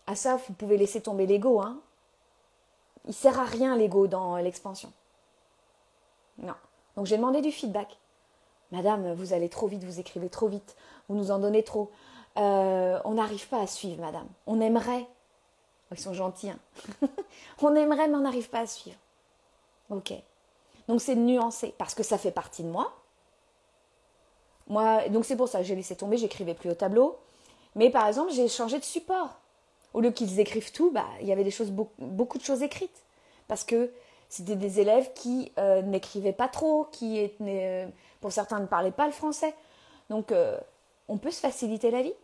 À 0.07 0.17
ça, 0.17 0.37
vous 0.37 0.55
pouvez 0.55 0.79
laisser 0.79 1.03
tomber 1.03 1.27
l'ego. 1.27 1.61
Hein. 1.61 1.79
Il 3.07 3.13
sert 3.13 3.39
à 3.39 3.45
rien 3.45 3.77
l'ego 3.77 4.07
dans 4.07 4.39
l'expansion. 4.39 4.91
Non. 6.39 6.55
Donc 6.97 7.05
j'ai 7.05 7.19
demandé 7.19 7.43
du 7.43 7.53
feedback. 7.53 7.99
Madame, 8.73 9.13
vous 9.13 9.35
allez 9.35 9.51
trop 9.51 9.67
vite, 9.67 9.85
vous 9.85 10.01
écrivez 10.01 10.31
trop 10.31 10.49
vite, 10.49 10.75
vous 11.11 11.17
nous 11.17 11.31
en 11.31 11.39
donnez 11.39 11.63
trop. 11.63 11.91
Euh, 12.37 12.99
on 13.05 13.13
n'arrive 13.13 13.47
pas 13.49 13.61
à 13.61 13.67
suivre, 13.67 14.01
madame. 14.01 14.27
On 14.47 14.61
aimerait, 14.61 15.07
ils 15.93 16.01
sont 16.01 16.15
gentils. 16.15 16.51
Hein. 16.51 16.59
on 17.63 17.75
aimerait, 17.75 18.09
mais 18.09 18.17
on 18.17 18.21
n'arrive 18.21 18.51
pas 18.51 18.61
à 18.61 18.67
suivre. 18.67 18.97
Ok. 19.91 20.13
Donc 20.89 21.01
c'est 21.01 21.15
nuancé 21.15 21.75
parce 21.79 21.95
que 21.95 22.03
ça 22.03 22.19
fait 22.19 22.31
partie 22.31 22.63
de 22.63 22.69
moi. 22.69 22.93
Moi, 24.67 25.09
donc 25.09 25.25
c'est 25.25 25.37
pour 25.37 25.49
ça 25.49 25.59
que 25.59 25.65
j'ai 25.65 25.75
laissé 25.75 25.95
tomber, 25.95 26.17
j'écrivais 26.17 26.55
plus 26.55 26.71
au 26.71 26.75
tableau. 26.75 27.19
Mais 27.75 27.91
par 27.91 28.07
exemple, 28.07 28.33
j'ai 28.33 28.49
changé 28.49 28.79
de 28.79 28.85
support. 28.85 29.39
Au 29.93 30.01
lieu 30.01 30.11
qu'ils 30.11 30.41
écrivent 30.41 30.73
tout, 30.73 30.91
bah, 30.91 31.07
il 31.21 31.29
y 31.29 31.33
avait 31.33 31.45
des 31.45 31.51
choses, 31.51 31.71
beaucoup, 31.71 32.39
de 32.39 32.43
choses 32.43 32.63
écrites. 32.63 33.05
Parce 33.47 33.63
que 33.63 33.93
c'était 34.29 34.57
des 34.57 34.81
élèves 34.81 35.13
qui 35.15 35.53
euh, 35.59 35.83
n'écrivaient 35.83 36.33
pas 36.33 36.49
trop, 36.49 36.89
qui, 36.91 37.31
euh, 37.41 37.87
pour 38.21 38.33
certains, 38.33 38.59
ne 38.59 38.67
parlaient 38.67 38.91
pas 38.91 39.07
le 39.07 39.13
français. 39.13 39.55
Donc, 40.11 40.33
on 41.09 41.17
peut 41.19 41.31
se 41.31 41.41
faciliter 41.41 41.91
la 41.91 42.03
vie 42.03 42.15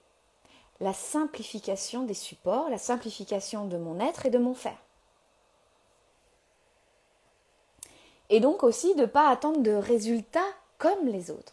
la 0.80 0.92
simplification 0.92 2.04
des 2.04 2.14
supports, 2.14 2.70
la 2.70 2.78
simplification 2.78 3.66
de 3.66 3.76
mon 3.76 4.00
être 4.00 4.26
et 4.26 4.30
de 4.30 4.38
mon 4.38 4.54
faire. 4.54 4.78
Et 8.30 8.40
donc 8.40 8.62
aussi 8.62 8.94
de 8.94 9.02
ne 9.02 9.06
pas 9.06 9.28
attendre 9.28 9.60
de 9.60 9.72
résultats 9.72 10.40
comme 10.78 11.06
les 11.06 11.30
autres. 11.30 11.52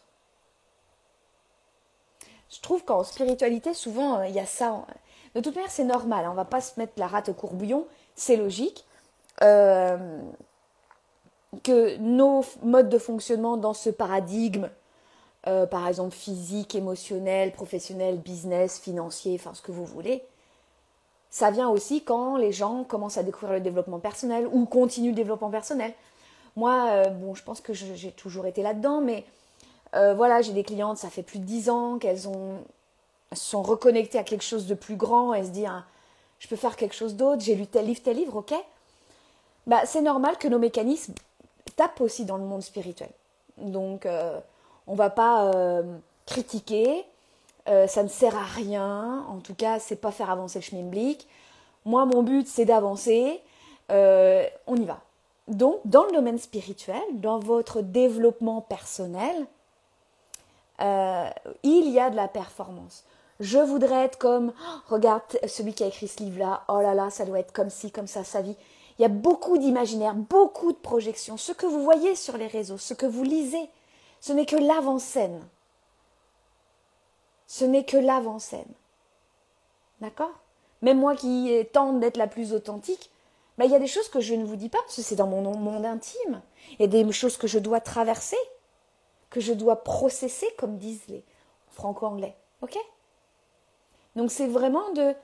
Je 2.49 2.61
trouve 2.61 2.83
qu'en 2.85 3.03
spiritualité, 3.03 3.73
souvent, 3.73 4.19
euh, 4.19 4.27
il 4.27 4.35
y 4.35 4.39
a 4.39 4.45
ça. 4.45 4.85
De 5.35 5.41
toute 5.41 5.55
manière, 5.55 5.71
c'est 5.71 5.83
normal. 5.83 6.23
Hein. 6.23 6.29
On 6.29 6.31
ne 6.31 6.37
va 6.37 6.45
pas 6.45 6.61
se 6.61 6.79
mettre 6.79 6.93
la 6.97 7.07
rate 7.07 7.29
au 7.29 7.33
courbouillon. 7.33 7.85
C'est 8.15 8.37
logique. 8.37 8.85
Euh, 9.43 10.21
que 11.63 11.97
nos 11.97 12.43
modes 12.63 12.89
de 12.89 12.97
fonctionnement 12.97 13.57
dans 13.57 13.73
ce 13.73 13.89
paradigme 13.89 14.69
euh, 15.47 15.65
par 15.65 15.87
exemple 15.87 16.13
physique, 16.13 16.75
émotionnel, 16.75 17.53
professionnel, 17.53 18.17
business, 18.17 18.79
financier, 18.79 19.35
enfin 19.39 19.53
ce 19.53 19.61
que 19.61 19.71
vous 19.71 19.85
voulez. 19.85 20.21
Ça 21.29 21.51
vient 21.51 21.69
aussi 21.69 22.03
quand 22.03 22.35
les 22.35 22.51
gens 22.51 22.83
commencent 22.83 23.17
à 23.17 23.23
découvrir 23.23 23.53
le 23.53 23.61
développement 23.61 23.99
personnel 23.99 24.47
ou 24.51 24.65
continuent 24.65 25.09
le 25.09 25.15
développement 25.15 25.49
personnel. 25.49 25.93
Moi, 26.57 26.87
euh, 26.89 27.09
bon, 27.09 27.33
je 27.33 27.43
pense 27.43 27.61
que 27.61 27.73
j'ai 27.73 28.11
toujours 28.11 28.45
été 28.45 28.61
là-dedans, 28.61 28.99
mais 28.99 29.23
euh, 29.95 30.13
voilà, 30.15 30.41
j'ai 30.41 30.51
des 30.51 30.63
clientes, 30.63 30.97
ça 30.97 31.09
fait 31.09 31.23
plus 31.23 31.39
de 31.39 31.45
dix 31.45 31.69
ans 31.69 31.97
qu'elles 31.97 32.27
ont 32.27 32.57
sont 33.33 33.61
reconnectées 33.61 34.17
à 34.17 34.23
quelque 34.23 34.43
chose 34.43 34.67
de 34.67 34.73
plus 34.73 34.95
grand, 34.95 35.33
elles 35.33 35.45
se 35.45 35.51
disent, 35.51 35.67
ah, 35.69 35.83
je 36.39 36.47
peux 36.47 36.55
faire 36.55 36.75
quelque 36.75 36.95
chose 36.95 37.15
d'autre, 37.15 37.41
j'ai 37.41 37.55
lu 37.55 37.67
tel 37.67 37.85
livre, 37.85 38.01
tel 38.01 38.15
livre, 38.15 38.37
ok 38.37 38.53
bah, 39.65 39.85
C'est 39.85 40.01
normal 40.01 40.37
que 40.37 40.47
nos 40.47 40.59
mécanismes 40.59 41.13
tapent 41.75 42.01
aussi 42.01 42.25
dans 42.25 42.37
le 42.37 42.45
monde 42.45 42.63
spirituel. 42.63 43.09
Donc, 43.57 44.07
on 44.87 44.95
va 44.95 45.09
pas 45.09 45.51
euh, 45.53 45.83
critiquer, 46.25 47.05
euh, 47.67 47.87
ça 47.87 48.03
ne 48.03 48.07
sert 48.07 48.35
à 48.35 48.43
rien, 48.43 49.25
en 49.29 49.39
tout 49.39 49.53
cas, 49.53 49.79
c'est 49.79 49.97
pas 49.97 50.11
faire 50.11 50.29
avancer 50.29 50.59
le 50.59 50.63
chemin 50.63 50.89
Moi, 51.85 52.05
mon 52.05 52.23
but, 52.23 52.47
c'est 52.47 52.65
d'avancer. 52.65 53.41
euh, 53.91 54.45
on 54.65 54.75
y 54.75 54.85
va. 54.85 54.99
Donc, 55.47 55.79
dans 55.85 56.05
le 56.05 56.11
domaine 56.11 56.39
spirituel, 56.39 57.01
dans 57.13 57.39
votre 57.39 57.81
développement 57.81 58.61
personnel, 58.61 59.45
il 60.79 61.89
y 61.89 61.99
a 61.99 62.09
de 62.09 62.15
la 62.15 62.27
performance. 62.27 63.03
Je 63.39 63.59
voudrais 63.59 64.05
être 64.05 64.17
comme, 64.17 64.51
oh, 64.59 64.79
regarde 64.89 65.21
celui 65.47 65.73
qui 65.73 65.83
a 65.83 65.87
écrit 65.87 66.07
ce 66.07 66.23
livre-là, 66.23 66.63
oh 66.69 66.81
là 66.81 66.93
là, 66.93 67.09
ça 67.09 67.23
doit 67.25 67.39
être 67.39 67.53
comme 67.53 67.69
ci, 67.69 67.91
comme 67.91 68.07
ça, 68.07 68.23
sa 68.23 68.41
vie. 68.41 68.55
Il 68.97 69.03
y 69.03 69.05
a 69.05 69.09
beaucoup 69.09 69.57
d'imaginaire, 69.57 70.15
beaucoup 70.15 70.71
de 70.71 70.77
projections. 70.77 71.37
Ce 71.37 71.51
que 71.51 71.67
vous 71.67 71.83
voyez 71.83 72.15
sur 72.15 72.35
les 72.37 72.47
réseaux, 72.47 72.79
ce 72.79 72.95
que 72.95 73.05
vous 73.05 73.23
lisez, 73.23 73.69
ce 74.19 74.33
n'est 74.33 74.45
que 74.45 74.55
l'avant-scène. 74.55 75.47
Ce 77.45 77.65
n'est 77.65 77.85
que 77.85 77.97
l'avant-scène. 77.97 78.71
D'accord? 80.01 80.33
Même 80.81 80.99
moi 80.99 81.15
qui 81.15 81.51
tente 81.73 81.99
d'être 81.99 82.17
la 82.17 82.27
plus 82.27 82.53
authentique, 82.53 83.09
ben, 83.57 83.65
il 83.65 83.71
y 83.71 83.75
a 83.75 83.79
des 83.79 83.87
choses 83.87 84.09
que 84.09 84.19
je 84.19 84.35
ne 84.35 84.45
vous 84.45 84.55
dis 84.55 84.69
pas 84.69 84.77
parce 84.79 84.95
que 84.95 85.01
c'est 85.01 85.15
dans 85.15 85.27
mon 85.27 85.41
monde 85.57 85.85
intime. 85.85 86.41
Il 86.73 86.81
y 86.81 86.83
a 86.83 86.87
des 86.87 87.11
choses 87.11 87.37
que 87.37 87.47
je 87.47 87.57
dois 87.57 87.79
traverser, 87.79 88.37
que 89.29 89.39
je 89.39 89.53
dois 89.53 89.83
processer, 89.83 90.47
comme 90.57 90.77
disent 90.77 91.07
les 91.07 91.23
franco-anglais. 91.69 92.35
OK? 92.61 92.77
Donc 94.15 94.31
c'est 94.31 94.47
vraiment 94.47 94.91
de, 94.93 95.15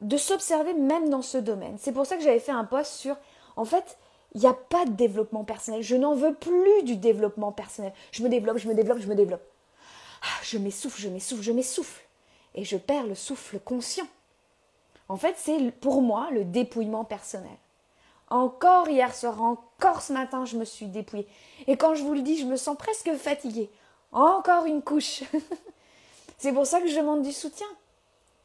de 0.00 0.16
s'observer 0.16 0.74
même 0.74 1.08
dans 1.08 1.22
ce 1.22 1.38
domaine. 1.38 1.76
C'est 1.78 1.92
pour 1.92 2.06
ça 2.06 2.16
que 2.16 2.22
j'avais 2.22 2.40
fait 2.40 2.52
un 2.52 2.64
post 2.64 2.92
sur, 2.94 3.16
en 3.56 3.64
fait, 3.64 3.96
il 4.34 4.40
n'y 4.40 4.46
a 4.46 4.54
pas 4.54 4.84
de 4.84 4.92
développement 4.92 5.44
personnel. 5.44 5.82
Je 5.82 5.96
n'en 5.96 6.14
veux 6.14 6.34
plus 6.34 6.82
du 6.82 6.96
développement 6.96 7.52
personnel. 7.52 7.92
Je 8.12 8.22
me 8.22 8.28
développe, 8.28 8.58
je 8.58 8.68
me 8.68 8.74
développe, 8.74 8.98
je 8.98 9.06
me 9.06 9.14
développe. 9.14 9.42
Ah, 10.22 10.42
je 10.42 10.58
m'essouffle, 10.58 11.00
je 11.00 11.08
m'essouffle, 11.08 11.42
je 11.42 11.52
m'essouffle. 11.52 12.02
Et 12.54 12.64
je 12.64 12.76
perds 12.76 13.06
le 13.06 13.14
souffle 13.14 13.58
conscient. 13.58 14.06
En 15.08 15.16
fait, 15.16 15.34
c'est 15.38 15.70
pour 15.80 16.02
moi 16.02 16.28
le 16.32 16.44
dépouillement 16.44 17.04
personnel. 17.04 17.56
Encore 18.28 18.88
hier 18.88 19.14
soir, 19.14 19.40
encore 19.40 20.02
ce 20.02 20.12
matin, 20.12 20.44
je 20.44 20.56
me 20.56 20.64
suis 20.64 20.86
dépouillée. 20.86 21.28
Et 21.68 21.76
quand 21.76 21.94
je 21.94 22.02
vous 22.02 22.14
le 22.14 22.22
dis, 22.22 22.38
je 22.38 22.46
me 22.46 22.56
sens 22.56 22.76
presque 22.76 23.12
fatiguée. 23.14 23.70
Encore 24.12 24.66
une 24.66 24.82
couche. 24.82 25.22
c'est 26.38 26.52
pour 26.52 26.66
ça 26.66 26.80
que 26.80 26.88
je 26.88 26.96
demande 26.96 27.22
du 27.22 27.32
soutien. 27.32 27.66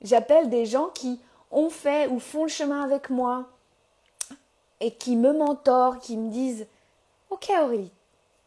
J'appelle 0.01 0.49
des 0.49 0.65
gens 0.65 0.89
qui 0.89 1.19
ont 1.49 1.69
fait 1.69 2.07
ou 2.07 2.19
font 2.19 2.43
le 2.43 2.49
chemin 2.49 2.83
avec 2.83 3.09
moi 3.09 3.47
et 4.81 4.91
qui 4.91 5.15
me 5.15 5.31
mentorent, 5.31 5.99
qui 5.99 6.17
me 6.17 6.29
disent 6.29 6.67
Ok 7.29 7.49
Aurélie, 7.63 7.91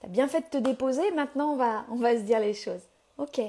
t'as 0.00 0.08
bien 0.08 0.28
fait 0.28 0.40
de 0.40 0.46
te 0.46 0.58
déposer, 0.58 1.10
maintenant 1.12 1.52
on 1.52 1.56
va, 1.56 1.84
on 1.90 1.96
va 1.96 2.14
se 2.16 2.22
dire 2.22 2.40
les 2.40 2.52
choses. 2.52 2.82
Ok, 3.16 3.40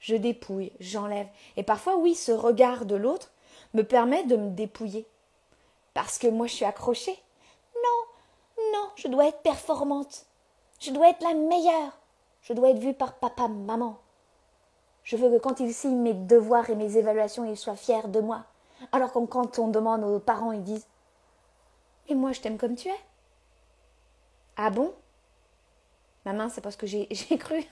je 0.00 0.16
dépouille, 0.16 0.72
j'enlève. 0.80 1.28
Et 1.56 1.62
parfois, 1.62 1.96
oui, 1.96 2.14
ce 2.14 2.32
regard 2.32 2.86
de 2.86 2.96
l'autre 2.96 3.30
me 3.74 3.82
permet 3.82 4.24
de 4.24 4.36
me 4.36 4.50
dépouiller. 4.50 5.06
Parce 5.94 6.18
que 6.18 6.26
moi, 6.26 6.46
je 6.46 6.54
suis 6.54 6.64
accrochée. 6.64 7.18
Non, 7.76 8.72
non, 8.72 8.88
je 8.96 9.08
dois 9.08 9.26
être 9.28 9.42
performante. 9.42 10.26
Je 10.80 10.90
dois 10.90 11.10
être 11.10 11.22
la 11.22 11.34
meilleure. 11.34 11.98
Je 12.42 12.54
dois 12.54 12.70
être 12.70 12.78
vue 12.78 12.94
par 12.94 13.14
papa, 13.14 13.48
maman. 13.48 13.98
Je 15.02 15.16
veux 15.16 15.30
que 15.30 15.42
quand 15.42 15.60
ils 15.60 15.74
signent 15.74 16.00
mes 16.00 16.14
devoirs 16.14 16.70
et 16.70 16.74
mes 16.74 16.96
évaluations, 16.96 17.44
ils 17.44 17.56
soient 17.56 17.76
fiers 17.76 18.08
de 18.08 18.20
moi. 18.20 18.44
Alors 18.92 19.12
que 19.12 19.18
quand 19.26 19.58
on 19.58 19.68
demande 19.68 20.04
aux 20.04 20.20
parents, 20.20 20.52
ils 20.52 20.62
disent 20.62 20.86
Moi, 22.14 22.32
je 22.32 22.40
t'aime 22.40 22.58
comme 22.58 22.76
tu 22.76 22.88
es. 22.88 23.00
Ah 24.56 24.70
bon? 24.70 24.92
Maman, 26.24 26.48
c'est 26.48 26.60
parce 26.60 26.76
que 26.76 26.86
j'ai 26.86 27.06
cru. 27.38 27.64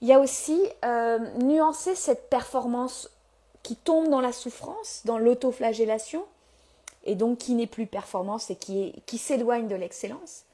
Il 0.00 0.08
y 0.08 0.12
a 0.12 0.20
aussi 0.20 0.60
euh, 0.84 1.18
nuancer 1.38 1.94
cette 1.94 2.30
performance 2.30 3.10
qui 3.62 3.74
tombe 3.74 4.08
dans 4.08 4.20
la 4.20 4.32
souffrance, 4.32 5.02
dans 5.04 5.18
l'autoflagellation, 5.18 6.24
et 7.04 7.14
donc 7.14 7.38
qui 7.38 7.54
n'est 7.54 7.66
plus 7.66 7.86
performance 7.86 8.50
et 8.50 8.56
qui, 8.56 9.18
s'éloigne 9.18 9.66
de 9.66 9.74
l'excellence. 9.74 10.44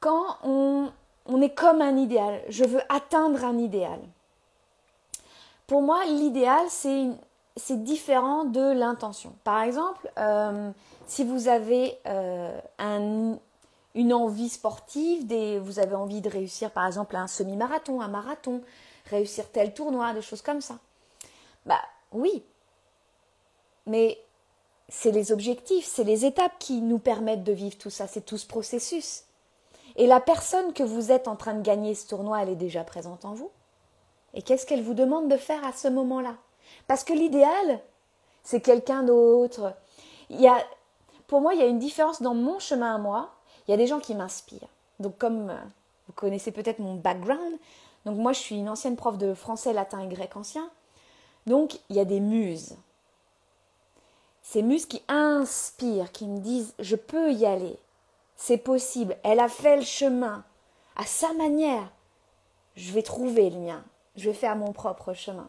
Quand 0.00 0.38
on, 0.42 0.90
on 1.26 1.42
est 1.42 1.54
comme 1.54 1.82
un 1.82 1.96
idéal, 1.96 2.42
je 2.48 2.64
veux 2.64 2.80
atteindre 2.88 3.44
un 3.44 3.58
idéal. 3.58 4.00
Pour 5.66 5.82
moi, 5.82 6.04
l'idéal, 6.06 6.64
c'est 6.68 7.08
c'est 7.60 7.82
différent 7.82 8.44
de 8.44 8.72
l'intention. 8.72 9.34
Par 9.44 9.62
exemple, 9.62 10.10
euh, 10.18 10.70
si 11.06 11.24
vous 11.24 11.48
avez 11.48 11.98
euh, 12.06 12.58
un, 12.78 13.38
une 13.94 14.12
envie 14.12 14.48
sportive, 14.48 15.32
vous 15.60 15.78
avez 15.78 15.94
envie 15.94 16.20
de 16.20 16.28
réussir 16.28 16.70
par 16.70 16.86
exemple 16.86 17.16
un 17.16 17.26
semi-marathon, 17.26 18.00
un 18.00 18.08
marathon, 18.08 18.62
réussir 19.10 19.50
tel 19.50 19.74
tournoi, 19.74 20.12
des 20.14 20.22
choses 20.22 20.42
comme 20.42 20.60
ça. 20.60 20.78
Bah 21.66 21.80
oui, 22.12 22.42
mais 23.86 24.18
c'est 24.88 25.12
les 25.12 25.32
objectifs, 25.32 25.86
c'est 25.86 26.04
les 26.04 26.24
étapes 26.24 26.58
qui 26.58 26.80
nous 26.80 26.98
permettent 26.98 27.44
de 27.44 27.52
vivre 27.52 27.76
tout 27.78 27.90
ça, 27.90 28.06
c'est 28.06 28.24
tout 28.24 28.38
ce 28.38 28.46
processus. 28.46 29.24
Et 29.96 30.06
la 30.06 30.20
personne 30.20 30.72
que 30.72 30.82
vous 30.82 31.12
êtes 31.12 31.28
en 31.28 31.36
train 31.36 31.54
de 31.54 31.62
gagner 31.62 31.94
ce 31.94 32.06
tournoi, 32.06 32.42
elle 32.42 32.48
est 32.48 32.56
déjà 32.56 32.84
présente 32.84 33.24
en 33.24 33.34
vous. 33.34 33.50
Et 34.34 34.42
qu'est-ce 34.42 34.64
qu'elle 34.64 34.82
vous 34.82 34.94
demande 34.94 35.28
de 35.28 35.36
faire 35.36 35.64
à 35.66 35.72
ce 35.72 35.88
moment-là? 35.88 36.36
Parce 36.86 37.04
que 37.04 37.12
l'idéal, 37.12 37.80
c'est 38.42 38.60
quelqu'un 38.60 39.02
d'autre. 39.02 39.74
Il 40.28 40.40
y 40.40 40.48
a, 40.48 40.56
pour 41.26 41.40
moi, 41.40 41.54
il 41.54 41.60
y 41.60 41.62
a 41.62 41.66
une 41.66 41.78
différence 41.78 42.22
dans 42.22 42.34
mon 42.34 42.58
chemin 42.58 42.94
à 42.94 42.98
moi. 42.98 43.30
Il 43.66 43.70
y 43.70 43.74
a 43.74 43.76
des 43.76 43.86
gens 43.86 44.00
qui 44.00 44.14
m'inspirent. 44.14 44.68
Donc, 44.98 45.16
comme 45.18 45.50
euh, 45.50 45.56
vous 46.06 46.12
connaissez 46.12 46.52
peut-être 46.52 46.78
mon 46.78 46.94
background, 46.94 47.58
donc 48.04 48.16
moi, 48.16 48.32
je 48.32 48.40
suis 48.40 48.56
une 48.56 48.68
ancienne 48.68 48.96
prof 48.96 49.18
de 49.18 49.34
français, 49.34 49.72
latin 49.72 50.00
et 50.00 50.08
grec 50.08 50.36
ancien. 50.36 50.70
Donc, 51.46 51.78
il 51.88 51.96
y 51.96 52.00
a 52.00 52.04
des 52.04 52.20
muses. 52.20 52.76
Ces 54.42 54.62
muses 54.62 54.86
qui 54.86 55.02
inspirent, 55.08 56.12
qui 56.12 56.26
me 56.26 56.40
disent 56.40 56.74
je 56.78 56.96
peux 56.96 57.32
y 57.32 57.46
aller, 57.46 57.78
c'est 58.36 58.58
possible, 58.58 59.16
elle 59.22 59.38
a 59.38 59.48
fait 59.48 59.76
le 59.76 59.82
chemin 59.82 60.44
à 60.96 61.04
sa 61.04 61.32
manière. 61.34 61.90
Je 62.74 62.92
vais 62.92 63.02
trouver 63.02 63.50
le 63.50 63.58
mien, 63.58 63.84
je 64.16 64.30
vais 64.30 64.34
faire 64.34 64.56
mon 64.56 64.72
propre 64.72 65.12
chemin. 65.12 65.48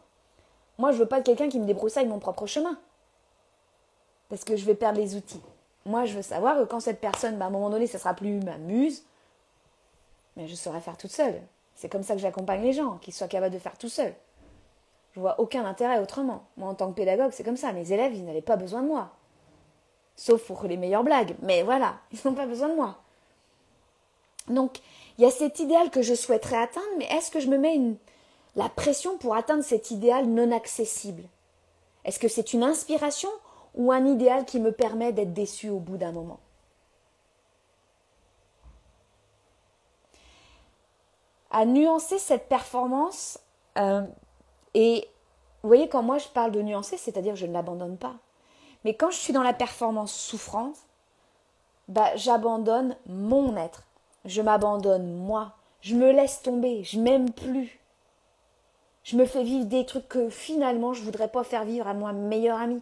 Moi, 0.82 0.92
je 0.92 0.98
veux 0.98 1.06
pas 1.06 1.22
quelqu'un 1.22 1.48
qui 1.48 1.60
me 1.60 1.66
débroussaille 1.66 2.08
mon 2.08 2.18
propre 2.18 2.48
chemin. 2.48 2.76
Parce 4.30 4.44
que 4.44 4.56
je 4.56 4.66
vais 4.66 4.74
perdre 4.74 5.00
les 5.00 5.16
outils. 5.16 5.44
Moi, 5.86 6.06
je 6.06 6.16
veux 6.16 6.24
savoir 6.24 6.58
que 6.58 6.64
quand 6.64 6.80
cette 6.80 7.00
personne, 7.00 7.38
bah, 7.38 7.46
à 7.46 7.48
un 7.50 7.52
moment 7.52 7.70
donné, 7.70 7.86
ça 7.86 8.00
sera 8.00 8.16
plus 8.16 8.40
ma 8.40 8.58
muse, 8.58 9.04
mais 10.36 10.48
je 10.48 10.56
saurai 10.56 10.82
faire 10.82 10.98
toute 10.98 11.12
seule. 11.12 11.40
C'est 11.76 11.88
comme 11.88 12.02
ça 12.02 12.16
que 12.16 12.20
j'accompagne 12.20 12.64
les 12.64 12.74
gens, 12.74 12.98
qu'ils 12.98 13.14
soient 13.14 13.28
capables 13.28 13.54
de 13.54 13.60
faire 13.60 13.78
tout 13.78 13.90
seuls. 13.90 14.16
Je 15.14 15.20
vois 15.20 15.40
aucun 15.40 15.66
intérêt 15.66 16.00
autrement. 16.00 16.46
Moi, 16.58 16.68
en 16.68 16.74
tant 16.74 16.90
que 16.90 16.96
pédagogue, 16.96 17.32
c'est 17.32 17.44
comme 17.44 17.58
ça. 17.58 17.74
Mes 17.74 17.92
élèves, 17.92 18.16
ils 18.16 18.26
n'avaient 18.26 18.42
pas 18.42 18.58
besoin 18.58 18.82
de 18.82 18.88
moi. 18.88 19.12
Sauf 20.16 20.44
pour 20.48 20.64
les 20.64 20.78
meilleures 20.78 21.04
blagues. 21.04 21.36
Mais 21.44 21.62
voilà, 21.62 22.00
ils 22.12 22.20
n'ont 22.26 22.34
pas 22.34 22.48
besoin 22.48 22.70
de 22.70 22.76
moi. 22.76 22.98
Donc, 24.48 24.80
il 25.20 25.26
y 25.26 25.28
a 25.28 25.32
cet 25.32 25.60
idéal 25.60 25.92
que 25.92 26.02
je 26.02 26.16
souhaiterais 26.16 26.58
atteindre, 26.58 26.88
mais 26.98 27.06
est-ce 27.06 27.30
que 27.30 27.40
je 27.40 27.50
me 27.50 27.60
mets 27.60 27.76
la 28.56 28.70
pression 28.70 29.18
pour 29.18 29.36
atteindre 29.36 29.64
cet 29.64 29.92
idéal 29.92 30.26
non 30.26 30.52
accessible 30.52 31.24
Est-ce 32.06 32.20
que 32.20 32.28
c'est 32.28 32.54
une 32.54 32.64
inspiration 32.64 33.30
ou 33.76 33.92
un 33.92 34.06
idéal 34.06 34.46
qui 34.46 34.60
me 34.60 34.72
permet 34.72 35.14
d'être 35.14 35.34
déçu 35.34 35.70
au 35.70 35.80
bout 35.80 35.98
d'un 35.98 36.12
moment? 36.12 36.40
À 41.50 41.66
nuancer 41.66 42.18
cette 42.18 42.48
performance, 42.48 43.40
euh, 43.78 44.04
et 44.74 45.08
vous 45.64 45.70
voyez, 45.70 45.90
quand 45.90 46.02
moi 46.02 46.18
je 46.18 46.28
parle 46.30 46.52
de 46.52 46.62
nuancer, 46.62 46.98
c'est-à-dire 46.98 47.36
je 47.36 47.46
ne 47.46 47.54
l'abandonne 47.54 47.98
pas. 47.98 48.16
Mais 48.84 48.96
quand 48.96 49.12
je 49.12 49.18
suis 49.18 49.34
dans 49.34 49.44
la 49.44 49.54
performance 49.54 50.14
souffrante, 50.14 50.78
bah, 51.88 52.16
j'abandonne 52.16 52.96
mon 53.06 53.58
être. 53.58 53.84
Je 54.26 54.42
m'abandonne 54.42 55.14
moi. 55.14 55.54
Je 55.82 55.96
me 55.96 56.12
laisse 56.12 56.42
tomber. 56.42 56.84
Je 56.84 57.00
m'aime 57.00 57.30
plus. 57.32 57.81
Je 59.04 59.16
me 59.16 59.26
fais 59.26 59.44
vivre 59.44 59.66
des 59.66 59.86
trucs 59.86 60.08
que 60.08 60.30
finalement 60.30 60.94
je 60.94 61.02
voudrais 61.02 61.28
pas 61.28 61.44
faire 61.44 61.66
vivre 61.66 61.88
à 61.88 61.94
mon 61.94 62.12
meilleur 62.14 62.60
ami. 62.60 62.82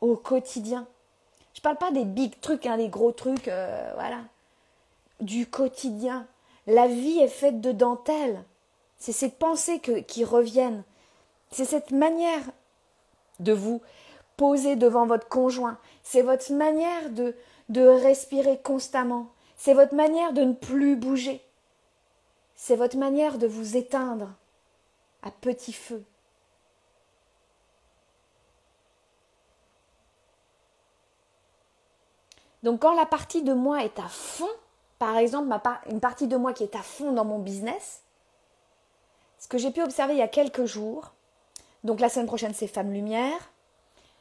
Au 0.00 0.16
quotidien. 0.16 0.86
Je 1.54 1.60
parle 1.60 1.76
pas 1.76 1.90
des 1.90 2.04
big 2.04 2.40
trucs, 2.40 2.66
hein, 2.66 2.76
des 2.76 2.88
gros 2.88 3.12
trucs, 3.12 3.48
euh, 3.48 3.90
voilà. 3.94 4.20
Du 5.20 5.46
quotidien. 5.46 6.26
La 6.66 6.86
vie 6.86 7.18
est 7.18 7.28
faite 7.28 7.60
de 7.60 7.72
dentelles. 7.72 8.44
C'est 8.98 9.12
ces 9.12 9.30
pensées 9.30 9.80
qui 9.80 10.24
reviennent. 10.24 10.84
C'est 11.50 11.64
cette 11.64 11.90
manière 11.90 12.42
de 13.40 13.52
vous 13.52 13.80
poser 14.36 14.76
devant 14.76 15.06
votre 15.06 15.28
conjoint. 15.28 15.78
C'est 16.02 16.22
votre 16.22 16.52
manière 16.52 17.10
de, 17.10 17.34
de 17.68 17.82
respirer 17.82 18.58
constamment. 18.58 19.28
C'est 19.56 19.74
votre 19.74 19.94
manière 19.94 20.32
de 20.32 20.42
ne 20.42 20.52
plus 20.52 20.96
bouger. 20.96 21.42
C'est 22.60 22.74
votre 22.74 22.96
manière 22.96 23.38
de 23.38 23.46
vous 23.46 23.76
éteindre 23.76 24.34
à 25.22 25.30
petit 25.30 25.72
feu. 25.72 26.04
Donc 32.64 32.82
quand 32.82 32.94
la 32.94 33.06
partie 33.06 33.44
de 33.44 33.52
moi 33.54 33.84
est 33.84 34.00
à 34.00 34.08
fond, 34.08 34.50
par 34.98 35.16
exemple 35.16 35.56
une 35.88 36.00
partie 36.00 36.26
de 36.26 36.36
moi 36.36 36.52
qui 36.52 36.64
est 36.64 36.74
à 36.74 36.82
fond 36.82 37.12
dans 37.12 37.24
mon 37.24 37.38
business, 37.38 38.02
ce 39.38 39.46
que 39.46 39.56
j'ai 39.56 39.70
pu 39.70 39.80
observer 39.80 40.14
il 40.14 40.18
y 40.18 40.22
a 40.22 40.28
quelques 40.28 40.66
jours, 40.66 41.12
donc 41.84 42.00
la 42.00 42.08
semaine 42.08 42.26
prochaine 42.26 42.54
c'est 42.54 42.66
Femmes 42.66 42.92
Lumière, 42.92 43.52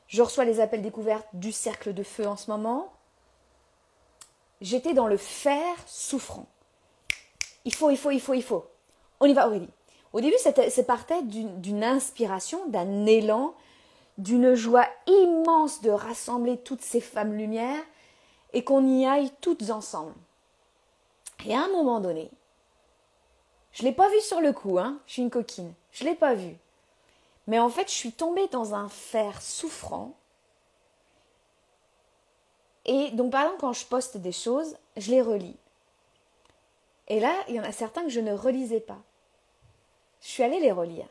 Je 0.08 0.22
reçois 0.22 0.46
les 0.46 0.60
appels 0.60 0.84
découvertes 0.84 1.28
du 1.34 1.52
cercle 1.52 1.92
de 1.92 2.04
feu 2.04 2.28
en 2.28 2.38
ce 2.38 2.52
moment. 2.52 2.94
J'étais 4.62 4.94
dans 4.94 5.08
le 5.08 5.18
fer 5.18 5.76
souffrant. 5.88 6.48
Il 7.68 7.76
faut, 7.76 7.89
il 7.89 7.97
faut, 7.97 8.11
il 8.11 8.22
faut, 8.22 8.34
il 8.34 8.43
faut. 8.43 8.65
On 9.20 9.26
y 9.26 9.34
va, 9.34 9.45
Aurélie. 9.45 9.68
Au 10.13 10.22
début, 10.22 10.38
ça 10.38 10.84
partait 10.84 11.22
d'une 11.22 11.84
inspiration, 11.84 12.65
d'un 12.70 13.05
élan, 13.05 13.53
d'une 14.18 14.53
joie 14.53 14.88
immense 15.05 15.82
de 15.82 15.89
rassembler 15.89 16.59
toutes 16.59 16.82
ces 16.82 17.01
femmes 17.01 17.34
lumières 17.34 17.84
et 18.53 18.63
qu'on 18.63 18.88
y 18.88 19.05
aille 19.05 19.32
toutes 19.41 19.70
ensemble. 19.70 20.13
Et 21.45 21.53
à 21.53 21.65
un 21.65 21.68
moment 21.68 21.99
donné, 21.99 22.32
je 23.74 23.84
ne 23.84 23.89
l'ai 23.89 23.93
pas 23.93 24.07
vu 24.07 24.22
sur 24.22 24.39
le 24.39 24.53
coup, 24.53 24.80
hein, 24.80 25.01
je 25.05 25.11
suis 25.11 25.22
une 25.22 25.30
coquine, 25.30 25.74
je 25.91 26.05
ne 26.05 26.09
l'ai 26.09 26.15
pas 26.15 26.36
vu. 26.36 26.55
Mais 27.47 27.59
en 27.59 27.68
fait, 27.68 27.89
je 27.89 27.95
suis 27.95 28.13
tombée 28.13 28.47
dans 28.47 28.76
un 28.76 28.88
fer 28.88 29.41
souffrant. 29.41 30.13
Et 32.86 33.11
donc, 33.11 33.34
par 33.34 33.41
exemple, 33.41 33.59
quand 33.59 33.74
je 33.74 33.86
poste 33.86 34.15
des 34.15 34.32
choses, 34.32 34.78
je 34.95 35.11
les 35.11 35.22
relis. 35.22 35.57
Et 37.08 37.20
là, 37.20 37.34
il 37.47 37.55
y 37.55 37.60
en 37.60 37.64
a 37.64 37.72
certains 37.72 38.03
que 38.03 38.10
je 38.10 38.20
ne 38.20 38.34
relisais 38.34 38.80
pas. 38.80 38.99
Je 40.22 40.28
suis 40.28 40.43
allée 40.43 40.60
les 40.60 40.72
relire. 40.72 41.08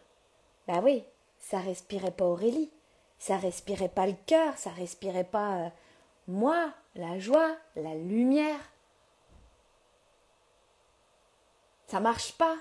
Bah 0.66 0.80
oui, 0.82 1.04
ça 1.38 1.58
respirait 1.58 2.10
pas 2.10 2.24
Aurélie, 2.24 2.70
ça 3.18 3.36
respirait 3.36 3.88
pas 3.88 4.06
le 4.06 4.16
cœur, 4.26 4.56
ça 4.58 4.70
respirait 4.70 5.24
pas 5.24 5.56
euh, 5.56 5.68
moi, 6.28 6.72
la 6.96 7.18
joie, 7.18 7.56
la 7.76 7.94
lumière. 7.94 8.58
Ça 11.86 12.00
marche 12.00 12.32
pas. 12.32 12.56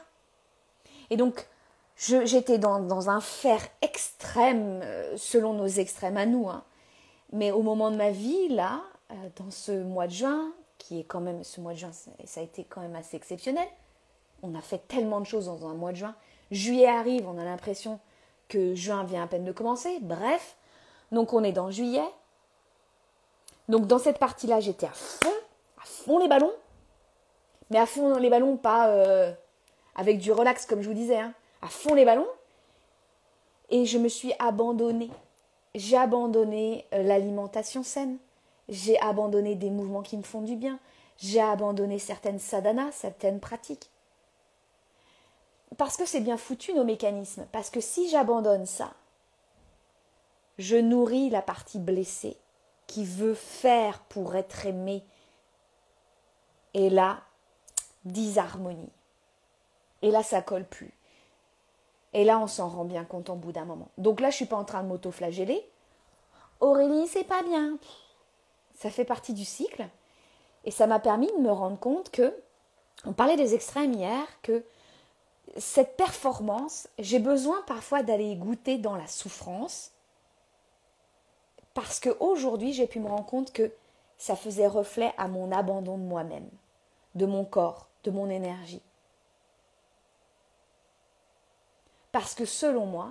Et 1.10 1.18
donc, 1.18 1.48
j'étais 1.98 2.60
dans, 2.60 3.10
un 3.10 3.22
fer 3.22 3.60
extrême, 3.82 4.82
euh, 4.84 5.18
selon 5.18 5.54
nos 5.54 5.68
extrêmes 5.68 6.18
à 6.18 6.26
nous. 6.26 6.48
Hein. 6.48 6.64
Mais 7.32 7.52
au 7.52 7.64
moment 7.64 7.90
de 7.90 7.96
ma 7.96 8.12
vie, 8.12 8.50
là, 8.50 8.84
euh, 9.12 9.16
dans 9.36 9.50
ce 9.50 9.84
mois 9.84 10.08
de 10.08 10.12
juin, 10.12 10.54
qui 10.78 11.00
est 11.00 11.04
quand 11.04 11.22
même, 11.22 11.44
ce 11.44 11.62
mois 11.62 11.74
de 11.74 11.80
juin, 11.80 11.92
ça 11.92 12.40
a 12.40 12.44
été 12.44 12.64
quand 12.64 12.82
même 12.82 12.96
assez 12.96 13.18
exceptionnel. 13.18 13.68
On 14.44 14.56
a 14.56 14.62
fait 14.62 14.88
tellement 14.88 15.20
de 15.22 15.26
choses 15.26 15.46
dans 15.46 15.68
un 15.68 15.74
mois 15.74 15.92
de 15.92 15.98
juin. 15.98 16.16
Juillet 16.52 16.88
arrive, 16.88 17.28
on 17.28 17.38
a 17.40 17.44
l'impression 17.44 18.00
que 18.50 18.76
juin 18.76 19.04
vient 19.04 19.24
à 19.24 19.28
peine 19.28 19.46
de 19.46 19.52
commencer. 19.52 19.98
Bref, 20.02 20.56
donc 21.12 21.34
on 21.34 21.44
est 21.44 21.52
dans 21.52 21.72
juillet. 21.72 22.08
Donc 23.70 23.88
dans 23.88 24.00
cette 24.00 24.20
partie-là, 24.20 24.60
j'étais 24.60 24.86
à 24.86 24.94
fond, 24.94 25.34
à 25.82 25.86
fond 25.86 26.20
les 26.20 26.28
ballons. 26.28 26.54
Mais 27.72 27.80
à 27.80 27.86
fond 27.86 28.18
les 28.18 28.30
ballons, 28.30 28.58
pas 28.58 28.90
euh, 28.90 29.32
avec 29.96 30.20
du 30.20 30.32
relax 30.32 30.66
comme 30.66 30.82
je 30.82 30.88
vous 30.88 30.94
disais, 30.94 31.18
hein. 31.18 31.34
à 31.62 31.68
fond 31.68 31.96
les 31.96 32.06
ballons. 32.06 32.28
Et 33.70 33.86
je 33.86 33.98
me 33.98 34.08
suis 34.08 34.34
abandonnée. 34.38 35.10
J'ai 35.74 35.98
abandonné 35.98 36.86
euh, 36.94 37.02
l'alimentation 37.02 37.82
saine. 37.82 38.18
J'ai 38.70 39.00
abandonné 39.00 39.56
des 39.56 39.70
mouvements 39.70 40.02
qui 40.02 40.18
me 40.18 40.24
font 40.24 40.42
du 40.42 40.56
bien. 40.56 40.80
J'ai 41.18 41.42
abandonné 41.42 42.00
certaines 42.00 42.40
sadhanas, 42.40 42.92
certaines 42.92 43.40
pratiques 43.40 43.90
parce 45.78 45.98
que 45.98 46.06
c'est 46.06 46.22
bien 46.22 46.38
foutu 46.38 46.74
nos 46.74 46.84
mécanismes. 46.84 47.46
Parce 47.52 47.70
que 47.70 47.82
si 47.82 48.10
j'abandonne 48.10 48.66
ça, 48.66 48.94
je 50.58 50.78
nourris 50.78 51.30
la 51.30 51.42
partie 51.42 51.80
blessée 51.80 52.38
qui 52.88 53.04
veut 53.04 53.34
faire 53.34 54.00
pour 54.04 54.36
être 54.36 54.66
aimée. 54.66 55.04
Et 56.74 56.90
là, 56.90 57.22
disharmonie. 58.06 58.92
Et 60.02 60.12
là, 60.12 60.24
ça 60.24 60.42
colle 60.42 60.66
plus. 60.66 60.94
Et 62.14 62.24
là, 62.24 62.40
on 62.40 62.48
s'en 62.48 62.70
rend 62.70 62.86
bien 62.86 63.04
compte 63.04 63.30
au 63.30 63.36
bout 63.36 63.52
d'un 63.52 63.66
moment. 63.66 63.90
Donc 63.98 64.22
là, 64.22 64.30
je 64.30 64.36
suis 64.36 64.46
pas 64.46 64.56
en 64.56 64.64
train 64.64 64.84
de 64.84 64.88
m'auto-flageller. 64.88 65.68
Aurélie, 66.62 67.08
c'est 67.08 67.26
pas 67.26 67.44
bien. 67.44 67.78
Ça 68.76 68.90
fait 68.90 69.06
partie 69.06 69.34
du 69.34 69.46
cycle. 69.46 69.88
Et 70.64 70.72
ça 70.72 70.88
m'a 70.88 71.00
permis 71.00 71.32
de 71.32 71.38
me 71.38 71.52
rendre 71.52 71.80
compte 71.80 72.12
que, 72.12 72.36
on 73.06 73.14
parlait 73.14 73.38
des 73.38 73.54
extrêmes 73.54 73.94
hier, 73.94 74.26
que 74.42 74.64
cette 75.58 75.96
performance, 75.96 76.88
j'ai 77.00 77.20
besoin 77.20 77.62
parfois 77.68 78.04
d'aller 78.04 78.36
goûter 78.36 78.78
dans 78.78 78.96
la 78.96 79.08
souffrance 79.08 79.92
parce 81.76 82.00
qu'aujourd'hui, 82.00 82.74
j'ai 82.74 82.88
pu 82.88 83.00
me 83.00 83.08
rendre 83.08 83.26
compte 83.26 83.52
que 83.52 83.72
ça 84.18 84.36
faisait 84.36 84.66
reflet 84.66 85.14
à 85.18 85.28
mon 85.28 85.52
abandon 85.52 85.98
de 85.98 86.04
moi-même, 86.04 86.50
de 87.16 87.26
mon 87.26 87.44
corps, 87.44 87.90
de 88.06 88.12
mon 88.12 88.30
énergie. 88.30 88.82
Parce 92.14 92.34
que 92.34 92.46
selon 92.46 92.86
moi, 92.86 93.10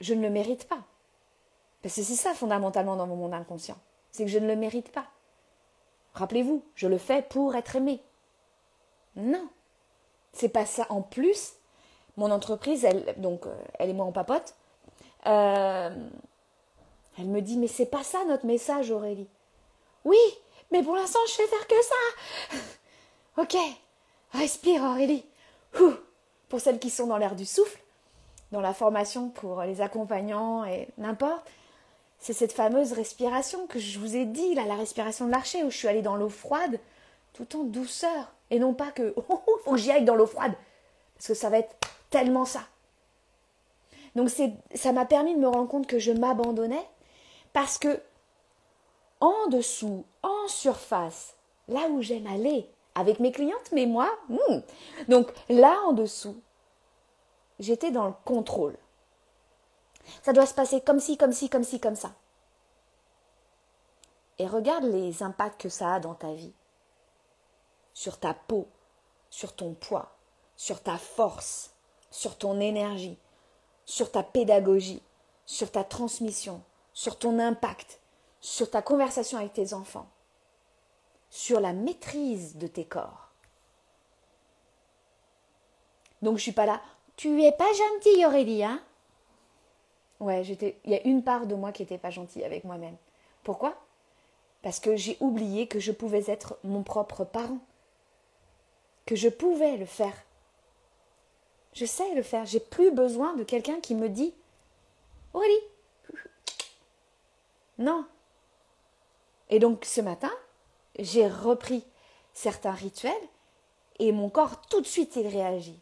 je 0.00 0.12
ne 0.12 0.20
le 0.20 0.30
mérite 0.30 0.68
pas. 0.68 0.84
Parce 1.82 1.94
que 1.94 2.02
c'est 2.02 2.14
ça 2.14 2.34
fondamentalement 2.34 2.96
dans 2.96 3.06
mon 3.06 3.16
monde 3.16 3.34
inconscient. 3.34 3.78
C'est 4.10 4.24
que 4.24 4.30
je 4.30 4.38
ne 4.38 4.46
le 4.46 4.56
mérite 4.56 4.90
pas. 4.90 5.06
Rappelez-vous, 6.14 6.64
je 6.74 6.88
le 6.88 6.98
fais 6.98 7.22
pour 7.22 7.54
être 7.54 7.76
aimé. 7.76 8.00
Non. 9.16 9.48
C'est 10.32 10.48
pas 10.48 10.66
ça. 10.66 10.86
En 10.90 11.02
plus, 11.02 11.54
mon 12.16 12.30
entreprise, 12.30 12.84
elle, 12.84 13.14
donc, 13.18 13.46
euh, 13.46 13.54
elle 13.78 13.90
et 13.90 13.92
moi, 13.92 14.06
on 14.06 14.12
papote. 14.12 14.54
Euh, 15.26 15.90
elle 17.18 17.26
me 17.26 17.40
dit, 17.40 17.56
mais 17.56 17.68
c'est 17.68 17.86
pas 17.86 18.02
ça 18.02 18.24
notre 18.26 18.46
message, 18.46 18.90
Aurélie. 18.90 19.28
Oui, 20.04 20.18
mais 20.70 20.82
pour 20.82 20.96
l'instant, 20.96 21.20
je 21.28 21.32
fais 21.32 21.46
faire 21.46 21.66
que 21.66 21.82
ça. 21.82 22.56
ok, 23.42 23.56
respire, 24.32 24.82
Aurélie. 24.82 25.24
Pour 26.48 26.60
celles 26.60 26.78
qui 26.78 26.90
sont 26.90 27.06
dans 27.06 27.18
l'air 27.18 27.36
du 27.36 27.46
souffle, 27.46 27.80
dans 28.52 28.60
la 28.60 28.72
formation 28.72 29.28
pour 29.28 29.62
les 29.62 29.80
accompagnants 29.80 30.64
et 30.64 30.88
n'importe, 30.96 31.46
c'est 32.18 32.32
cette 32.32 32.52
fameuse 32.52 32.92
respiration 32.92 33.66
que 33.66 33.78
je 33.78 33.98
vous 33.98 34.16
ai 34.16 34.24
dit, 34.24 34.54
là, 34.54 34.64
la 34.64 34.74
respiration 34.74 35.26
de 35.26 35.30
l'archer, 35.30 35.62
où 35.62 35.70
je 35.70 35.76
suis 35.76 35.88
allée 35.88 36.02
dans 36.02 36.16
l'eau 36.16 36.28
froide, 36.28 36.80
tout 37.32 37.56
en 37.56 37.64
douceur. 37.64 38.32
Et 38.50 38.58
non 38.58 38.74
pas 38.74 38.90
que, 38.90 39.14
oh, 39.28 39.40
oh, 39.46 39.58
faut 39.64 39.72
que 39.72 39.76
j'y 39.76 39.90
aille 39.90 40.04
dans 40.04 40.16
l'eau 40.16 40.26
froide. 40.26 40.52
Parce 41.16 41.28
que 41.28 41.34
ça 41.34 41.48
va 41.50 41.58
être 41.58 41.74
tellement 42.10 42.44
ça. 42.44 42.62
Donc 44.14 44.30
ça 44.74 44.92
m'a 44.92 45.04
permis 45.04 45.34
de 45.34 45.40
me 45.40 45.48
rendre 45.48 45.68
compte 45.68 45.86
que 45.86 45.98
je 45.98 46.10
m'abandonnais 46.10 46.84
parce 47.52 47.78
que 47.78 48.00
en 49.20 49.46
dessous, 49.48 50.04
en 50.22 50.48
surface, 50.48 51.36
là 51.68 51.88
où 51.88 52.02
j'aime 52.02 52.26
aller 52.26 52.68
avec 52.94 53.20
mes 53.20 53.30
clientes, 53.30 53.70
mais 53.72 53.86
moi, 53.86 54.10
hmm. 54.28 54.60
donc 55.08 55.28
là 55.48 55.76
en 55.86 55.92
dessous, 55.92 56.40
j'étais 57.60 57.90
dans 57.90 58.06
le 58.06 58.14
contrôle. 58.24 58.76
Ça 60.22 60.32
doit 60.32 60.46
se 60.46 60.54
passer 60.54 60.80
comme 60.80 61.00
ci, 61.00 61.16
comme 61.16 61.32
ci, 61.32 61.48
comme 61.48 61.64
ci, 61.64 61.80
comme 61.80 61.96
ça. 61.96 62.12
Et 64.38 64.46
regarde 64.46 64.84
les 64.84 65.22
impacts 65.22 65.60
que 65.60 65.68
ça 65.68 65.94
a 65.94 66.00
dans 66.00 66.14
ta 66.14 66.32
vie 66.32 66.52
sur 67.98 68.20
ta 68.20 68.32
peau, 68.32 68.68
sur 69.28 69.56
ton 69.56 69.74
poids, 69.74 70.14
sur 70.56 70.80
ta 70.80 70.96
force, 70.98 71.72
sur 72.12 72.38
ton 72.38 72.60
énergie, 72.60 73.18
sur 73.84 74.12
ta 74.12 74.22
pédagogie, 74.22 75.02
sur 75.46 75.72
ta 75.72 75.82
transmission, 75.82 76.62
sur 76.92 77.18
ton 77.18 77.40
impact, 77.40 77.98
sur 78.40 78.70
ta 78.70 78.82
conversation 78.82 79.38
avec 79.38 79.52
tes 79.52 79.74
enfants, 79.74 80.08
sur 81.28 81.58
la 81.58 81.72
maîtrise 81.72 82.56
de 82.56 82.68
tes 82.68 82.84
corps. 82.84 83.32
Donc 86.22 86.36
je 86.36 86.42
suis 86.42 86.52
pas 86.52 86.66
là. 86.66 86.80
Tu 87.16 87.42
es 87.42 87.52
pas 87.52 87.72
gentille, 87.72 88.24
Aurélie, 88.26 88.62
hein? 88.62 88.80
Ouais, 90.20 90.42
j'étais. 90.44 90.78
Il 90.84 90.90
y 90.90 90.96
a 90.96 91.06
une 91.06 91.22
part 91.22 91.46
de 91.46 91.54
moi 91.54 91.72
qui 91.72 91.82
n'était 91.82 91.98
pas 91.98 92.10
gentille 92.10 92.44
avec 92.44 92.64
moi-même. 92.64 92.96
Pourquoi? 93.44 93.76
Parce 94.62 94.80
que 94.80 94.96
j'ai 94.96 95.16
oublié 95.20 95.68
que 95.68 95.78
je 95.78 95.92
pouvais 95.92 96.24
être 96.28 96.58
mon 96.64 96.82
propre 96.82 97.24
parent 97.24 97.58
que 99.08 99.16
je 99.16 99.30
pouvais 99.30 99.78
le 99.78 99.86
faire. 99.86 100.12
Je 101.72 101.86
sais 101.86 102.14
le 102.14 102.22
faire. 102.22 102.44
J'ai 102.44 102.60
plus 102.60 102.90
besoin 102.90 103.34
de 103.36 103.42
quelqu'un 103.42 103.80
qui 103.80 103.94
me 103.94 104.10
dit 104.10 104.34
Aurélie. 105.32 105.54
Non. 107.78 108.04
Et 109.48 109.60
donc 109.60 109.86
ce 109.86 110.02
matin, 110.02 110.30
j'ai 110.98 111.26
repris 111.26 111.86
certains 112.34 112.72
rituels 112.72 113.14
et 113.98 114.12
mon 114.12 114.28
corps 114.28 114.60
tout 114.66 114.82
de 114.82 114.86
suite 114.86 115.16
il 115.16 115.26
réagit. 115.26 115.80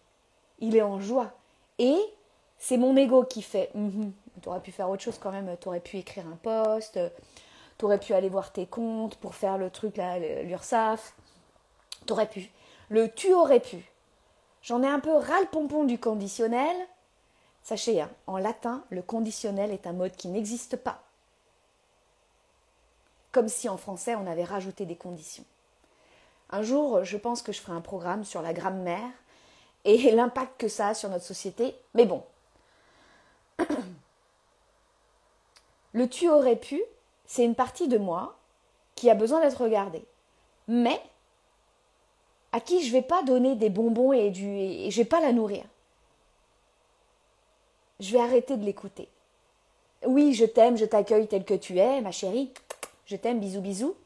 Il 0.61 0.77
est 0.77 0.83
en 0.83 1.01
joie. 1.01 1.33
Et 1.81 1.99
c'est 2.59 2.77
mon 2.77 2.97
ego 2.97 3.25
qui 3.25 3.43
fait 3.43 3.71
mm 3.75 4.11
Tu 4.43 4.49
aurais 4.49 4.61
pu 4.61 4.73
faire 4.73 4.89
autre 4.91 5.03
chose 5.03 5.19
quand 5.19 5.33
même. 5.33 5.57
Tu 5.61 5.69
aurais 5.69 5.81
pu 5.81 5.99
écrire 5.99 6.27
un 6.27 6.37
post. 6.37 6.99
Tu 7.79 7.85
aurais 7.85 7.99
pu 7.99 8.15
aller 8.15 8.29
voir 8.29 8.53
tes 8.53 8.67
comptes 8.67 9.17
pour 9.17 9.35
faire 9.35 9.59
le 9.59 9.71
truc 9.71 9.97
là, 9.97 10.19
l'URSAF. 10.19 11.15
Tu 12.07 12.13
aurais 12.13 12.29
pu. 12.29 12.51
Le 12.89 13.13
tu 13.13 13.33
aurais 13.33 13.61
pu. 13.61 13.91
J'en 14.63 14.83
ai 14.83 14.89
un 14.89 15.01
peu 15.01 15.13
ras 15.13 15.41
le 15.41 15.47
pompon 15.47 15.85
du 15.85 15.99
conditionnel. 15.99 16.77
Sachez, 17.63 18.01
hein, 18.01 18.11
en 18.27 18.39
latin, 18.39 18.85
le 18.91 19.03
conditionnel 19.03 19.73
est 19.73 19.87
un 19.87 19.93
mode 19.93 20.17
qui 20.17 20.29
n'existe 20.29 20.77
pas. 20.77 21.03
Comme 23.33 23.49
si 23.49 23.69
en 23.69 23.77
français 23.77 24.15
on 24.15 24.27
avait 24.27 24.45
rajouté 24.45 24.87
des 24.87 24.97
conditions. 24.97 25.45
Un 26.51 26.63
jour, 26.63 27.05
je 27.05 27.17
pense 27.17 27.43
que 27.43 27.53
je 27.53 27.61
ferai 27.61 27.77
un 27.77 27.81
programme 27.81 28.25
sur 28.25 28.41
la 28.41 28.53
grammaire 28.53 29.11
et 29.85 30.11
l'impact 30.13 30.61
que 30.61 30.69
ça 30.69 30.89
a 30.89 30.95
sur 30.95 31.09
notre 31.09 31.25
société. 31.25 31.75
Mais 31.95 32.07
bon, 32.07 32.23
Le 35.97 36.11
tu 36.11 36.29
aurais 36.29 36.57
pu, 36.57 36.83
c'est 37.25 37.43
une 37.43 37.55
partie 37.55 37.89
de 37.89 37.97
moi 37.97 38.37
qui 38.97 39.09
a 39.09 39.15
besoin 39.15 39.41
d'être 39.41 39.63
regardée. 39.63 40.05
Mais 40.69 41.01
à 42.53 42.61
qui 42.61 42.85
je 42.85 42.93
vais 42.93 43.01
pas 43.01 43.23
donner 43.23 43.55
des 43.55 43.71
bonbons 43.71 44.13
et, 44.13 44.29
du, 44.29 44.47
et 44.47 44.91
je 44.91 45.01
vais 45.01 45.09
pas 45.09 45.21
la 45.21 45.33
nourrir. 45.33 45.65
Je 47.99 48.13
vais 48.13 48.21
arrêter 48.21 48.59
de 48.59 48.65
l'écouter. 48.67 49.09
Oui, 50.07 50.35
je 50.35 50.45
t'aime, 50.45 50.77
je 50.77 50.85
t'accueille 50.85 51.29
tel 51.29 51.47
que 51.47 51.55
tu 51.55 51.79
es, 51.79 52.03
ma 52.03 52.13
chérie. 52.13 52.53
Je 53.07 53.17
t'aime, 53.17 53.41
bisous, 53.41 53.63
bisous. 53.63 53.97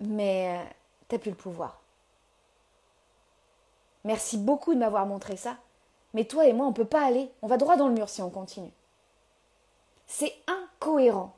Mais 0.00 0.58
euh, 0.58 0.70
t'as 1.06 1.18
plus 1.18 1.30
le 1.30 1.36
pouvoir. 1.36 1.80
Merci 4.02 4.36
beaucoup 4.36 4.74
de 4.74 4.80
m'avoir 4.80 5.06
montré 5.06 5.36
ça. 5.36 5.58
Mais 6.12 6.24
toi 6.24 6.44
et 6.48 6.52
moi, 6.52 6.66
on 6.66 6.72
peut 6.72 6.84
pas 6.84 7.06
aller. 7.06 7.30
On 7.40 7.46
va 7.46 7.56
droit 7.56 7.76
dans 7.76 7.86
le 7.86 7.94
mur 7.94 8.08
si 8.08 8.20
on 8.20 8.30
continue. 8.30 8.72
C'est 10.12 10.34
incohérent. 10.48 11.36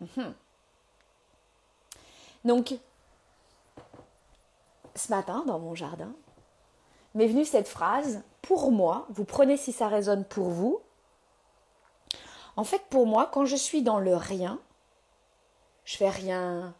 Mhm. 0.00 0.34
Donc, 2.46 2.74
ce 4.94 5.10
matin, 5.10 5.44
dans 5.46 5.58
mon 5.58 5.74
jardin, 5.74 6.14
m'est 7.14 7.26
venue 7.26 7.44
cette 7.44 7.68
phrase, 7.68 8.22
pour 8.40 8.72
moi, 8.72 9.06
vous 9.10 9.26
prenez 9.26 9.58
si 9.58 9.72
ça 9.72 9.88
résonne 9.88 10.24
pour 10.24 10.48
vous. 10.48 10.80
En 12.56 12.64
fait, 12.64 12.82
pour 12.88 13.06
moi, 13.06 13.28
quand 13.30 13.44
je 13.44 13.56
suis 13.56 13.82
dans 13.82 13.98
le 13.98 14.16
rien, 14.16 14.58
je 15.84 15.98
fais 15.98 16.08
rien, 16.08 16.74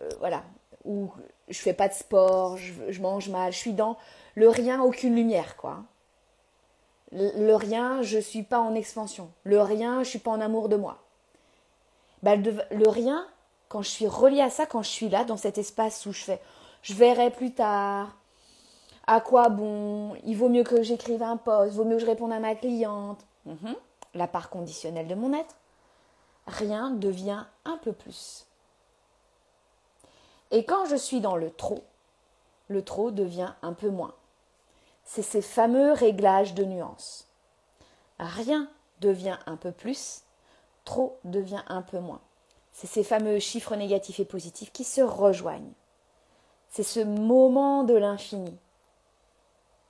euh, 0.00 0.08
voilà, 0.20 0.44
ou 0.84 1.10
je 1.48 1.58
fais 1.58 1.74
pas 1.74 1.88
de 1.88 1.94
sport, 1.94 2.56
je, 2.56 3.00
mange 3.00 3.28
mal, 3.30 3.52
je 3.52 3.58
suis 3.58 3.72
dans 3.72 3.98
le 4.36 4.48
rien, 4.48 4.80
aucune 4.80 5.16
lumière, 5.16 5.56
quoi. 5.56 5.82
Le, 7.14 7.54
rien, 7.54 8.02
je 8.02 8.18
suis 8.18 8.42
pas 8.42 8.58
en 8.58 8.74
expansion. 8.74 9.30
Le 9.44 9.62
rien, 9.62 10.02
je 10.02 10.08
suis 10.08 10.18
pas 10.18 10.32
en 10.32 10.40
amour 10.40 10.68
de 10.68 10.74
moi. 10.74 10.98
Bah, 12.24 12.34
le, 12.34 12.88
rien, 12.88 13.24
quand 13.68 13.82
je 13.82 13.88
suis 13.88 14.08
reliée 14.08 14.40
à 14.40 14.50
ça, 14.50 14.66
quand 14.66 14.82
je 14.82 14.88
suis 14.88 15.08
là, 15.08 15.24
dans 15.24 15.36
cet 15.36 15.56
espace 15.56 16.06
où 16.06 16.12
je 16.12 16.24
fais, 16.24 16.40
je 16.82 16.92
verrai 16.94 17.30
plus 17.30 17.54
tard, 17.54 18.16
à 19.06 19.20
quoi 19.20 19.48
bon, 19.48 20.16
il 20.24 20.36
vaut 20.36 20.48
mieux 20.48 20.64
que 20.64 20.82
j'écrive 20.82 21.22
un 21.22 21.36
post, 21.36 21.74
vaut 21.74 21.84
mieux 21.84 21.96
que 21.96 22.02
je 22.02 22.06
réponde 22.06 22.32
à 22.32 22.40
ma 22.40 22.56
cliente, 22.56 23.24
mhm. 23.46 23.76
la 24.14 24.26
part 24.26 24.50
conditionnelle 24.50 25.06
de 25.06 25.14
mon 25.14 25.32
être, 25.34 25.54
rien 26.48 26.90
devient 26.90 27.44
un 27.64 27.76
peu 27.76 27.92
plus. 27.92 28.46
Et 30.50 30.64
quand 30.64 30.86
je 30.86 30.96
suis 30.96 31.20
dans 31.20 31.36
le 31.36 31.50
trop, 31.50 31.84
le 32.68 32.82
trop 32.82 33.12
devient 33.12 33.52
un 33.62 33.72
peu 33.72 33.90
moins. 33.90 34.14
C'est 35.04 35.22
ces 35.22 35.42
fameux 35.42 35.92
réglages 35.92 36.54
de 36.54 36.64
nuances. 36.64 37.28
Rien 38.18 38.68
devient 39.00 39.38
un 39.46 39.56
peu 39.56 39.72
plus, 39.72 40.22
trop 40.84 41.18
devient 41.24 41.62
un 41.68 41.82
peu 41.82 41.98
moins. 41.98 42.20
C'est 42.72 42.86
ces 42.86 43.04
fameux 43.04 43.38
chiffres 43.38 43.76
négatifs 43.76 44.20
et 44.20 44.24
positifs 44.24 44.72
qui 44.72 44.84
se 44.84 45.00
rejoignent. 45.00 45.72
C'est 46.70 46.82
ce 46.82 47.00
moment 47.00 47.84
de 47.84 47.94
l'infini. 47.94 48.56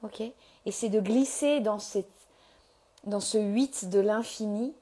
OK? 0.02 0.20
Et 0.20 0.70
c'est 0.70 0.90
de 0.90 1.00
glisser 1.00 1.60
dans, 1.60 1.78
dans 3.04 3.20
ce 3.20 3.38
8 3.38 3.88
de 3.88 4.00
l'infini 4.00 4.74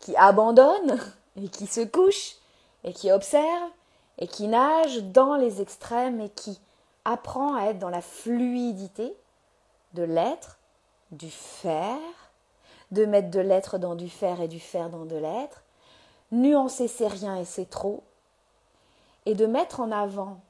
qui 0.00 0.16
abandonne 0.16 0.98
et 1.36 1.48
qui 1.48 1.66
se 1.66 1.82
couche 1.82 2.36
et 2.84 2.92
qui 2.92 3.12
observe 3.12 3.70
et 4.18 4.26
qui 4.26 4.48
nage 4.48 5.02
dans 5.04 5.36
les 5.36 5.60
extrêmes 5.60 6.20
et 6.20 6.28
qui 6.28 6.60
apprend 7.04 7.54
à 7.54 7.66
être 7.66 7.78
dans 7.78 7.88
la 7.88 8.02
fluidité 8.02 9.14
de 9.94 10.02
l'être, 10.02 10.58
du 11.10 11.30
faire, 11.30 11.98
de 12.90 13.04
mettre 13.04 13.30
de 13.30 13.40
l'être 13.40 13.78
dans 13.78 13.94
du 13.94 14.08
faire 14.08 14.40
et 14.40 14.48
du 14.48 14.60
faire 14.60 14.90
dans 14.90 15.04
de 15.04 15.16
l'être, 15.16 15.62
nuancer 16.30 16.88
ses 16.88 17.08
rien 17.08 17.36
et 17.36 17.44
ses 17.44 17.66
trop, 17.66 18.02
et 19.26 19.34
de 19.34 19.46
mettre 19.46 19.80
en 19.80 19.92
avant 19.92 20.40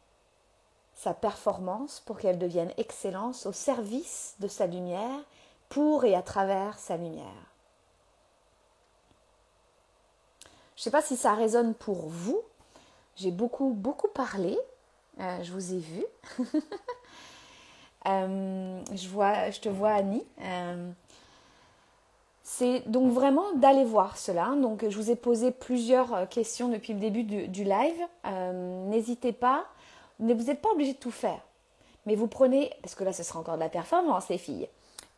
sa 0.94 1.14
performance 1.14 2.00
pour 2.00 2.18
qu'elle 2.18 2.38
devienne 2.38 2.72
excellence 2.76 3.46
au 3.46 3.52
service 3.52 4.36
de 4.40 4.48
sa 4.48 4.66
lumière, 4.66 5.20
pour 5.68 6.04
et 6.04 6.14
à 6.14 6.22
travers 6.22 6.78
sa 6.78 6.96
lumière. 6.96 7.52
Je 10.76 10.80
ne 10.80 10.84
sais 10.84 10.90
pas 10.90 11.02
si 11.02 11.16
ça 11.16 11.34
résonne 11.34 11.74
pour 11.74 12.08
vous, 12.08 12.40
j'ai 13.16 13.30
beaucoup, 13.30 13.72
beaucoup 13.72 14.08
parlé. 14.08 14.58
Euh, 15.20 15.42
je 15.42 15.52
vous 15.52 15.74
ai 15.74 15.78
vu. 15.78 16.04
Euh, 18.06 18.80
je, 18.92 19.08
vois, 19.08 19.50
je 19.50 19.60
te 19.60 19.68
vois, 19.68 19.92
Annie. 19.92 20.24
Euh, 20.40 20.90
c'est 22.42 22.88
donc 22.88 23.12
vraiment 23.12 23.52
d'aller 23.54 23.84
voir 23.84 24.18
cela. 24.18 24.54
Donc, 24.60 24.84
je 24.88 24.96
vous 24.96 25.10
ai 25.10 25.16
posé 25.16 25.50
plusieurs 25.50 26.28
questions 26.28 26.68
depuis 26.68 26.92
le 26.92 27.00
début 27.00 27.24
du, 27.24 27.64
live. 27.64 28.02
N'hésitez 28.88 29.32
pas. 29.32 29.64
Vous 30.18 30.26
n'êtes 30.26 30.60
pas 30.60 30.70
obligé 30.70 30.92
de 30.92 30.98
tout 30.98 31.10
faire. 31.10 31.40
Mais 32.06 32.16
vous 32.16 32.26
prenez, 32.26 32.70
parce 32.82 32.94
que 32.94 33.04
là, 33.04 33.12
ce 33.12 33.22
sera 33.22 33.38
encore 33.38 33.54
de 33.54 33.60
la 33.60 33.68
performance, 33.68 34.28
les 34.28 34.38
filles 34.38 34.68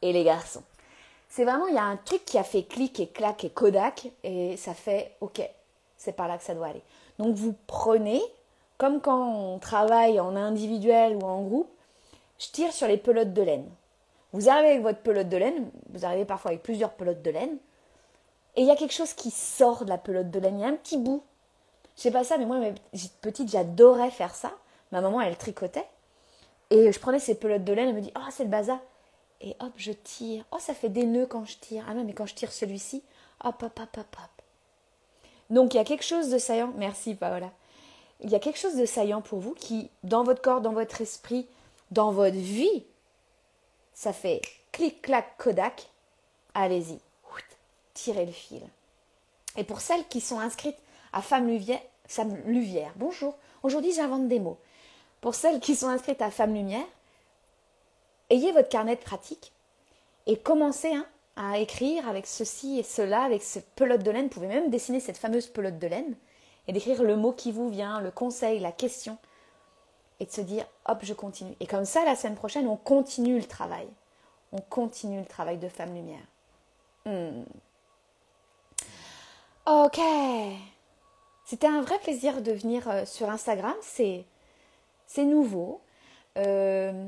et 0.02 0.12
les 0.12 0.24
garçons. 0.24 0.62
C'est 1.28 1.44
vraiment, 1.44 1.66
il 1.66 1.74
y 1.74 1.78
a 1.78 1.84
un 1.84 1.96
truc 1.96 2.24
qui 2.24 2.38
a 2.38 2.44
fait 2.44 2.62
clic 2.62 3.00
et 3.00 3.08
clac 3.08 3.42
et 3.44 3.50
Kodak, 3.50 4.08
et 4.22 4.56
ça 4.56 4.74
fait 4.74 5.16
OK, 5.20 5.42
c'est 5.96 6.12
par 6.12 6.28
là 6.28 6.38
que 6.38 6.44
ça 6.44 6.54
doit 6.54 6.68
aller. 6.68 6.82
Donc 7.18 7.34
vous 7.34 7.54
prenez, 7.66 8.22
comme 8.78 9.00
quand 9.00 9.34
on 9.34 9.58
travaille 9.58 10.20
en 10.20 10.36
individuel 10.36 11.16
ou 11.16 11.24
en 11.24 11.42
groupe, 11.42 11.73
je 12.38 12.48
tire 12.48 12.72
sur 12.72 12.86
les 12.86 12.96
pelotes 12.96 13.32
de 13.32 13.42
laine. 13.42 13.68
Vous 14.32 14.48
arrivez 14.48 14.70
avec 14.70 14.82
votre 14.82 15.00
pelote 15.00 15.28
de 15.28 15.36
laine, 15.36 15.70
vous 15.90 16.04
arrivez 16.04 16.24
parfois 16.24 16.50
avec 16.50 16.62
plusieurs 16.62 16.92
pelotes 16.92 17.22
de 17.22 17.30
laine, 17.30 17.56
et 18.56 18.62
il 18.62 18.66
y 18.66 18.70
a 18.70 18.76
quelque 18.76 18.94
chose 18.94 19.14
qui 19.14 19.30
sort 19.30 19.84
de 19.84 19.90
la 19.90 19.98
pelote 19.98 20.30
de 20.30 20.38
laine, 20.38 20.58
il 20.58 20.62
y 20.62 20.64
a 20.64 20.68
un 20.68 20.76
petit 20.76 20.98
bout. 20.98 21.22
Je 21.96 22.02
sais 22.02 22.10
pas 22.10 22.24
ça, 22.24 22.38
mais 22.38 22.46
moi, 22.46 22.60
petite, 23.20 23.50
j'adorais 23.50 24.10
faire 24.10 24.34
ça. 24.34 24.52
Ma 24.92 25.00
maman, 25.00 25.20
elle 25.20 25.36
tricotait. 25.36 25.86
Et 26.70 26.90
je 26.90 26.98
prenais 27.00 27.18
ces 27.18 27.34
pelotes 27.34 27.64
de 27.64 27.72
laine, 27.72 27.88
elle 27.88 27.94
me 27.94 28.00
dit 28.00 28.12
Oh, 28.16 28.30
c'est 28.30 28.44
le 28.44 28.50
bazar. 28.50 28.78
Et 29.40 29.56
hop, 29.60 29.72
je 29.76 29.92
tire. 29.92 30.44
Oh, 30.52 30.58
ça 30.58 30.74
fait 30.74 30.88
des 30.88 31.04
nœuds 31.04 31.26
quand 31.26 31.44
je 31.44 31.56
tire. 31.58 31.84
Ah 31.88 31.94
non, 31.94 32.04
mais 32.04 32.12
quand 32.12 32.26
je 32.26 32.34
tire 32.34 32.52
celui-ci, 32.52 33.02
hop, 33.42 33.62
hop, 33.62 33.78
hop, 33.80 33.96
hop, 33.98 34.16
hop. 34.18 34.44
Donc 35.50 35.74
il 35.74 35.76
y 35.76 35.80
a 35.80 35.84
quelque 35.84 36.04
chose 36.04 36.30
de 36.30 36.38
saillant, 36.38 36.72
merci 36.76 37.14
Paola, 37.14 37.50
il 38.20 38.30
y 38.30 38.34
a 38.34 38.38
quelque 38.38 38.58
chose 38.58 38.76
de 38.76 38.86
saillant 38.86 39.20
pour 39.20 39.40
vous 39.40 39.52
qui, 39.52 39.90
dans 40.02 40.24
votre 40.24 40.40
corps, 40.40 40.60
dans 40.60 40.72
votre 40.72 41.00
esprit, 41.00 41.46
dans 41.90 42.12
votre 42.12 42.36
vie, 42.36 42.84
ça 43.92 44.12
fait 44.12 44.40
clic-clac 44.72 45.36
Kodak, 45.38 45.88
allez-y, 46.54 46.98
tirez 47.94 48.26
le 48.26 48.32
fil. 48.32 48.62
Et 49.56 49.64
pour 49.64 49.80
celles 49.80 50.06
qui 50.08 50.20
sont 50.20 50.40
inscrites 50.40 50.78
à 51.12 51.22
Femme 51.22 51.46
Luvière, 51.46 51.80
Luvière 52.46 52.92
bonjour, 52.96 53.36
aujourd'hui 53.62 53.92
j'invente 53.92 54.28
des 54.28 54.40
mots. 54.40 54.58
Pour 55.20 55.34
celles 55.34 55.60
qui 55.60 55.74
sont 55.74 55.88
inscrites 55.88 56.20
à 56.20 56.30
Femme 56.30 56.54
Lumière, 56.54 56.86
ayez 58.30 58.52
votre 58.52 58.68
carnet 58.68 58.96
de 58.96 59.00
pratique 59.00 59.52
et 60.26 60.36
commencez 60.36 60.92
hein, 60.92 61.06
à 61.36 61.58
écrire 61.58 62.08
avec 62.08 62.26
ceci 62.26 62.78
et 62.78 62.82
cela, 62.82 63.22
avec 63.22 63.42
cette 63.42 63.70
pelote 63.70 64.02
de 64.02 64.10
laine. 64.10 64.24
Vous 64.24 64.30
pouvez 64.30 64.48
même 64.48 64.70
dessiner 64.70 65.00
cette 65.00 65.16
fameuse 65.16 65.46
pelote 65.46 65.78
de 65.78 65.86
laine 65.86 66.16
et 66.66 66.72
d'écrire 66.72 67.02
le 67.02 67.16
mot 67.16 67.32
qui 67.32 67.52
vous 67.52 67.68
vient, 67.68 68.00
le 68.00 68.10
conseil, 68.10 68.58
la 68.58 68.72
question, 68.72 69.18
et 70.20 70.26
de 70.26 70.30
se 70.30 70.40
dire 70.40 70.66
hop, 70.86 70.98
je 71.02 71.14
continue. 71.14 71.54
Et 71.60 71.66
comme 71.66 71.84
ça, 71.84 72.04
la 72.04 72.16
semaine 72.16 72.36
prochaine, 72.36 72.66
on 72.66 72.76
continue 72.76 73.38
le 73.38 73.44
travail. 73.44 73.88
On 74.52 74.60
continue 74.60 75.20
le 75.20 75.26
travail 75.26 75.58
de 75.58 75.68
Femme 75.68 75.94
Lumière. 75.94 76.26
Hmm. 77.06 77.44
Ok. 79.66 80.00
C'était 81.44 81.66
un 81.66 81.82
vrai 81.82 81.98
plaisir 81.98 82.40
de 82.42 82.52
venir 82.52 82.88
euh, 82.88 83.04
sur 83.04 83.28
Instagram. 83.28 83.74
C'est, 83.82 84.24
c'est 85.06 85.24
nouveau. 85.24 85.80
Euh, 86.38 87.06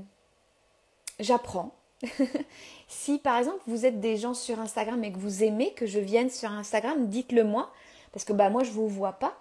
j'apprends. 1.19 1.73
si 2.89 3.19
par 3.19 3.39
exemple 3.39 3.61
vous 3.67 3.87
êtes 3.87 4.01
des 4.01 4.19
gens 4.19 4.35
sur 4.35 4.61
Instagram 4.61 5.03
et 5.03 5.13
que 5.13 5.19
vous 5.19 5.43
aimez 5.43 5.73
que 5.73 5.87
je 5.87 5.99
vienne 5.99 6.31
sur 6.31 6.51
Instagram, 6.51 7.09
dites-le 7.09 7.43
moi, 7.43 7.73
parce 8.13 8.25
que 8.25 8.33
bah, 8.33 8.51
moi 8.51 8.65
je 8.65 8.71
ne 8.71 8.75
vous 8.75 8.89
vois 8.89 9.13
pas, 9.13 9.35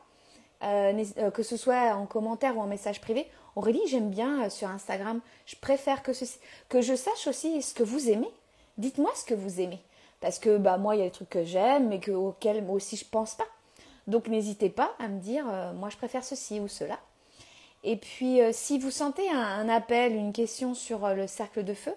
euh, 0.63 1.31
que 1.31 1.43
ce 1.43 1.57
soit 1.57 1.95
en 1.95 2.05
commentaire 2.05 2.57
ou 2.57 2.61
en 2.61 2.67
message 2.67 3.01
privé. 3.01 3.27
Aurélie, 3.55 3.81
j'aime 3.87 4.09
bien 4.09 4.43
euh, 4.43 4.49
sur 4.49 4.69
Instagram, 4.69 5.21
je 5.45 5.55
préfère 5.55 6.03
que, 6.03 6.11
que 6.69 6.81
je 6.81 6.95
sache 6.95 7.27
aussi 7.27 7.61
ce 7.61 7.73
que 7.73 7.83
vous 7.83 8.09
aimez. 8.09 8.29
Dites-moi 8.77 9.11
ce 9.15 9.23
que 9.23 9.33
vous 9.33 9.61
aimez. 9.61 9.81
Parce 10.19 10.39
que 10.39 10.57
bah, 10.57 10.77
moi, 10.77 10.95
il 10.95 10.99
y 10.99 11.01
a 11.01 11.05
des 11.05 11.11
trucs 11.11 11.29
que 11.29 11.43
j'aime, 11.43 11.89
mais 11.89 11.99
que, 11.99 12.11
auxquels 12.11 12.63
moi 12.63 12.75
aussi 12.75 12.97
je 12.97 13.05
pense 13.05 13.35
pas. 13.35 13.47
Donc 14.07 14.27
n'hésitez 14.27 14.69
pas 14.69 14.91
à 14.99 15.07
me 15.07 15.19
dire, 15.19 15.45
moi 15.75 15.89
je 15.89 15.97
préfère 15.97 16.23
ceci 16.23 16.59
ou 16.59 16.67
cela. 16.67 16.99
Et 17.83 17.95
puis, 17.95 18.39
si 18.51 18.77
vous 18.77 18.91
sentez 18.91 19.27
un, 19.29 19.67
appel, 19.67 20.13
une 20.13 20.31
question 20.31 20.73
sur 20.73 21.07
le 21.15 21.27
cercle 21.27 21.63
de 21.63 21.73
feu, 21.73 21.93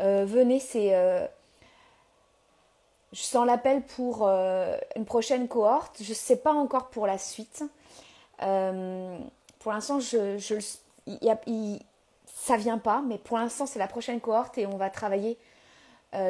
euh, 0.00 0.24
venez, 0.26 0.60
c'est. 0.60 0.94
Euh, 0.94 1.26
je 3.12 3.22
sens 3.22 3.46
l'appel 3.46 3.82
pour 3.82 4.28
euh, 4.28 4.76
une 4.96 5.06
prochaine 5.06 5.48
cohorte. 5.48 5.96
Je 6.02 6.10
ne 6.10 6.14
sais 6.14 6.36
pas 6.36 6.52
encore 6.52 6.88
pour 6.90 7.06
la 7.06 7.18
suite. 7.18 7.64
Pour 9.58 9.72
l'instant, 9.72 10.00
je, 10.00 10.38
je, 10.38 10.54
ça 12.26 12.56
vient 12.56 12.78
pas, 12.78 13.02
mais 13.06 13.18
pour 13.18 13.38
l'instant, 13.38 13.66
c'est 13.66 13.78
la 13.78 13.88
prochaine 13.88 14.20
cohorte 14.20 14.58
et 14.58 14.66
on 14.66 14.76
va 14.76 14.90
travailler 14.90 15.38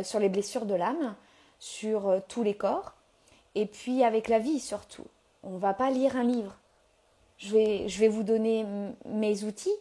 sur 0.02 0.18
les 0.18 0.28
blessures 0.28 0.66
de 0.66 0.74
l'âme. 0.74 1.14
sur 1.58 2.08
euh, 2.08 2.20
tous 2.28 2.42
les 2.42 2.54
corps, 2.54 2.94
et 3.54 3.66
puis 3.66 4.04
avec 4.04 4.28
la 4.28 4.38
vie 4.38 4.60
surtout. 4.60 5.04
On 5.42 5.50
ne 5.50 5.58
va 5.58 5.74
pas 5.74 5.90
lire 5.90 6.16
un 6.16 6.24
livre. 6.24 6.56
Je 7.38 7.52
vais, 7.52 8.08
vous 8.08 8.24
donner 8.24 8.66
mes 9.04 9.44
outils, 9.44 9.74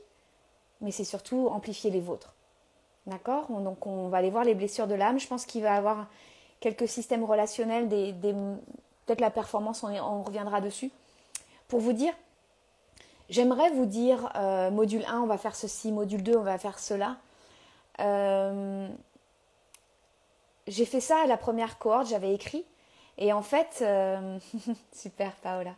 mais 0.81 0.91
c'est 0.91 1.03
surtout 1.03 1.47
amplifier 1.47 1.89
les 1.89 2.01
vôtres. 2.01 2.35
D'accord? 3.07 3.47
Donc 3.49 3.87
on 3.87 4.09
va 4.09 4.19
aller 4.19 4.29
voir 4.29 4.43
les 4.43 4.53
blessures 4.53 4.85
de 4.85 4.93
l'âme. 4.93 5.19
Je 5.19 5.27
pense 5.27 5.47
qu'il 5.47 5.63
va 5.63 5.73
y 5.73 5.77
avoir 5.77 6.05
quelques 6.59 6.87
systèmes 6.87 7.23
relationnels, 7.23 7.87
peut-être 7.89 9.21
la 9.21 9.31
performance, 9.31 9.83
on, 9.83 10.21
reviendra 10.21 10.61
dessus. 10.61 10.91
Pour 11.67 11.79
vous 11.79 11.93
dire, 11.93 12.13
j'aimerais 13.29 13.69
vous 13.71 13.85
dire, 13.85 14.31
euh, 14.35 14.69
module 14.71 15.03
1, 15.07 15.21
on 15.21 15.27
va 15.27 15.37
faire 15.37 15.55
ceci, 15.55 15.91
module 15.91 16.23
2, 16.23 16.37
on 16.37 16.43
va 16.43 16.57
faire 16.57 16.79
cela. 16.79 17.17
Euh, 17.99 18.87
j'ai 20.67 20.85
fait 20.85 20.99
ça 20.99 21.17
à 21.23 21.27
la 21.27 21.37
première 21.37 21.77
cohorte, 21.79 22.07
j'avais 22.07 22.33
écrit. 22.33 22.65
Et 23.17 23.33
en 23.33 23.41
fait, 23.41 23.79
euh, 23.81 24.37
super 24.93 25.31
Paola, 25.37 25.73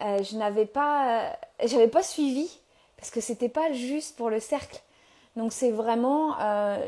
je 0.00 0.36
n'avais 0.36 0.66
pas, 0.66 1.36
j'avais 1.64 1.88
pas 1.88 2.02
suivi 2.02 2.48
parce 2.96 3.10
que 3.10 3.20
c'était 3.20 3.48
pas 3.48 3.72
juste 3.72 4.16
pour 4.16 4.30
le 4.30 4.40
cercle. 4.40 4.80
Donc 5.36 5.52
c'est 5.52 5.70
vraiment, 5.70 6.36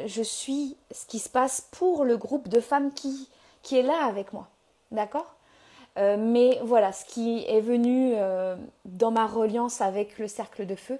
je 0.06 0.22
suis 0.22 0.76
ce 0.92 1.06
qui 1.06 1.18
se 1.18 1.28
passe 1.28 1.68
pour 1.72 2.04
le 2.04 2.16
groupe 2.16 2.48
de 2.48 2.60
femmes 2.60 2.92
qui, 2.92 3.28
qui 3.62 3.76
est 3.76 3.82
là 3.82 4.06
avec 4.06 4.32
moi. 4.32 4.48
D'accord? 4.92 5.34
Euh, 5.98 6.16
mais 6.16 6.58
voilà, 6.62 6.92
ce 6.92 7.04
qui 7.04 7.44
est 7.48 7.60
venu 7.60 8.12
euh, 8.14 8.56
dans 8.84 9.10
ma 9.10 9.26
reliance 9.26 9.80
avec 9.80 10.18
le 10.18 10.28
cercle 10.28 10.66
de 10.66 10.74
feu, 10.74 10.98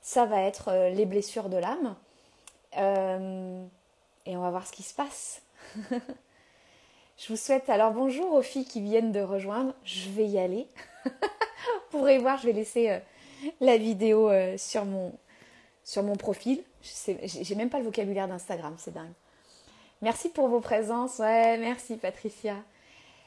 ça 0.00 0.26
va 0.26 0.42
être 0.42 0.68
euh, 0.68 0.90
les 0.90 1.06
blessures 1.06 1.48
de 1.48 1.56
l'âme. 1.56 1.94
et 2.74 4.36
on 4.36 4.40
va 4.40 4.50
voir 4.50 4.66
ce 4.66 4.72
qui 4.72 4.82
se 4.82 4.94
passe. 4.94 5.42
je 5.90 7.28
vous 7.28 7.36
souhaite 7.36 7.70
alors 7.70 7.92
bonjour 7.92 8.32
aux 8.34 8.42
filles 8.42 8.64
qui 8.64 8.80
viennent 8.80 9.12
de 9.12 9.20
rejoindre. 9.20 9.74
Je 9.84 10.10
vais 10.10 10.26
y 10.26 10.38
aller. 10.38 10.66
vous 11.04 11.10
pourrez 11.90 12.18
voir, 12.18 12.38
je 12.38 12.46
vais 12.46 12.52
laisser 12.52 13.00
la 13.60 13.76
vidéo 13.76 14.30
sur, 14.56 14.84
mon, 14.84 15.12
sur 15.84 16.02
mon 16.02 16.16
profil. 16.16 16.62
J'ai 16.82 17.54
même 17.54 17.70
pas 17.70 17.78
le 17.78 17.84
vocabulaire 17.84 18.26
d'Instagram, 18.26 18.74
c'est 18.78 18.92
dingue. 18.92 19.12
Merci 20.00 20.30
pour 20.30 20.48
vos 20.48 20.60
présences. 20.60 21.20
Merci 21.20 21.96
Patricia. 21.96 22.56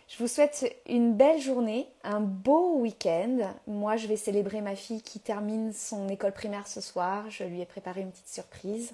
Je 0.08 0.20
vous 0.20 0.28
souhaite 0.28 0.72
une 0.88 1.14
belle 1.14 1.41
journée, 1.41 1.89
un 2.03 2.20
beau 2.20 2.78
week-end. 2.78 3.53
Moi, 3.66 3.97
je 3.97 4.06
vais 4.06 4.18
célébrer 4.18 4.62
ma 4.62 4.76
fille 4.76 5.01
qui 5.01 5.20
termine 5.20 5.74
son 5.74 6.08
école 6.10 6.32
primaire 6.32 6.68
ce 6.68 6.80
soir. 6.80 7.30
Je 7.30 7.43
lui 7.43 7.60
ai 7.62 7.66
préparé 7.66 8.01
une 8.01 8.12
petite 8.12 8.28
surprise. 8.28 8.93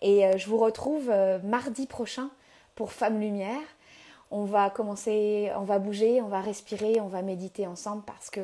Et 0.00 0.26
euh, 0.26 0.36
je 0.36 0.48
vous 0.48 0.58
retrouve 0.58 1.08
euh, 1.08 1.38
mardi 1.38 1.86
prochain 1.86 2.30
pour 2.74 2.92
Femme 2.92 3.20
Lumière. 3.20 3.62
On 4.32 4.44
va 4.44 4.70
commencer, 4.70 5.52
on 5.56 5.62
va 5.62 5.78
bouger, 5.78 6.20
on 6.20 6.28
va 6.28 6.40
respirer, 6.40 7.00
on 7.00 7.06
va 7.06 7.22
méditer 7.22 7.68
ensemble 7.68 8.02
parce 8.04 8.30
que 8.30 8.40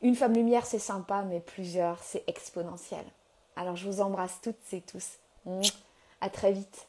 une 0.00 0.16
femme 0.16 0.32
lumière 0.32 0.64
c'est 0.64 0.78
sympa, 0.78 1.22
mais 1.28 1.40
plusieurs 1.40 2.02
c'est 2.02 2.24
exponentiel. 2.26 3.04
Alors 3.56 3.76
je 3.76 3.88
vous 3.88 4.00
embrasse 4.00 4.40
toutes 4.42 4.72
et 4.72 4.80
tous. 4.80 5.18
À 6.20 6.30
très 6.30 6.52
vite. 6.52 6.86